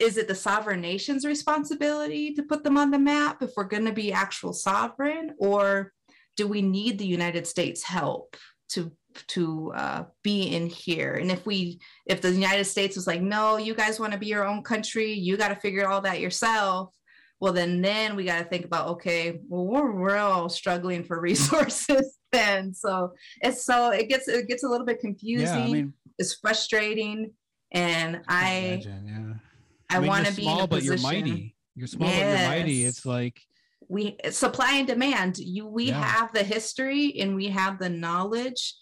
is 0.00 0.16
it 0.16 0.26
the 0.26 0.34
sovereign 0.34 0.80
nation's 0.80 1.26
responsibility 1.26 2.34
to 2.34 2.42
put 2.42 2.64
them 2.64 2.78
on 2.78 2.90
the 2.90 2.98
map 2.98 3.42
if 3.42 3.50
we're 3.56 3.64
going 3.64 3.84
to 3.84 3.92
be 3.92 4.12
actual 4.12 4.54
sovereign? 4.54 5.34
Or 5.38 5.92
do 6.36 6.48
we 6.48 6.62
need 6.62 6.98
the 6.98 7.06
united 7.06 7.46
states 7.46 7.84
help 7.84 8.36
to 8.70 8.90
to 9.26 9.72
uh, 9.74 10.04
be 10.22 10.54
in 10.54 10.66
here? 10.68 11.14
And 11.14 11.30
if 11.30 11.44
we 11.44 11.80
if 12.06 12.22
the 12.22 12.32
united 12.32 12.64
states 12.64 12.96
was 12.96 13.06
like 13.06 13.20
no 13.20 13.58
you 13.58 13.74
guys 13.74 14.00
want 14.00 14.12
to 14.12 14.18
be 14.18 14.26
your 14.26 14.46
own 14.46 14.62
country 14.62 15.12
you 15.12 15.36
got 15.36 15.48
to 15.48 15.56
figure 15.56 15.86
all 15.86 16.00
that 16.00 16.20
yourself 16.20 16.94
well 17.41 17.53
then 17.53 17.80
then 17.80 18.16
we 18.16 18.24
got 18.24 18.38
to 18.38 18.45
think 18.45 18.64
about 18.64 18.88
okay 18.88 19.41
well 19.49 19.66
we're, 19.66 19.93
we're 19.93 20.16
all 20.16 20.49
struggling 20.49 21.03
for 21.03 21.20
resources 21.30 22.18
then. 22.32 22.74
So 22.74 23.12
it's 23.41 23.64
so 23.64 23.91
it 23.91 24.09
gets 24.09 24.28
it 24.28 24.49
gets 24.49 24.62
a 24.62 24.68
little 24.68 24.86
bit 24.86 25.01
confusing 25.01 25.47
yeah, 25.47 25.64
I 25.64 25.70
mean, 25.70 25.93
it's 26.18 26.34
frustrating 26.34 27.32
and 27.72 28.20
i 28.28 28.55
imagine, 28.55 29.07
yeah. 29.07 29.95
I, 29.95 29.97
I 29.97 30.01
mean, 30.01 30.09
want 30.09 30.26
to 30.26 30.34
be 30.34 30.43
small 30.43 30.66
but 30.66 30.82
you're 30.82 30.99
mighty. 30.99 31.57
You're 31.74 31.86
small 31.86 32.09
yes. 32.09 32.20
but 32.20 32.41
you're 32.41 32.59
mighty. 32.59 32.84
It's 32.84 33.07
like 33.07 33.41
we 33.88 34.16
supply 34.30 34.74
and 34.74 34.86
demand. 34.86 35.38
You 35.38 35.66
we 35.66 35.86
yeah. 35.86 36.03
have 36.03 36.32
the 36.32 36.45
history 36.45 37.18
and 37.20 37.34
we 37.34 37.49
have 37.49 37.78
the 37.78 37.88
knowledge. 37.88 38.74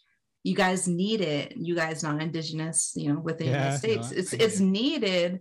You 0.43 0.55
guys 0.55 0.89
need 0.89 1.21
it. 1.21 1.55
You 1.57 1.75
guys 1.75 2.03
non-indigenous 2.03 2.93
you 2.97 3.13
know 3.13 3.21
within 3.21 3.49
yeah, 3.49 3.71
the 3.71 3.79
states. 3.79 4.11
No, 4.11 4.19
it's 4.19 4.33
it's 4.33 4.61
needed 4.61 5.41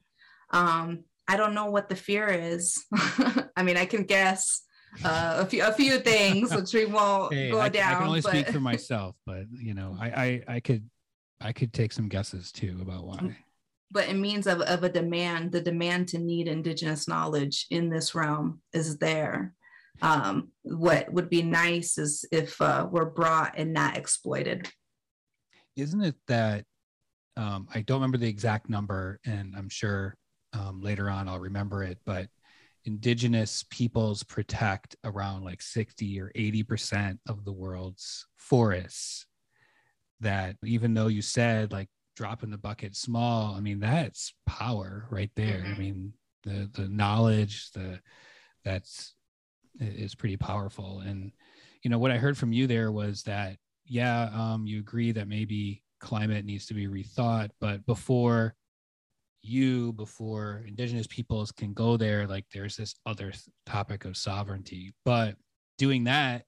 um 0.51 1.03
I 1.28 1.38
don't 1.38 1.53
know 1.53 1.65
what 1.65 1.89
the 1.89 1.95
fear 1.95 2.28
is. 2.28 2.86
I 3.55 3.63
mean, 3.63 3.78
I 3.78 3.86
can 3.86 4.03
guess 4.03 4.63
uh, 5.03 5.38
a 5.39 5.45
few 5.45 5.63
a 5.63 5.71
few 5.71 5.99
things 5.99 6.55
which 6.55 6.73
we 6.73 6.86
won't 6.86 7.34
hey, 7.34 7.51
go 7.51 7.59
I, 7.59 7.69
down. 7.69 7.93
I 7.93 7.97
can 7.97 8.07
only 8.07 8.21
but... 8.21 8.32
speak 8.32 8.49
for 8.49 8.59
myself, 8.59 9.15
but 9.25 9.45
you 9.51 9.73
know, 9.73 9.97
I, 9.99 10.07
I 10.07 10.43
I 10.55 10.59
could 10.59 10.89
I 11.41 11.51
could 11.51 11.73
take 11.73 11.93
some 11.93 12.07
guesses 12.07 12.51
too 12.51 12.78
about 12.82 13.05
why. 13.05 13.38
But 13.91 14.09
it 14.09 14.15
means 14.15 14.47
of, 14.47 14.59
of 14.61 14.84
a 14.84 14.89
demand, 14.89 15.53
the 15.53 15.61
demand 15.61 16.09
to 16.09 16.17
need 16.17 16.49
indigenous 16.49 17.07
knowledge 17.07 17.67
in 17.69 17.89
this 17.89 18.13
realm 18.13 18.61
is 18.73 18.97
there. 18.97 19.53
Um, 20.01 20.49
what 20.63 21.11
would 21.11 21.30
be 21.30 21.41
nice 21.41 21.97
is 21.97 22.25
if 22.32 22.59
uh, 22.61 22.88
we're 22.91 23.05
brought 23.05 23.53
and 23.57 23.71
not 23.71 23.95
exploited. 23.95 24.69
Isn't 25.78 26.03
it 26.03 26.15
that 26.28 26.65
um, 27.38 27.67
I 27.73 27.82
don't 27.82 27.97
remember 27.97 28.17
the 28.17 28.28
exact 28.28 28.69
number, 28.69 29.19
and 29.25 29.55
I'm 29.55 29.69
sure 29.69 30.17
um, 30.54 30.82
later 30.82 31.10
on 31.10 31.28
i'll 31.28 31.39
remember 31.39 31.84
it 31.84 31.98
but 32.06 32.30
indigenous 32.88 33.66
peoples 33.70 34.24
protect 34.24 34.95
around 35.04 35.43
like 35.43 35.62
60 35.62 36.22
or 36.22 36.32
80 36.34 36.64
percent 36.64 37.20
of 37.28 37.43
the 37.43 37.52
world's 37.52 38.26
forests. 38.38 39.26
That 40.22 40.56
even 40.64 40.93
though 40.93 41.08
you 41.08 41.22
said 41.22 41.74
like 41.74 41.89
dropping 42.16 42.50
the 42.50 42.58
bucket 42.58 42.95
small 42.95 43.54
i 43.54 43.60
mean 43.60 43.80
that's 43.80 44.34
power 44.48 45.06
right 45.12 45.30
there. 45.36 45.60
Mm-hmm. 45.60 45.74
i 45.74 45.78
mean 45.78 46.14
the 46.43 46.70
the 46.74 46.88
knowledge 46.88 47.70
the 47.72 48.00
that's 48.64 49.14
is 49.80 50.16
pretty 50.16 50.38
powerful. 50.38 51.02
And 51.06 51.32
you 51.84 51.91
know 51.91 52.00
what 52.00 52.12
i 52.12 52.18
heard 52.18 52.38
from 52.38 52.54
you 52.54 52.68
there 52.68 52.91
was 52.91 53.24
that 53.24 53.58
yeah 53.86 54.30
um, 54.34 54.66
you 54.66 54.80
agree 54.80 55.12
that 55.12 55.28
maybe 55.28 55.84
climate 56.00 56.45
needs 56.45 56.66
to 56.68 56.74
be 56.74 56.88
rethought 56.88 57.50
but 57.60 57.86
before 57.86 58.56
you 59.41 59.93
before 59.93 60.63
indigenous 60.67 61.07
peoples 61.07 61.51
can 61.51 61.73
go 61.73 61.97
there 61.97 62.27
like 62.27 62.45
there's 62.53 62.75
this 62.75 62.95
other 63.05 63.31
topic 63.65 64.05
of 64.05 64.17
sovereignty. 64.17 64.93
But 65.05 65.35
doing 65.77 66.03
that 66.05 66.45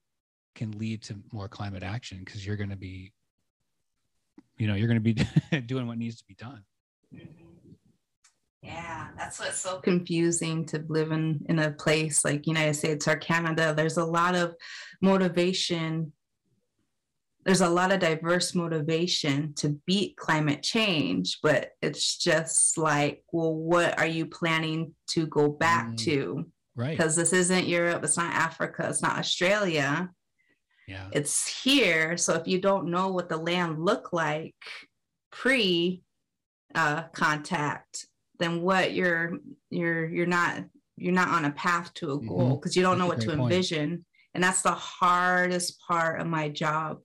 can 0.55 0.71
lead 0.77 1.03
to 1.03 1.15
more 1.31 1.47
climate 1.47 1.83
action 1.83 2.19
because 2.19 2.45
you're 2.45 2.57
going 2.57 2.69
to 2.71 2.75
be 2.75 3.13
you 4.57 4.67
know 4.67 4.75
you're 4.75 4.87
going 4.87 5.01
to 5.01 5.13
be 5.13 5.61
doing 5.67 5.87
what 5.87 5.97
needs 5.97 6.17
to 6.17 6.25
be 6.27 6.35
done. 6.35 6.63
Yeah 8.61 8.99
that's 9.19 9.39
what's 9.39 9.59
so 9.59 9.79
confusing 9.79 10.65
to 10.65 10.83
live 10.87 11.11
in 11.11 11.45
in 11.49 11.59
a 11.59 11.71
place 11.71 12.23
like 12.23 12.47
united 12.47 12.73
states 12.73 13.07
or 13.07 13.15
canada. 13.17 13.73
There's 13.75 13.97
a 13.97 14.05
lot 14.05 14.35
of 14.35 14.55
motivation 15.01 16.13
there's 17.49 17.61
a 17.61 17.67
lot 17.67 17.91
of 17.91 17.99
diverse 17.99 18.53
motivation 18.53 19.55
to 19.55 19.69
beat 19.87 20.15
climate 20.17 20.61
change, 20.61 21.39
but 21.41 21.71
it's 21.81 22.15
just 22.15 22.77
like, 22.77 23.23
well, 23.31 23.55
what 23.55 23.97
are 23.97 24.05
you 24.05 24.27
planning 24.27 24.93
to 25.07 25.25
go 25.25 25.49
back 25.49 25.87
mm, 25.87 25.97
to? 25.97 26.45
Right. 26.75 26.95
Because 26.95 27.15
this 27.15 27.33
isn't 27.33 27.65
Europe, 27.65 28.03
it's 28.03 28.17
not 28.17 28.35
Africa, 28.35 28.85
it's 28.87 29.01
not 29.01 29.17
Australia. 29.17 30.11
Yeah. 30.87 31.07
It's 31.11 31.63
here. 31.63 32.17
So 32.17 32.35
if 32.35 32.47
you 32.47 32.61
don't 32.61 32.91
know 32.91 33.07
what 33.07 33.29
the 33.29 33.37
land 33.37 33.83
looked 33.83 34.13
like 34.13 34.53
pre 35.31 36.03
uh, 36.75 37.05
contact, 37.13 38.05
then 38.37 38.61
what 38.61 38.93
you're 38.93 39.39
you're 39.71 40.07
you're 40.07 40.27
not 40.27 40.65
you're 40.97 41.13
not 41.13 41.29
on 41.29 41.45
a 41.45 41.51
path 41.51 41.95
to 41.95 42.11
a 42.11 42.19
goal 42.19 42.57
because 42.57 42.73
mm-hmm. 42.73 42.79
you 42.79 42.83
don't 42.83 42.99
know 42.99 43.07
what 43.07 43.21
to 43.21 43.31
envision. 43.31 43.89
Point. 43.89 44.03
And 44.35 44.43
that's 44.43 44.61
the 44.61 44.71
hardest 44.71 45.79
part 45.81 46.21
of 46.21 46.27
my 46.27 46.49
job 46.49 46.99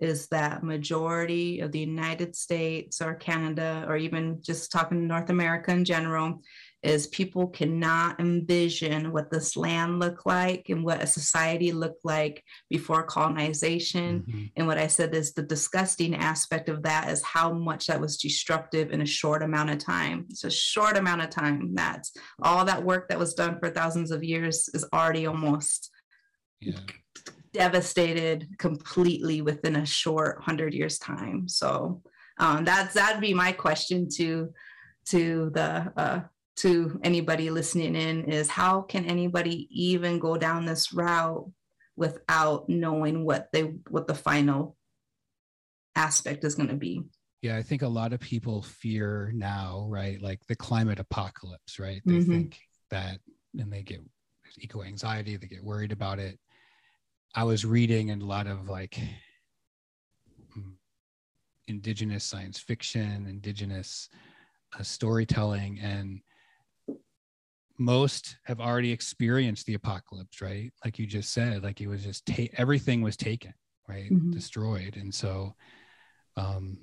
is 0.00 0.26
that 0.28 0.62
majority 0.62 1.60
of 1.60 1.72
the 1.72 1.78
United 1.78 2.34
States 2.34 3.00
or 3.00 3.14
Canada, 3.14 3.84
or 3.86 3.96
even 3.96 4.40
just 4.42 4.72
talking 4.72 5.06
North 5.06 5.30
America 5.30 5.70
in 5.70 5.84
general, 5.84 6.42
is 6.82 7.08
people 7.08 7.46
cannot 7.48 8.18
envision 8.18 9.12
what 9.12 9.30
this 9.30 9.54
land 9.54 10.00
looked 10.00 10.24
like 10.24 10.70
and 10.70 10.82
what 10.82 11.02
a 11.02 11.06
society 11.06 11.72
looked 11.72 12.04
like 12.04 12.42
before 12.70 13.02
colonization. 13.02 14.20
Mm-hmm. 14.20 14.44
And 14.56 14.66
what 14.66 14.78
I 14.78 14.86
said 14.86 15.14
is 15.14 15.32
the 15.32 15.42
disgusting 15.42 16.14
aspect 16.14 16.70
of 16.70 16.82
that 16.84 17.10
is 17.10 17.22
how 17.22 17.52
much 17.52 17.86
that 17.86 18.00
was 18.00 18.16
destructive 18.16 18.92
in 18.92 19.02
a 19.02 19.06
short 19.06 19.42
amount 19.42 19.70
of 19.70 19.78
time. 19.78 20.26
It's 20.30 20.44
a 20.44 20.50
short 20.50 20.96
amount 20.96 21.20
of 21.20 21.28
time 21.28 21.74
that 21.74 22.06
all 22.42 22.64
that 22.64 22.82
work 22.82 23.10
that 23.10 23.18
was 23.18 23.34
done 23.34 23.58
for 23.58 23.68
thousands 23.68 24.10
of 24.10 24.24
years 24.24 24.70
is 24.72 24.86
already 24.94 25.26
almost 25.26 25.90
yeah 26.60 26.78
devastated 27.52 28.48
completely 28.58 29.42
within 29.42 29.76
a 29.76 29.86
short 29.86 30.36
100 30.36 30.74
years 30.74 30.98
time. 30.98 31.48
So 31.48 32.02
um, 32.38 32.64
that's 32.64 32.94
that'd 32.94 33.20
be 33.20 33.34
my 33.34 33.52
question 33.52 34.08
to 34.16 34.52
to 35.06 35.50
the 35.54 35.92
uh, 35.96 36.20
to 36.56 37.00
anybody 37.02 37.50
listening 37.50 37.96
in 37.96 38.24
is 38.24 38.48
how 38.48 38.82
can 38.82 39.04
anybody 39.04 39.68
even 39.70 40.18
go 40.18 40.36
down 40.36 40.64
this 40.64 40.92
route 40.92 41.50
without 41.96 42.68
knowing 42.68 43.24
what 43.24 43.48
they 43.52 43.62
what 43.88 44.06
the 44.06 44.14
final 44.14 44.76
aspect 45.96 46.44
is 46.44 46.54
going 46.54 46.68
to 46.68 46.76
be? 46.76 47.02
Yeah 47.42 47.56
i 47.56 47.62
think 47.62 47.82
a 47.82 47.88
lot 47.88 48.12
of 48.12 48.20
people 48.20 48.62
fear 48.62 49.32
now 49.34 49.86
right? 49.88 50.20
Like 50.20 50.40
the 50.46 50.56
climate 50.56 50.98
apocalypse 50.98 51.78
right? 51.78 52.02
They 52.04 52.14
mm-hmm. 52.14 52.30
think 52.30 52.58
that 52.90 53.18
and 53.58 53.72
they 53.72 53.82
get 53.82 54.00
eco 54.58 54.82
anxiety 54.82 55.36
they 55.36 55.46
get 55.46 55.62
worried 55.62 55.92
about 55.92 56.18
it 56.18 56.38
I 57.34 57.44
was 57.44 57.64
reading 57.64 58.10
a 58.10 58.16
lot 58.16 58.46
of 58.46 58.68
like 58.68 58.98
indigenous 61.68 62.24
science 62.24 62.58
fiction, 62.58 63.26
indigenous 63.28 64.08
uh, 64.78 64.82
storytelling 64.82 65.78
and 65.80 66.20
most 67.78 68.36
have 68.44 68.60
already 68.60 68.92
experienced 68.92 69.64
the 69.66 69.74
apocalypse 69.74 70.42
right? 70.42 70.70
Like 70.84 70.98
you 70.98 71.06
just 71.06 71.32
said 71.32 71.62
like 71.62 71.80
it 71.80 71.86
was 71.86 72.04
just 72.04 72.26
ta- 72.26 72.52
everything 72.58 73.00
was 73.00 73.16
taken 73.16 73.54
right? 73.88 74.12
Mm-hmm. 74.12 74.32
destroyed. 74.32 74.96
And 74.96 75.14
so 75.14 75.54
um 76.36 76.78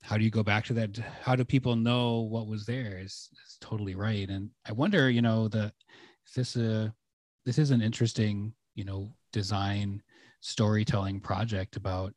how 0.00 0.16
do 0.16 0.24
you 0.24 0.30
go 0.30 0.44
back 0.44 0.64
to 0.66 0.74
that? 0.74 0.96
How 1.22 1.34
do 1.36 1.44
people 1.44 1.76
know 1.76 2.20
what 2.20 2.46
was 2.46 2.64
there 2.64 2.98
is, 2.98 3.28
is 3.44 3.58
totally 3.60 3.94
right. 3.94 4.28
And 4.28 4.50
i 4.66 4.72
wonder 4.72 5.10
you 5.10 5.22
know 5.22 5.48
the 5.48 5.72
is 6.26 6.34
this 6.34 6.56
a 6.56 6.94
this 7.44 7.58
is 7.58 7.70
an 7.70 7.82
interesting 7.82 8.54
you 8.74 8.84
know 8.84 9.12
design 9.32 10.02
storytelling 10.40 11.20
project 11.20 11.76
about 11.76 12.12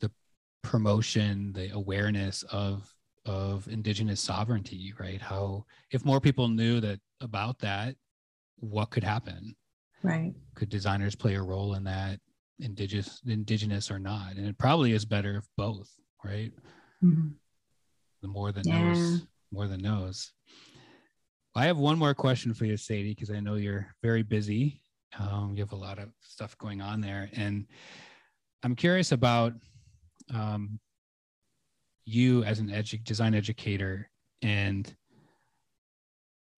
the 0.00 0.10
promotion 0.62 1.52
the 1.52 1.70
awareness 1.70 2.42
of 2.44 2.92
of 3.24 3.68
indigenous 3.68 4.20
sovereignty 4.20 4.92
right? 4.98 5.20
How 5.20 5.64
if 5.90 6.04
more 6.04 6.20
people 6.20 6.48
knew 6.48 6.80
that 6.80 7.00
about 7.20 7.58
that 7.60 7.94
what 8.56 8.90
could 8.90 9.04
happen? 9.04 9.54
Right. 10.02 10.34
Could 10.54 10.68
designers 10.68 11.14
play 11.14 11.34
a 11.34 11.42
role 11.42 11.74
in 11.74 11.84
that 11.84 12.18
indigenous 12.58 13.20
indigenous 13.26 13.90
or 13.90 13.98
not? 13.98 14.36
And 14.36 14.46
it 14.46 14.58
probably 14.58 14.92
is 14.92 15.04
better 15.04 15.36
if 15.36 15.46
both 15.56 15.90
right? 16.24 16.52
Mm-hmm. 17.04 17.28
the 18.22 18.28
more 18.28 18.52
that 18.52 18.64
yeah. 18.64 18.78
knows 18.78 19.26
more 19.52 19.66
than 19.66 19.82
knows. 19.82 20.32
I 21.54 21.66
have 21.66 21.78
one 21.78 21.98
more 21.98 22.14
question 22.14 22.54
for 22.54 22.64
you 22.64 22.76
sadie 22.76 23.14
because 23.14 23.30
i 23.30 23.38
know 23.40 23.56
you're 23.56 23.94
very 24.02 24.22
busy 24.22 24.81
um, 25.18 25.52
you 25.54 25.62
have 25.62 25.72
a 25.72 25.76
lot 25.76 25.98
of 25.98 26.08
stuff 26.20 26.56
going 26.58 26.80
on 26.80 27.00
there. 27.00 27.30
And 27.34 27.66
i'm 28.64 28.76
curious 28.76 29.12
about 29.12 29.54
um, 30.32 30.78
you 32.04 32.44
as 32.44 32.58
an 32.58 32.68
edu- 32.68 33.02
design 33.04 33.34
educator 33.34 34.08
and 34.40 34.94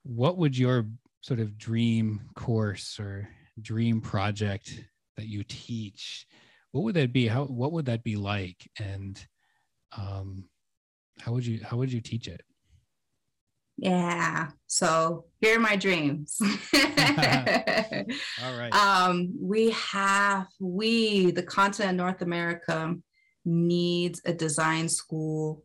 what 0.03 0.37
would 0.37 0.57
your 0.57 0.87
sort 1.21 1.39
of 1.39 1.57
dream 1.57 2.21
course 2.35 2.99
or 2.99 3.29
dream 3.61 4.01
project 4.01 4.83
that 5.15 5.27
you 5.27 5.43
teach 5.47 6.27
what 6.73 6.83
would 6.83 6.95
that 6.95 7.13
be? 7.13 7.27
How 7.27 7.45
what 7.45 7.71
would 7.71 7.85
that 7.85 8.03
be 8.03 8.17
like? 8.17 8.69
And 8.79 9.23
um 9.95 10.49
how 11.19 11.31
would 11.31 11.45
you 11.45 11.63
how 11.63 11.77
would 11.77 11.93
you 11.93 12.01
teach 12.01 12.27
it 12.27 12.41
yeah 13.77 14.49
so 14.67 15.25
here 15.41 15.57
are 15.57 15.59
my 15.59 15.75
dreams 15.75 16.37
all 16.41 16.49
right 18.57 18.73
um 18.73 19.33
we 19.41 19.71
have 19.71 20.47
we 20.59 21.31
the 21.31 21.43
continent 21.43 21.91
of 21.91 21.97
north 21.97 22.21
america 22.21 22.95
needs 23.45 24.21
a 24.25 24.33
design 24.33 24.87
school 24.87 25.63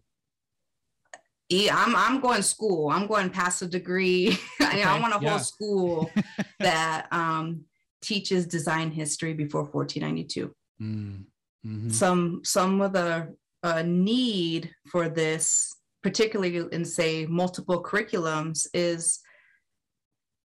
I'm 1.50 1.96
I'm 1.96 2.20
going 2.20 2.42
school. 2.42 2.90
I'm 2.90 3.06
going 3.06 3.30
past 3.30 3.62
a 3.62 3.66
degree. 3.66 4.38
Okay, 4.60 4.82
I 4.82 5.00
want 5.00 5.14
a 5.14 5.18
yeah. 5.22 5.30
whole 5.30 5.38
school 5.38 6.10
that 6.60 7.06
um, 7.10 7.64
teaches 8.02 8.46
design 8.46 8.90
history 8.90 9.32
before 9.32 9.62
1492. 9.62 10.54
Mm, 10.82 11.24
mm-hmm. 11.66 11.88
Some 11.88 12.42
some 12.44 12.82
of 12.82 12.92
the 12.92 13.34
uh, 13.62 13.82
need 13.86 14.70
for 14.90 15.08
this, 15.08 15.74
particularly 16.08 16.64
in 16.72 16.86
say 16.86 17.26
multiple 17.26 17.82
curriculums, 17.82 18.66
is 18.72 19.20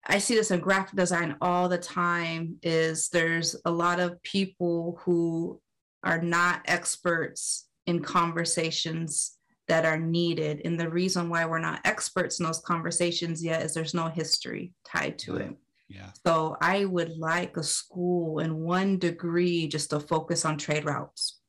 I 0.07 0.18
see 0.18 0.36
this 0.36 0.51
in 0.51 0.62
graphic 0.62 0.95
design 0.95 1.36
all 1.41 1.68
the 1.68 1.78
time. 1.78 2.55
Is 2.64 3.10
there's 3.10 3.57
a 3.66 3.72
lot 3.72 3.99
of 3.99 4.24
people 4.24 5.01
who 5.03 5.60
are 6.03 6.22
not 6.22 6.62
experts 6.66 7.68
in 7.88 8.01
conversations 8.01 9.38
that 9.68 9.84
are 9.84 9.99
needed. 9.99 10.62
And 10.64 10.80
the 10.80 10.89
reason 10.89 11.28
why 11.30 11.45
we're 11.45 11.60
not 11.60 11.82
experts 11.84 12.39
in 12.39 12.45
those 12.45 12.62
conversations 12.62 13.43
yet 13.43 13.62
is 13.62 13.74
there's 13.74 13.93
no 13.93 14.07
history 14.07 14.72
tied 14.86 15.20
to 15.20 15.36
it. 15.36 15.53
Yeah. 15.89 16.12
So 16.26 16.55
I 16.62 16.86
would 16.86 17.18
like 17.18 17.57
a 17.57 17.64
school 17.64 18.39
in 18.39 18.62
one 18.62 18.97
degree 18.97 19.68
just 19.68 19.89
to 19.89 19.99
focus 19.99 20.45
on 20.45 20.57
trade 20.57 20.86
routes. 20.86 21.39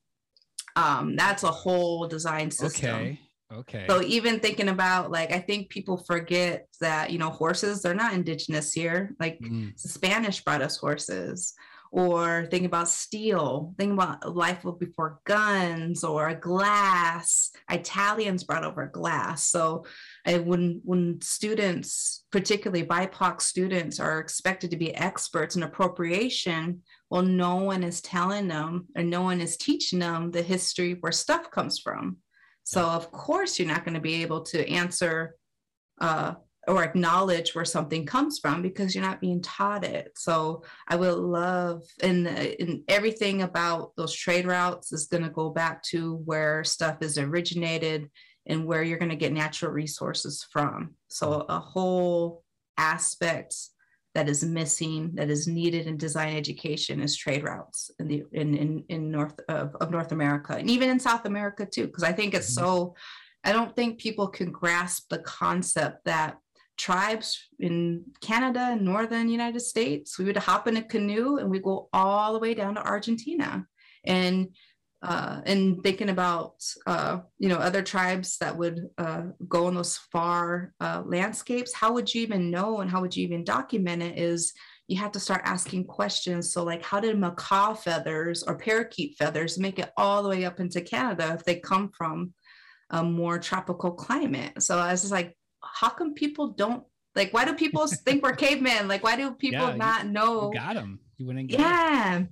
Um, 0.75 1.15
that's 1.15 1.45
a 1.45 1.51
whole 1.51 2.09
design 2.09 2.51
system. 2.51 2.91
Okay. 2.91 3.21
Okay. 3.53 3.85
So 3.89 4.03
even 4.03 4.39
thinking 4.39 4.69
about 4.69 5.11
like 5.11 5.33
I 5.33 5.41
think 5.41 5.71
people 5.71 5.97
forget 5.97 6.69
that 6.81 7.11
you 7.11 7.19
know 7.19 7.31
horses 7.31 7.83
they're 7.83 7.95
not 7.95 8.15
indigenous 8.15 8.73
here. 8.73 9.15
Like 9.19 9.41
mm. 9.41 9.79
Spanish 9.79 10.43
brought 10.45 10.63
us 10.63 10.77
horses 10.77 11.55
or 11.93 12.47
think 12.51 12.65
about 12.65 12.89
steel, 12.89 13.75
think 13.77 13.93
about 13.93 14.37
life 14.37 14.65
before 14.79 15.19
guns 15.25 16.05
or 16.05 16.33
glass. 16.35 17.51
Italians 17.69 18.45
brought 18.45 18.65
over 18.65 18.87
glass. 18.87 19.49
So 19.49 19.85
I, 20.25 20.39
when 20.39 20.81
when 20.85 21.21
students, 21.21 22.25
particularly 22.31 22.87
BIPOC 22.87 23.41
students, 23.41 23.99
are 23.99 24.21
expected 24.21 24.71
to 24.71 24.77
be 24.77 24.95
experts 24.95 25.57
in 25.57 25.65
appropriation, 25.65 26.83
well, 27.11 27.23
no 27.23 27.57
one 27.57 27.83
is 27.83 28.01
telling 28.01 28.47
them 28.47 28.87
and 28.95 29.11
no 29.11 29.23
one 29.23 29.41
is 29.41 29.57
teaching 29.57 29.99
them 29.99 30.31
the 30.31 30.43
history 30.43 30.97
where 31.01 31.13
stuff 31.13 31.51
comes 31.51 31.81
from. 31.81 32.19
So 32.65 32.85
of 32.85 33.11
course 33.11 33.59
you're 33.59 33.69
not 33.69 33.85
going 33.85 33.95
to 33.95 34.01
be 34.01 34.23
able 34.23 34.43
to 34.43 34.69
answer 34.69 35.37
uh, 36.01 36.35
or 36.69 36.85
acknowledge 36.85 37.55
where 37.55 37.65
something 37.65 38.05
comes 38.07 38.39
from 38.39 38.63
because 38.63 38.95
you're 38.95 39.05
not 39.05 39.21
being 39.21 39.43
taught 39.43 39.85
it. 39.85 40.13
So 40.17 40.63
I 40.89 40.97
would 40.97 41.15
love 41.15 41.83
and 42.03 42.27
and 42.27 42.83
everything 42.89 43.43
about 43.43 43.93
those 43.97 44.15
trade 44.15 44.47
routes 44.47 44.93
is 44.93 45.07
going 45.07 45.23
to 45.23 45.31
go 45.31 45.51
back 45.51 45.83
to 45.85 46.17
where 46.25 46.63
stuff 46.65 46.99
is 47.01 47.19
originated 47.19 48.11
and 48.47 48.67
where 48.67 48.83
you're 48.83 48.99
going 48.99 49.11
to 49.11 49.17
get 49.17 49.33
natural 49.33 49.73
resources 49.73 50.47
from. 50.51 50.95
So 51.09 51.45
a 51.49 51.59
whole 51.59 52.43
aspect 52.77 53.55
that 54.15 54.29
is 54.29 54.45
missing 54.45 55.11
that 55.15 55.31
is 55.31 55.47
needed 55.47 55.87
in 55.87 55.97
design 55.97 56.37
education 56.37 57.01
is 57.01 57.17
trade 57.17 57.45
routes 57.45 57.91
in 57.99 58.09
the 58.09 58.25
in 58.33 58.55
in, 58.57 58.85
in 58.89 59.11
north 59.11 59.39
of, 59.49 59.75
of 59.77 59.91
north 59.91 60.13
america 60.13 60.55
and 60.55 60.69
even 60.69 60.89
in 60.89 60.99
south 60.99 61.27
america 61.27 61.65
too 61.65 61.87
because 61.87 62.03
i 62.03 62.13
think 62.13 62.35
it's 62.35 62.55
mm-hmm. 62.55 62.65
so 62.65 62.95
i 63.45 63.53
don't 63.53 63.77
think 63.77 63.99
people 63.99 64.29
can 64.29 64.51
grasp 64.51 65.09
the 65.11 65.19
concept 65.19 66.05
that 66.05 66.39
tribes 66.81 67.49
in 67.59 68.03
Canada 68.23 68.71
and 68.73 68.81
northern 68.81 69.29
United 69.29 69.61
States. 69.61 70.19
We 70.19 70.25
would 70.25 70.39
hop 70.39 70.67
in 70.67 70.79
a 70.79 70.83
canoe 70.83 71.37
and 71.37 71.51
we 71.51 71.59
go 71.59 71.91
all 71.93 72.33
the 72.33 72.39
way 72.39 72.55
down 72.55 72.77
to 72.77 72.83
Argentina. 72.83 73.67
And 74.05 74.49
uh, 75.03 75.41
and 75.47 75.83
thinking 75.83 76.11
about 76.11 76.55
uh, 76.87 77.21
you 77.39 77.49
know 77.49 77.57
other 77.57 77.83
tribes 77.83 78.37
that 78.39 78.57
would 78.57 78.89
uh, 78.99 79.23
go 79.49 79.69
in 79.69 79.75
those 79.75 79.97
far 79.97 80.73
uh, 80.81 81.03
landscapes, 81.07 81.73
how 81.73 81.93
would 81.93 82.13
you 82.15 82.23
even 82.23 82.51
know 82.51 82.81
and 82.81 82.91
how 82.91 83.01
would 83.01 83.17
you 83.17 83.25
even 83.25 83.45
document 83.45 84.03
it? 84.03 84.19
Is 84.19 84.53
you 84.89 84.97
have 84.99 85.13
to 85.13 85.21
start 85.21 85.43
asking 85.45 85.85
questions. 85.85 86.53
So 86.53 86.65
like, 86.65 86.83
how 86.85 86.99
did 86.99 87.17
macaw 87.17 87.75
feathers 87.75 88.43
or 88.43 88.59
parakeet 88.59 89.17
feathers 89.17 89.57
make 89.57 89.79
it 89.79 89.93
all 89.97 90.23
the 90.23 90.29
way 90.29 90.45
up 90.45 90.59
into 90.59 90.81
Canada 90.81 91.33
if 91.39 91.45
they 91.45 91.61
come 91.61 91.93
from 91.97 92.35
a 92.91 93.03
more 93.03 93.39
tropical 93.39 93.93
climate? 93.93 94.61
So 94.61 94.79
I 94.79 94.91
was 94.91 95.03
just 95.03 95.13
like, 95.13 95.37
how 95.63 95.91
come 95.91 96.15
people 96.15 96.49
don't 96.49 96.83
like 97.15 97.33
why 97.33 97.45
do 97.45 97.55
people 97.55 97.87
think 98.05 98.23
we're 98.23 98.35
cavemen 98.35 98.89
like 98.89 99.03
why 99.03 99.17
do 99.17 99.33
people 99.33 99.69
yeah, 99.69 99.77
not 99.77 100.05
you, 100.05 100.11
know 100.11 100.51
you 100.53 100.59
got 100.59 100.75
them 100.75 100.99
you 101.21 101.27
wouldn't 101.27 101.51
yeah. 101.51 102.23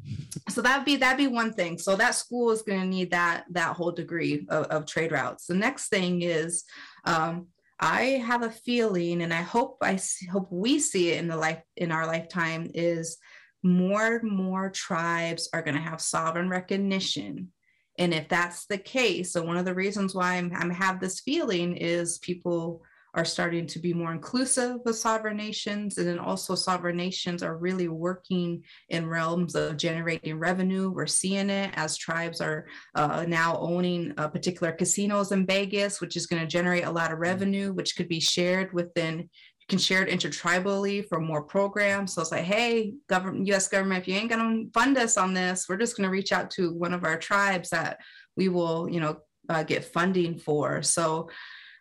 So 0.49 0.63
that'd 0.63 0.87
be 0.87 0.97
that'd 0.97 1.19
be 1.19 1.27
one 1.27 1.53
thing. 1.53 1.77
So 1.77 1.95
that 1.97 2.15
school 2.15 2.51
is 2.51 2.63
going 2.63 2.81
to 2.81 2.87
need 2.87 3.11
that 3.11 3.45
that 3.51 3.77
whole 3.77 3.93
degree 3.93 4.47
of, 4.49 4.65
of, 4.67 4.87
trade 4.87 5.13
routes. 5.13 5.47
The 5.47 5.55
next 5.55 5.89
thing 5.89 6.23
is 6.23 6.65
um, 7.05 7.49
i 7.81 8.03
have 8.27 8.43
a 8.43 8.51
feeling 8.51 9.23
and 9.23 9.33
i 9.33 9.41
hope 9.43 9.77
i 9.83 9.95
see, 9.95 10.27
hope 10.27 10.49
we 10.51 10.81
see 10.81 11.11
it 11.11 11.19
in 11.19 11.29
the 11.29 11.37
life 11.37 11.63
in 11.77 11.93
our 11.93 12.07
lifetime 12.07 12.69
is 12.75 13.19
more 13.63 14.17
and 14.17 14.31
more 14.31 14.71
tribes 14.71 15.49
are 15.53 15.63
going 15.63 15.77
to 15.77 15.81
have 15.81 16.01
sovereign 16.01 16.49
recognition. 16.49 17.53
And 17.99 18.15
if 18.15 18.29
that's 18.29 18.67
the 18.67 18.79
case 18.79 19.33
so 19.33 19.43
one 19.43 19.59
of 19.59 19.65
the 19.65 19.75
reasons 19.75 20.15
why 20.15 20.37
I'm, 20.37 20.51
I'm 20.55 20.71
have 20.71 20.99
this 20.99 21.21
feeling 21.21 21.77
is 21.77 22.19
people 22.19 22.83
are 23.15 23.25
starting 23.25 23.67
to 23.67 23.79
be 23.79 23.93
more 23.93 24.13
inclusive 24.13 24.79
of 24.85 24.95
sovereign 24.95 25.37
nations. 25.37 25.99
And 25.99 26.07
then 26.07 26.19
also, 26.19 26.55
sovereign 26.55 26.97
nations 26.97 27.43
are 27.43 27.57
really 27.57 27.89
working 27.89 28.63
in 28.89 29.07
realms 29.07 29.55
of 29.55 29.77
generating 29.77 30.39
revenue. 30.39 30.91
We're 30.91 31.07
seeing 31.07 31.51
it 31.51 31.73
as 31.75 31.97
tribes 31.97 32.41
are 32.41 32.67
uh, 32.95 33.25
now 33.27 33.59
owning 33.59 34.15
uh, 34.17 34.29
particular 34.29 34.73
casinos 34.73 35.33
in 35.33 35.47
Vegas, 35.47 36.01
which 36.01 36.17
is 36.17 36.27
going 36.27 36.43
to 36.43 36.49
generate 36.49 36.85
a 36.85 36.91
lot 36.91 37.13
of 37.13 37.19
revenue, 37.19 37.73
which 37.73 37.97
could 37.97 38.09
be 38.09 38.21
shared 38.21 38.73
within 38.73 39.29
can 39.69 39.79
share 39.79 40.03
it 40.03 40.09
intertribally 40.09 41.07
for 41.07 41.21
more 41.21 41.43
programs. 41.43 42.15
So 42.15 42.23
it's 42.23 42.33
like, 42.33 42.45
hey, 42.45 42.95
government, 43.07 43.47
U.S. 43.49 43.69
government, 43.69 44.01
if 44.01 44.09
you 44.09 44.15
ain't 44.15 44.31
gonna 44.31 44.65
fund 44.73 44.97
us 44.97 45.19
on 45.19 45.35
this, 45.35 45.67
we're 45.69 45.77
just 45.77 45.97
gonna 45.97 46.11
reach 46.11 46.33
out 46.33 46.51
to 46.53 46.73
one 46.73 46.95
of 46.95 47.05
our 47.05 47.19
tribes 47.19 47.69
that 47.71 47.99
we 48.35 48.49
will, 48.49 48.89
you 48.89 49.01
know, 49.01 49.19
uh, 49.49 49.63
get 49.63 49.85
funding 49.85 50.39
for. 50.39 50.83
So 50.83 51.29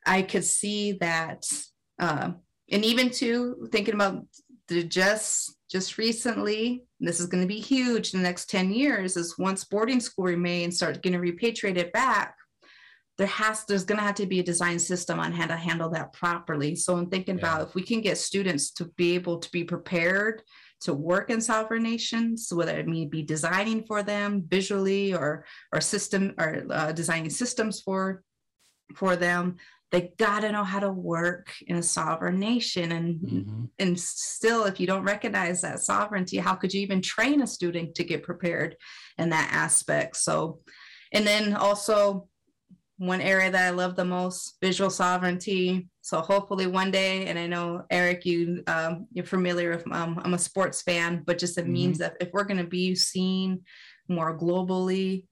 I 0.07 0.21
could 0.21 0.45
see 0.45 0.93
that, 0.93 1.45
uh, 1.99 2.31
and 2.71 2.85
even 2.85 3.09
too 3.09 3.67
thinking 3.71 3.93
about 3.93 4.25
the 4.67 4.83
just 4.83 5.55
just 5.69 5.97
recently, 5.97 6.85
this 6.99 7.19
is 7.19 7.27
going 7.27 7.43
to 7.43 7.47
be 7.47 7.59
huge 7.59 8.13
in 8.13 8.21
the 8.21 8.27
next 8.27 8.49
10 8.49 8.71
years, 8.71 9.17
is 9.17 9.37
once 9.37 9.65
boarding 9.65 9.99
school 9.99 10.25
remains 10.25 10.77
start 10.77 11.01
getting 11.01 11.19
repatriated 11.19 11.91
back, 11.91 12.35
there 13.17 13.27
has 13.27 13.65
there's 13.65 13.83
going 13.83 13.97
to 13.97 14.03
have 14.03 14.15
to 14.15 14.25
be 14.25 14.39
a 14.39 14.43
design 14.43 14.79
system 14.79 15.19
on 15.19 15.31
how 15.31 15.47
to 15.47 15.55
handle 15.55 15.89
that 15.89 16.13
properly 16.13 16.75
so 16.75 16.95
i'm 16.95 17.09
thinking 17.09 17.37
yeah. 17.37 17.41
about 17.41 17.67
if 17.67 17.75
we 17.75 17.81
can 17.81 18.01
get 18.01 18.17
students 18.17 18.71
to 18.71 18.85
be 18.95 19.15
able 19.15 19.39
to 19.39 19.51
be 19.51 19.63
prepared 19.63 20.41
to 20.79 20.93
work 20.93 21.29
in 21.29 21.41
sovereign 21.41 21.83
nations 21.83 22.49
whether 22.53 22.77
it 22.77 22.87
may 22.87 23.05
be 23.05 23.23
designing 23.23 23.83
for 23.85 24.03
them 24.03 24.43
visually 24.47 25.13
or 25.13 25.45
or 25.73 25.81
system 25.81 26.33
or 26.37 26.65
uh, 26.69 26.91
designing 26.91 27.29
systems 27.29 27.81
for 27.81 28.23
for 28.95 29.15
them 29.15 29.57
they 29.91 30.11
got 30.17 30.41
to 30.41 30.51
know 30.51 30.63
how 30.63 30.79
to 30.79 30.91
work 30.91 31.53
in 31.67 31.77
a 31.77 31.83
sovereign 31.83 32.39
nation 32.39 32.91
and 32.91 33.19
mm-hmm. 33.19 33.65
and 33.79 33.99
still 33.99 34.65
if 34.65 34.79
you 34.79 34.87
don't 34.87 35.03
recognize 35.03 35.61
that 35.61 35.79
sovereignty 35.79 36.37
how 36.37 36.53
could 36.53 36.73
you 36.73 36.81
even 36.81 37.01
train 37.01 37.41
a 37.41 37.47
student 37.47 37.95
to 37.95 38.03
get 38.03 38.23
prepared 38.23 38.75
in 39.17 39.29
that 39.29 39.49
aspect 39.51 40.17
so 40.17 40.59
and 41.13 41.25
then 41.25 41.53
also 41.55 42.27
one 42.97 43.21
area 43.21 43.51
that 43.51 43.67
I 43.67 43.69
love 43.69 43.95
the 43.95 44.05
most, 44.05 44.57
visual 44.61 44.89
sovereignty. 44.89 45.87
So 46.01 46.19
hopefully 46.19 46.65
one 46.65 46.89
day, 46.89 47.27
and 47.27 47.37
I 47.37 47.45
know 47.45 47.83
Eric, 47.91 48.25
you 48.25 48.63
um, 48.67 49.07
you're 49.11 49.25
familiar 49.25 49.69
with. 49.69 49.91
Um, 49.91 50.19
I'm 50.23 50.33
a 50.33 50.39
sports 50.39 50.81
fan, 50.81 51.23
but 51.25 51.37
just 51.37 51.57
it 51.57 51.63
mm-hmm. 51.63 51.73
means 51.73 51.97
that 51.99 52.17
if 52.19 52.29
we're 52.33 52.43
going 52.43 52.57
to 52.57 52.63
be 52.63 52.95
seen 52.95 53.61
more 54.07 54.37
globally, 54.37 55.25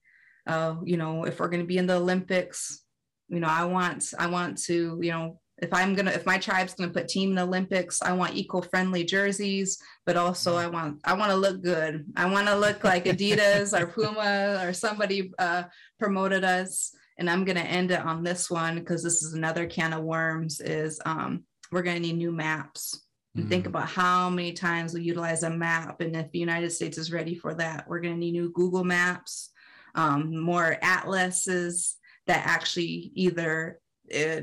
uh, 0.46 0.76
you 0.84 0.96
know, 0.96 1.24
if 1.24 1.40
we're 1.40 1.48
going 1.48 1.62
to 1.62 1.66
be 1.66 1.78
in 1.78 1.86
the 1.86 1.96
Olympics, 1.96 2.84
you 3.28 3.40
know, 3.40 3.48
I 3.48 3.64
want 3.64 4.12
I 4.18 4.26
want 4.26 4.58
to, 4.64 4.98
you 5.02 5.10
know, 5.10 5.40
if 5.58 5.72
I'm 5.72 5.94
gonna 5.94 6.10
if 6.10 6.26
my 6.26 6.38
tribe's 6.38 6.74
gonna 6.74 6.92
put 6.92 7.08
team 7.08 7.30
in 7.30 7.36
the 7.36 7.42
Olympics, 7.42 8.02
I 8.02 8.12
want 8.12 8.36
eco-friendly 8.36 9.04
jerseys, 9.04 9.78
but 10.04 10.16
also 10.16 10.56
I 10.56 10.66
want 10.66 11.00
I 11.04 11.14
want 11.14 11.30
to 11.30 11.36
look 11.36 11.62
good. 11.62 12.04
I 12.16 12.26
want 12.26 12.46
to 12.48 12.56
look 12.56 12.84
like 12.84 13.04
Adidas 13.06 13.78
or 13.78 13.86
Puma 13.86 14.60
or 14.62 14.72
somebody 14.72 15.32
uh, 15.38 15.64
promoted 15.98 16.44
us 16.44 16.92
and 17.18 17.30
I'm 17.30 17.44
to 17.56 17.62
end 17.62 17.90
it 17.90 18.00
on 18.00 18.22
this 18.22 18.50
one 18.50 18.76
because 18.76 19.02
this 19.02 19.22
is 19.22 19.34
another 19.34 19.66
can 19.66 19.92
of 19.92 20.04
worms 20.04 20.60
is 20.60 21.00
um, 21.06 21.44
we're 21.72 21.82
to 21.96 22.02
need 22.02 22.18
new 22.18 22.32
maps. 22.32 23.02
And 23.34 23.50
think 23.50 23.66
about 23.66 23.88
how 23.88 24.30
many 24.30 24.52
times 24.52 24.94
we 24.94 25.02
utilize 25.02 25.42
a 25.42 25.50
map. 25.50 26.00
And 26.00 26.16
if 26.16 26.30
the 26.32 26.38
United 26.38 26.70
States 26.70 26.96
is 26.96 27.12
ready 27.12 27.34
for 27.34 27.54
that, 27.54 27.86
we're 27.86 28.00
going 28.00 28.14
to 28.14 28.20
need 28.20 28.32
new 28.32 28.50
Google 28.50 28.82
Maps, 28.82 29.50
um, 29.94 30.40
more 30.40 30.78
atlases 30.80 31.96
that 32.26 32.46
actually 32.46 33.10
either 33.14 33.80
uh, 34.14 34.40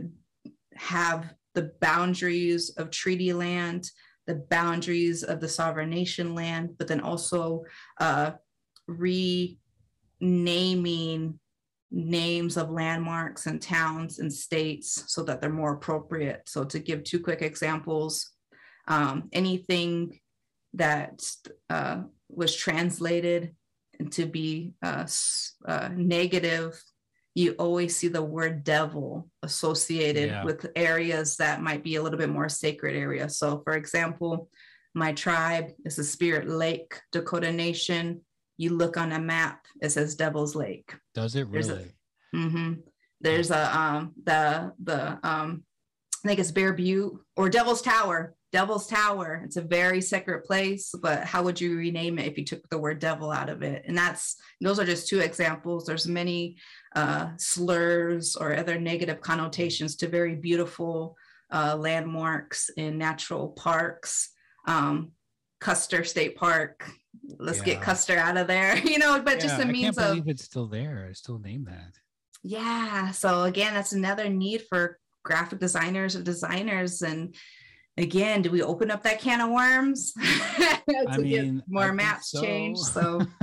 have 0.75 1.33
the 1.53 1.71
boundaries 1.81 2.69
of 2.71 2.89
treaty 2.89 3.33
land, 3.33 3.91
the 4.25 4.35
boundaries 4.49 5.23
of 5.23 5.39
the 5.39 5.49
sovereign 5.49 5.89
nation 5.89 6.33
land, 6.33 6.75
but 6.77 6.87
then 6.87 7.01
also 7.01 7.63
uh, 7.99 8.31
renaming 8.87 9.49
names 11.91 12.57
of 12.57 12.71
landmarks 12.71 13.45
and 13.45 13.61
towns 13.61 14.17
and 14.19 14.33
states 14.33 15.03
so 15.07 15.21
that 15.23 15.39
they're 15.39 15.49
more 15.49 15.73
appropriate. 15.73 16.41
So 16.47 16.63
to 16.63 16.79
give 16.79 17.03
two 17.03 17.19
quick 17.19 17.43
examples, 17.43 18.31
um, 18.87 19.29
anything 19.31 20.19
that 20.73 21.21
uh, 21.69 22.01
was 22.29 22.55
translated 22.55 23.55
to 24.11 24.25
be 24.25 24.73
uh, 24.81 25.05
uh, 25.67 25.89
negative, 25.95 26.81
you 27.35 27.53
always 27.53 27.95
see 27.95 28.07
the 28.07 28.21
word 28.21 28.63
devil 28.63 29.27
associated 29.41 30.29
yeah. 30.29 30.43
with 30.43 30.69
areas 30.75 31.37
that 31.37 31.61
might 31.61 31.83
be 31.83 31.95
a 31.95 32.01
little 32.03 32.19
bit 32.19 32.29
more 32.29 32.49
sacred 32.49 32.95
area. 32.95 33.27
So 33.27 33.61
for 33.63 33.73
example, 33.73 34.49
my 34.93 35.13
tribe 35.13 35.71
is 35.83 35.95
the 35.95 36.03
Spirit 36.03 36.47
Lake 36.47 36.99
Dakota 37.11 37.51
Nation 37.51 38.21
you 38.57 38.71
look 38.71 38.97
on 38.97 39.11
a 39.11 39.19
map, 39.19 39.65
it 39.81 39.89
says 39.89 40.15
Devil's 40.15 40.55
Lake. 40.55 40.93
Does 41.13 41.35
it 41.35 41.47
really? 41.47 41.67
There's 41.67 41.69
a, 41.69 42.35
mm-hmm, 42.35 42.73
there's 43.21 43.51
a 43.51 43.77
um 43.77 44.13
the 44.23 44.73
the 44.81 45.19
um 45.27 45.63
I 46.23 46.27
think 46.27 46.39
it's 46.39 46.51
Bear 46.51 46.73
Butte 46.73 47.19
or 47.35 47.49
Devil's 47.49 47.81
Tower. 47.81 48.35
Devil's 48.53 48.87
Tower. 48.87 49.41
It's 49.43 49.57
a 49.57 49.61
very 49.61 49.99
sacred 49.99 50.45
place, 50.45 50.93
but 51.01 51.25
how 51.25 51.43
would 51.43 51.59
you 51.59 51.75
rename 51.75 52.19
it 52.19 52.27
if 52.27 52.37
you 52.37 52.45
took 52.45 52.69
the 52.69 52.77
word 52.77 52.99
devil 52.99 53.31
out 53.31 53.49
of 53.49 53.63
it? 53.63 53.83
And 53.85 53.97
that's 53.97 54.37
those 54.61 54.79
are 54.79 54.85
just 54.85 55.09
two 55.09 55.19
examples. 55.19 55.85
There's 55.85 56.07
many 56.07 56.57
uh, 56.95 57.31
slurs 57.37 58.35
or 58.35 58.55
other 58.55 58.79
negative 58.79 59.19
connotations 59.19 59.95
to 59.97 60.07
very 60.07 60.35
beautiful 60.35 61.17
uh, 61.51 61.75
landmarks 61.75 62.69
in 62.77 62.97
natural 62.97 63.49
parks. 63.49 64.29
Um, 64.67 65.11
Custer 65.59 66.03
State 66.03 66.35
Park 66.35 66.85
let's 67.39 67.59
yeah. 67.59 67.65
get 67.65 67.81
Custer 67.81 68.17
out 68.17 68.37
of 68.37 68.47
there, 68.47 68.77
you 68.83 68.97
know, 68.97 69.21
but 69.21 69.35
yeah, 69.35 69.47
just 69.47 69.61
a 69.61 69.65
means 69.65 69.97
of. 69.97 70.03
I 70.03 70.07
can't 70.07 70.17
believe 70.19 70.33
it's 70.35 70.43
still 70.43 70.67
there. 70.67 71.07
I 71.09 71.13
still 71.13 71.39
name 71.39 71.65
that. 71.65 71.93
Yeah. 72.43 73.11
So 73.11 73.43
again, 73.43 73.73
that's 73.73 73.93
another 73.93 74.29
need 74.29 74.63
for 74.69 74.99
graphic 75.23 75.59
designers 75.59 76.15
or 76.15 76.21
designers. 76.21 77.01
And 77.01 77.35
again, 77.97 78.41
do 78.41 78.51
we 78.51 78.61
open 78.61 78.91
up 78.91 79.03
that 79.03 79.19
can 79.19 79.41
of 79.41 79.51
worms 79.51 80.13
to 80.13 81.05
I 81.07 81.17
mean, 81.17 81.55
get 81.57 81.63
more 81.67 81.83
I 81.85 81.91
maps 81.91 82.31
so. 82.31 82.41
change? 82.41 82.79
So 82.79 83.21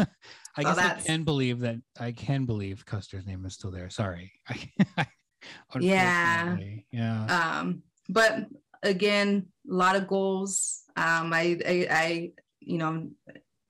I 0.57 0.63
so 0.63 0.75
guess 0.75 0.79
I 0.79 1.01
can 1.07 1.25
believe 1.25 1.61
that 1.61 1.77
I 1.99 2.13
can 2.13 2.47
believe 2.47 2.85
Custer's 2.85 3.27
name 3.27 3.45
is 3.47 3.55
still 3.55 3.71
there. 3.71 3.91
Sorry. 3.91 4.33
yeah. 5.81 6.57
Yeah. 6.91 7.59
Um, 7.61 7.83
but 8.09 8.47
again, 8.83 9.47
a 9.71 9.75
lot 9.75 9.97
of 9.97 10.09
goals. 10.09 10.83
Um, 10.97 11.33
I, 11.33 11.59
I, 11.67 11.87
I, 11.91 12.33
you 12.61 12.79
know, 12.79 13.11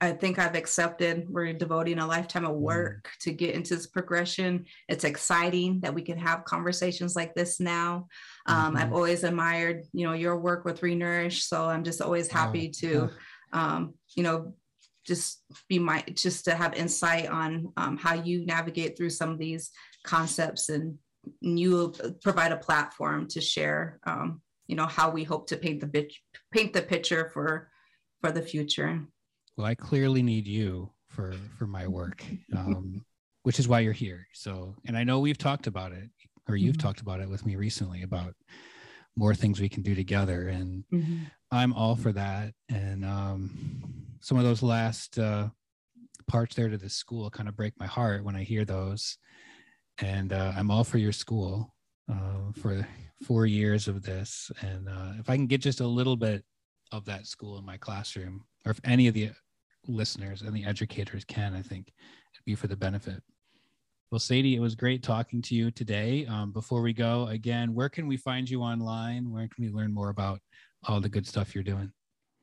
I 0.01 0.11
think 0.13 0.39
I've 0.39 0.55
accepted 0.55 1.29
we're 1.29 1.53
devoting 1.53 1.99
a 1.99 2.07
lifetime 2.07 2.45
of 2.45 2.55
mm. 2.55 2.59
work 2.59 3.03
mm. 3.07 3.23
to 3.23 3.31
get 3.31 3.53
into 3.53 3.75
this 3.75 3.85
progression. 3.85 4.65
It's 4.89 5.03
exciting 5.03 5.81
that 5.81 5.93
we 5.93 6.01
can 6.01 6.17
have 6.17 6.43
conversations 6.43 7.15
like 7.15 7.35
this 7.35 7.59
now. 7.59 8.07
Um, 8.45 8.57
mm-hmm. 8.57 8.77
I've 8.77 8.93
always 8.93 9.23
admired, 9.23 9.83
you 9.93 10.05
know, 10.05 10.13
your 10.13 10.37
work 10.37 10.65
with 10.65 10.81
Renourish, 10.81 11.41
so 11.41 11.65
I'm 11.65 11.83
just 11.83 12.01
always 12.01 12.31
happy 12.31 12.71
oh. 12.75 12.79
to, 12.79 13.09
um, 13.53 13.93
you 14.15 14.23
know, 14.23 14.53
just 15.05 15.43
be 15.67 15.79
my 15.79 16.03
just 16.13 16.45
to 16.45 16.55
have 16.55 16.73
insight 16.73 17.27
on 17.27 17.73
um, 17.77 17.97
how 17.97 18.13
you 18.13 18.45
navigate 18.45 18.97
through 18.97 19.09
some 19.09 19.29
of 19.29 19.39
these 19.39 19.71
concepts, 20.03 20.69
and 20.69 20.97
you 21.39 21.93
provide 22.21 22.51
a 22.51 22.57
platform 22.57 23.27
to 23.29 23.41
share, 23.41 23.99
um, 24.05 24.41
you 24.67 24.75
know, 24.75 24.85
how 24.85 25.09
we 25.09 25.23
hope 25.23 25.47
to 25.47 25.57
paint 25.57 25.79
the 25.81 25.87
bit 25.87 26.13
paint 26.51 26.73
the 26.73 26.81
picture 26.81 27.29
for 27.33 27.69
for 28.21 28.31
the 28.31 28.41
future 28.41 29.01
well 29.57 29.67
i 29.67 29.75
clearly 29.75 30.21
need 30.21 30.47
you 30.47 30.89
for 31.09 31.33
for 31.57 31.67
my 31.67 31.87
work 31.87 32.23
um, 32.57 33.03
which 33.43 33.59
is 33.59 33.67
why 33.67 33.79
you're 33.79 33.91
here 33.91 34.27
so 34.33 34.75
and 34.85 34.97
i 34.97 35.03
know 35.03 35.19
we've 35.19 35.37
talked 35.37 35.67
about 35.67 35.91
it 35.91 36.09
or 36.47 36.55
you've 36.55 36.75
mm-hmm. 36.75 36.87
talked 36.87 37.01
about 37.01 37.19
it 37.19 37.29
with 37.29 37.45
me 37.45 37.55
recently 37.55 38.03
about 38.03 38.33
more 39.15 39.35
things 39.35 39.59
we 39.59 39.69
can 39.69 39.83
do 39.83 39.93
together 39.93 40.47
and 40.47 40.83
mm-hmm. 40.91 41.23
i'm 41.51 41.73
all 41.73 41.95
for 41.95 42.11
that 42.11 42.53
and 42.69 43.03
um, 43.03 43.49
some 44.21 44.37
of 44.37 44.43
those 44.43 44.63
last 44.63 45.19
uh, 45.19 45.49
parts 46.27 46.55
there 46.55 46.69
to 46.69 46.77
the 46.77 46.89
school 46.89 47.29
kind 47.29 47.49
of 47.49 47.55
break 47.55 47.73
my 47.79 47.87
heart 47.87 48.23
when 48.23 48.35
i 48.35 48.43
hear 48.43 48.65
those 48.65 49.17
and 49.99 50.33
uh, 50.33 50.53
i'm 50.55 50.71
all 50.71 50.83
for 50.83 50.97
your 50.97 51.11
school 51.11 51.73
uh, 52.11 52.51
for 52.61 52.87
four 53.23 53.45
years 53.45 53.87
of 53.87 54.01
this 54.01 54.51
and 54.61 54.87
uh, 54.87 55.11
if 55.19 55.29
i 55.29 55.35
can 55.35 55.47
get 55.47 55.61
just 55.61 55.81
a 55.81 55.87
little 55.87 56.15
bit 56.15 56.43
of 56.91 57.05
that 57.05 57.27
school 57.27 57.57
in 57.57 57.65
my 57.65 57.77
classroom 57.77 58.43
or 58.65 58.71
if 58.71 58.79
any 58.83 59.07
of 59.07 59.13
the 59.13 59.31
listeners 59.87 60.41
and 60.41 60.55
the 60.55 60.65
educators 60.65 61.25
can, 61.25 61.53
I 61.53 61.61
think 61.61 61.93
it'd 62.33 62.45
be 62.45 62.55
for 62.55 62.67
the 62.67 62.75
benefit. 62.75 63.21
Well, 64.11 64.19
Sadie, 64.19 64.57
it 64.57 64.59
was 64.59 64.75
great 64.75 65.01
talking 65.03 65.41
to 65.43 65.55
you 65.55 65.71
today. 65.71 66.25
Um, 66.25 66.51
before 66.51 66.81
we 66.81 66.91
go, 66.91 67.27
again, 67.27 67.73
where 67.73 67.87
can 67.87 68.07
we 68.07 68.17
find 68.17 68.49
you 68.49 68.61
online? 68.61 69.31
Where 69.31 69.47
can 69.47 69.63
we 69.63 69.71
learn 69.71 69.93
more 69.93 70.09
about 70.09 70.41
all 70.83 70.99
the 70.99 71.07
good 71.07 71.25
stuff 71.25 71.55
you're 71.55 71.63
doing? 71.63 71.93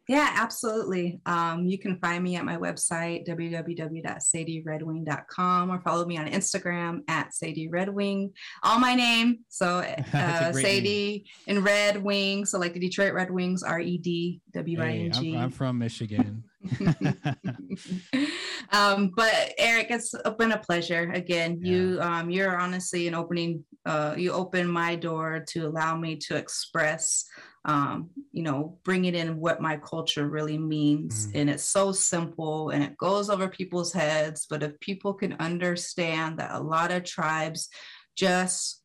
Yeah, 0.09 0.31
absolutely. 0.37 1.21
Um, 1.27 1.67
you 1.67 1.79
can 1.79 1.99
find 1.99 2.25
me 2.25 2.37
at 2.37 2.47
my 2.47 2.57
website, 2.57 3.29
www.sadieredwing.com, 3.29 5.71
or 5.71 5.81
follow 5.83 6.07
me 6.07 6.17
on 6.17 6.29
Instagram 6.29 7.01
at 7.07 7.35
Sadie 7.35 7.69
Redwing. 7.69 8.33
All 8.63 8.79
my 8.79 8.95
name. 8.95 9.41
So 9.51 9.67
uh, 10.15 10.53
Sadie 10.53 11.27
name. 11.47 11.59
in 11.59 11.63
Red 11.63 12.03
Wing. 12.03 12.47
So 12.47 12.59
like 12.59 12.73
the 12.73 12.81
Detroit 12.81 13.13
Red 13.13 13.31
Wings, 13.31 13.63
R 13.63 13.81
E 13.81 13.99
D 13.99 14.41
W 14.55 14.81
I 14.81 14.93
N 14.93 15.13
G. 15.13 15.37
I'm 15.37 15.51
from 15.51 15.77
Michigan. 15.77 16.45
um, 18.73 19.13
but 19.17 19.55
Eric, 19.59 19.89
it's 19.91 20.15
been 20.39 20.53
a 20.53 20.59
pleasure. 20.59 21.11
Again, 21.13 21.59
yeah. 21.61 21.73
you 21.73 21.99
um, 22.01 22.31
you're 22.31 22.59
honestly 22.59 23.09
an 23.09 23.15
opening. 23.15 23.65
Uh, 23.87 24.15
you 24.17 24.33
opened 24.33 24.71
my 24.71 24.97
door 24.97 25.45
to 25.49 25.67
allow 25.67 25.97
me 25.97 26.17
to 26.17 26.37
express 26.37 27.25
um, 27.69 28.09
you 28.33 28.43
know, 28.43 28.79
bringing 28.83 29.15
in 29.15 29.39
what 29.39 29.61
my 29.61 29.77
culture 29.77 30.27
really 30.27 30.57
means. 30.57 31.27
Mm. 31.27 31.31
And 31.35 31.51
it's 31.51 31.65
so 31.65 31.93
simple 31.93 32.71
and 32.71 32.83
it 32.83 32.97
goes 32.97 33.29
over 33.29 33.47
people's 33.47 33.93
heads. 33.93 34.47
But 34.49 34.63
if 34.63 34.81
people 34.81 35.13
can 35.13 35.35
understand 35.35 36.39
that 36.39 36.55
a 36.55 36.61
lot 36.61 36.91
of 36.91 37.05
tribes 37.05 37.69
just 38.17 38.83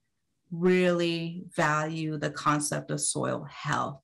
really 0.52 1.44
value 1.56 2.18
the 2.18 2.30
concept 2.30 2.92
of 2.92 3.00
soil 3.00 3.48
health. 3.50 4.02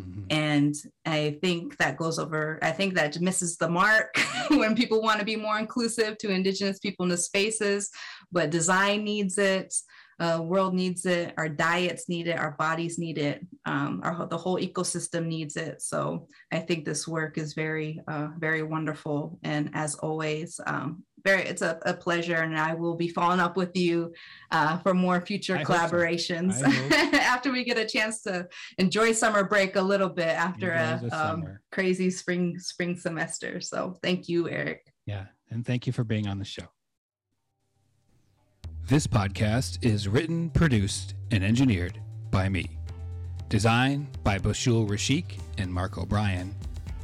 Mm-hmm. 0.00 0.24
And 0.30 0.74
I 1.06 1.38
think 1.40 1.76
that 1.76 1.96
goes 1.96 2.18
over, 2.18 2.58
I 2.62 2.72
think 2.72 2.94
that 2.94 3.20
misses 3.20 3.56
the 3.56 3.68
mark 3.68 4.18
when 4.50 4.74
people 4.74 5.00
want 5.00 5.20
to 5.20 5.24
be 5.24 5.36
more 5.36 5.58
inclusive 5.58 6.18
to 6.18 6.30
Indigenous 6.30 6.78
people 6.78 7.04
in 7.04 7.10
the 7.10 7.16
spaces, 7.16 7.90
but 8.32 8.50
design 8.50 9.04
needs 9.04 9.38
it. 9.38 9.74
uh, 10.20 10.40
world 10.42 10.74
needs 10.74 11.06
it, 11.06 11.34
our 11.36 11.48
diets 11.48 12.08
need 12.08 12.28
it, 12.28 12.38
our 12.38 12.52
bodies 12.52 12.98
need 12.98 13.18
it, 13.18 13.44
um, 13.66 14.00
our 14.04 14.26
the 14.26 14.36
whole 14.36 14.58
ecosystem 14.58 15.26
needs 15.26 15.56
it. 15.56 15.82
So 15.82 16.28
I 16.52 16.60
think 16.60 16.84
this 16.84 17.08
work 17.08 17.36
is 17.36 17.54
very, 17.54 18.00
uh, 18.06 18.28
very 18.38 18.62
wonderful. 18.62 19.38
And 19.42 19.70
as 19.74 19.96
always, 19.96 20.60
um, 20.66 21.02
very 21.24 21.42
it's 21.42 21.62
a, 21.62 21.78
a, 21.86 21.94
pleasure, 21.94 22.36
and 22.36 22.58
I 22.58 22.74
will 22.74 22.94
be 22.94 23.08
following 23.08 23.40
up 23.40 23.56
with 23.56 23.74
you 23.76 24.12
uh, 24.50 24.78
for 24.78 24.92
more 24.92 25.20
future 25.20 25.56
I 25.56 25.64
collaborations 25.64 26.54
so. 26.54 27.16
after 27.16 27.50
we 27.50 27.64
get 27.64 27.78
a 27.78 27.86
chance 27.86 28.22
to 28.22 28.46
enjoy 28.78 29.12
summer 29.12 29.42
break 29.42 29.76
a 29.76 29.82
little 29.82 30.10
bit 30.10 30.28
after 30.28 30.72
enjoy 30.72 31.08
a 31.08 31.26
um, 31.32 31.58
crazy 31.72 32.10
spring 32.10 32.58
spring 32.58 32.96
semester. 32.96 33.60
So 33.60 33.96
thank 34.02 34.28
you, 34.28 34.48
Eric. 34.48 34.86
Yeah, 35.06 35.26
and 35.50 35.66
thank 35.66 35.86
you 35.86 35.92
for 35.92 36.04
being 36.04 36.28
on 36.28 36.38
the 36.38 36.44
show. 36.44 36.68
This 38.86 39.06
podcast 39.06 39.82
is 39.82 40.06
written, 40.08 40.50
produced, 40.50 41.14
and 41.30 41.42
engineered 41.42 41.98
by 42.30 42.50
me. 42.50 42.78
Design 43.48 44.08
by 44.22 44.38
Bashul 44.38 44.86
Rashik 44.86 45.38
and 45.56 45.72
Mark 45.72 45.96
O'Brien, 45.96 46.54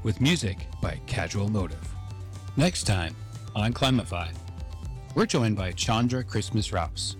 with 0.03 0.21
music 0.21 0.59
by 0.83 1.01
Casual 1.07 1.49
Motive. 1.49 1.89
Next 2.57 2.85
time 2.85 3.15
on 3.55 3.73
Climify, 3.73 4.29
we're 5.15 5.27
joined 5.27 5.57
by 5.57 5.73
Chandra 5.73 6.23
Christmas 6.23 6.73
Rouse. 6.73 7.17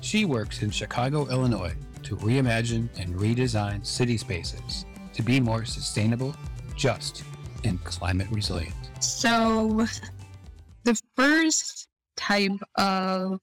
She 0.00 0.24
works 0.24 0.62
in 0.62 0.70
Chicago, 0.70 1.28
Illinois 1.28 1.74
to 2.04 2.16
reimagine 2.16 2.88
and 2.98 3.14
redesign 3.16 3.84
city 3.84 4.16
spaces 4.16 4.86
to 5.12 5.22
be 5.22 5.40
more 5.40 5.64
sustainable, 5.64 6.34
just, 6.76 7.24
and 7.64 7.82
climate 7.84 8.28
resilient. 8.30 8.74
So, 9.00 9.86
the 10.84 11.00
first 11.16 11.88
type 12.16 12.60
of 12.76 13.40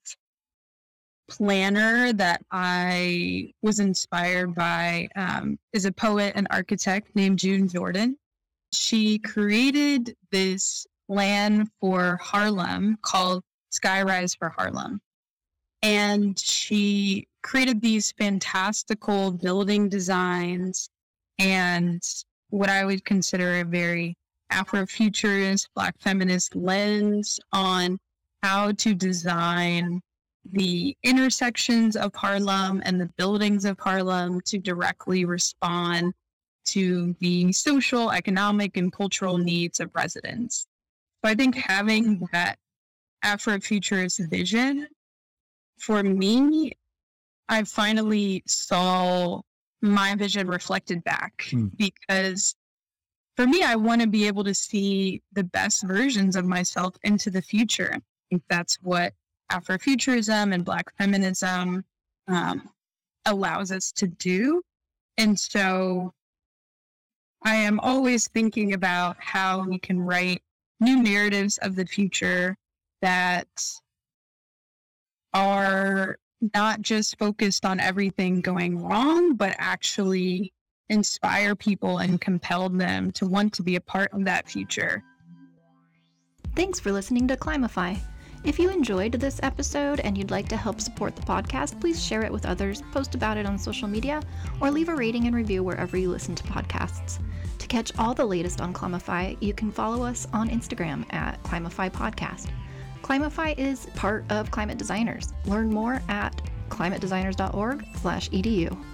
planner 1.29 2.13
that 2.13 2.41
I 2.51 3.53
was 3.61 3.79
inspired 3.79 4.55
by 4.55 5.09
um, 5.15 5.57
is 5.73 5.85
a 5.85 5.91
poet 5.91 6.33
and 6.35 6.47
architect 6.51 7.15
named 7.15 7.39
June 7.39 7.67
Jordan. 7.67 8.17
She 8.71 9.19
created 9.19 10.15
this 10.31 10.87
plan 11.07 11.69
for 11.79 12.17
Harlem 12.21 12.97
called 13.01 13.43
Skyrise 13.71 14.37
for 14.37 14.49
Harlem. 14.49 15.01
And 15.81 16.39
she 16.39 17.27
created 17.41 17.81
these 17.81 18.13
fantastical 18.13 19.31
building 19.31 19.89
designs 19.89 20.89
and 21.39 22.01
what 22.49 22.69
I 22.69 22.85
would 22.85 23.03
consider 23.03 23.59
a 23.59 23.65
very 23.65 24.15
Afrofuturist, 24.51 25.67
Black 25.75 25.99
feminist 25.99 26.55
lens 26.55 27.39
on 27.51 27.97
how 28.43 28.71
to 28.73 28.93
design 28.93 30.01
the 30.51 30.95
intersections 31.03 31.95
of 31.95 32.13
Harlem 32.13 32.81
and 32.85 32.99
the 32.99 33.09
buildings 33.17 33.65
of 33.65 33.79
Harlem 33.79 34.41
to 34.41 34.59
directly 34.59 35.25
respond 35.25 36.13
to 36.65 37.15
the 37.19 37.51
social, 37.51 38.11
economic, 38.11 38.77
and 38.77 38.91
cultural 38.91 39.37
needs 39.37 39.79
of 39.79 39.89
residents. 39.95 40.67
So 41.23 41.31
I 41.31 41.35
think 41.35 41.55
having 41.55 42.27
that 42.33 42.57
Afrofuturist 43.23 44.29
vision 44.29 44.87
for 45.79 46.03
me, 46.03 46.73
I 47.47 47.63
finally 47.63 48.43
saw 48.45 49.41
my 49.81 50.15
vision 50.15 50.47
reflected 50.47 51.03
back 51.03 51.45
hmm. 51.49 51.67
because 51.77 52.55
for 53.37 53.47
me, 53.47 53.63
I 53.63 53.75
want 53.75 54.01
to 54.01 54.07
be 54.07 54.27
able 54.27 54.43
to 54.43 54.53
see 54.53 55.21
the 55.31 55.43
best 55.43 55.83
versions 55.83 56.35
of 56.35 56.45
myself 56.45 56.95
into 57.03 57.31
the 57.31 57.41
future. 57.41 57.93
I 57.95 58.01
think 58.29 58.43
that's 58.49 58.75
what 58.81 59.13
Afrofuturism 59.51 60.53
and 60.53 60.65
Black 60.65 60.95
feminism 60.97 61.83
um, 62.27 62.69
allows 63.25 63.71
us 63.71 63.91
to 63.93 64.07
do. 64.07 64.61
And 65.17 65.39
so 65.39 66.13
I 67.43 67.55
am 67.55 67.79
always 67.79 68.27
thinking 68.27 68.73
about 68.73 69.15
how 69.19 69.63
we 69.67 69.79
can 69.79 69.99
write 69.99 70.41
new 70.83 71.01
narratives 71.01 71.57
of 71.59 71.75
the 71.75 71.85
future 71.85 72.57
that 73.01 73.47
are 75.33 76.17
not 76.53 76.81
just 76.81 77.17
focused 77.17 77.65
on 77.65 77.79
everything 77.79 78.41
going 78.41 78.83
wrong, 78.83 79.35
but 79.35 79.55
actually 79.57 80.53
inspire 80.89 81.55
people 81.55 81.99
and 81.99 82.19
compel 82.19 82.69
them 82.69 83.11
to 83.13 83.25
want 83.25 83.53
to 83.53 83.63
be 83.63 83.75
a 83.77 83.81
part 83.81 84.11
of 84.13 84.25
that 84.25 84.47
future. 84.49 85.03
Thanks 86.55 86.79
for 86.79 86.91
listening 86.91 87.27
to 87.29 87.37
Climify. 87.37 87.95
If 88.43 88.59
you 88.59 88.69
enjoyed 88.69 89.13
this 89.13 89.39
episode 89.41 90.01
and 90.01 90.17
you'd 90.17 90.29
like 90.29 90.49
to 90.49 90.57
help 90.57 90.81
support 90.81 91.15
the 91.15 91.21
podcast, 91.21 91.79
please 91.79 92.03
share 92.03 92.23
it 92.23 92.31
with 92.31 92.45
others, 92.45 92.83
post 92.91 93.15
about 93.15 93.37
it 93.37 93.45
on 93.45 93.57
social 93.57 93.87
media, 93.87 94.21
or 94.59 94.69
leave 94.69 94.89
a 94.89 94.95
rating 94.95 95.27
and 95.27 95.35
review 95.35 95.63
wherever 95.63 95.97
you 95.97 96.09
listen 96.09 96.35
to 96.35 96.43
podcasts. 96.43 97.19
To 97.63 97.69
catch 97.69 97.97
all 97.97 98.13
the 98.13 98.25
latest 98.25 98.59
on 98.59 98.73
Climify, 98.73 99.35
you 99.39 99.53
can 99.53 99.71
follow 99.71 100.03
us 100.03 100.27
on 100.33 100.49
Instagram 100.49 101.05
at 101.13 101.41
Climify 101.43 101.87
Podcast. 101.87 102.47
Climify 103.01 103.57
is 103.57 103.85
part 103.95 104.25
of 104.29 104.51
Climate 104.51 104.77
Designers. 104.77 105.31
Learn 105.45 105.69
more 105.69 106.01
at 106.09 106.41
climatedesigners.org/edu. 106.67 108.92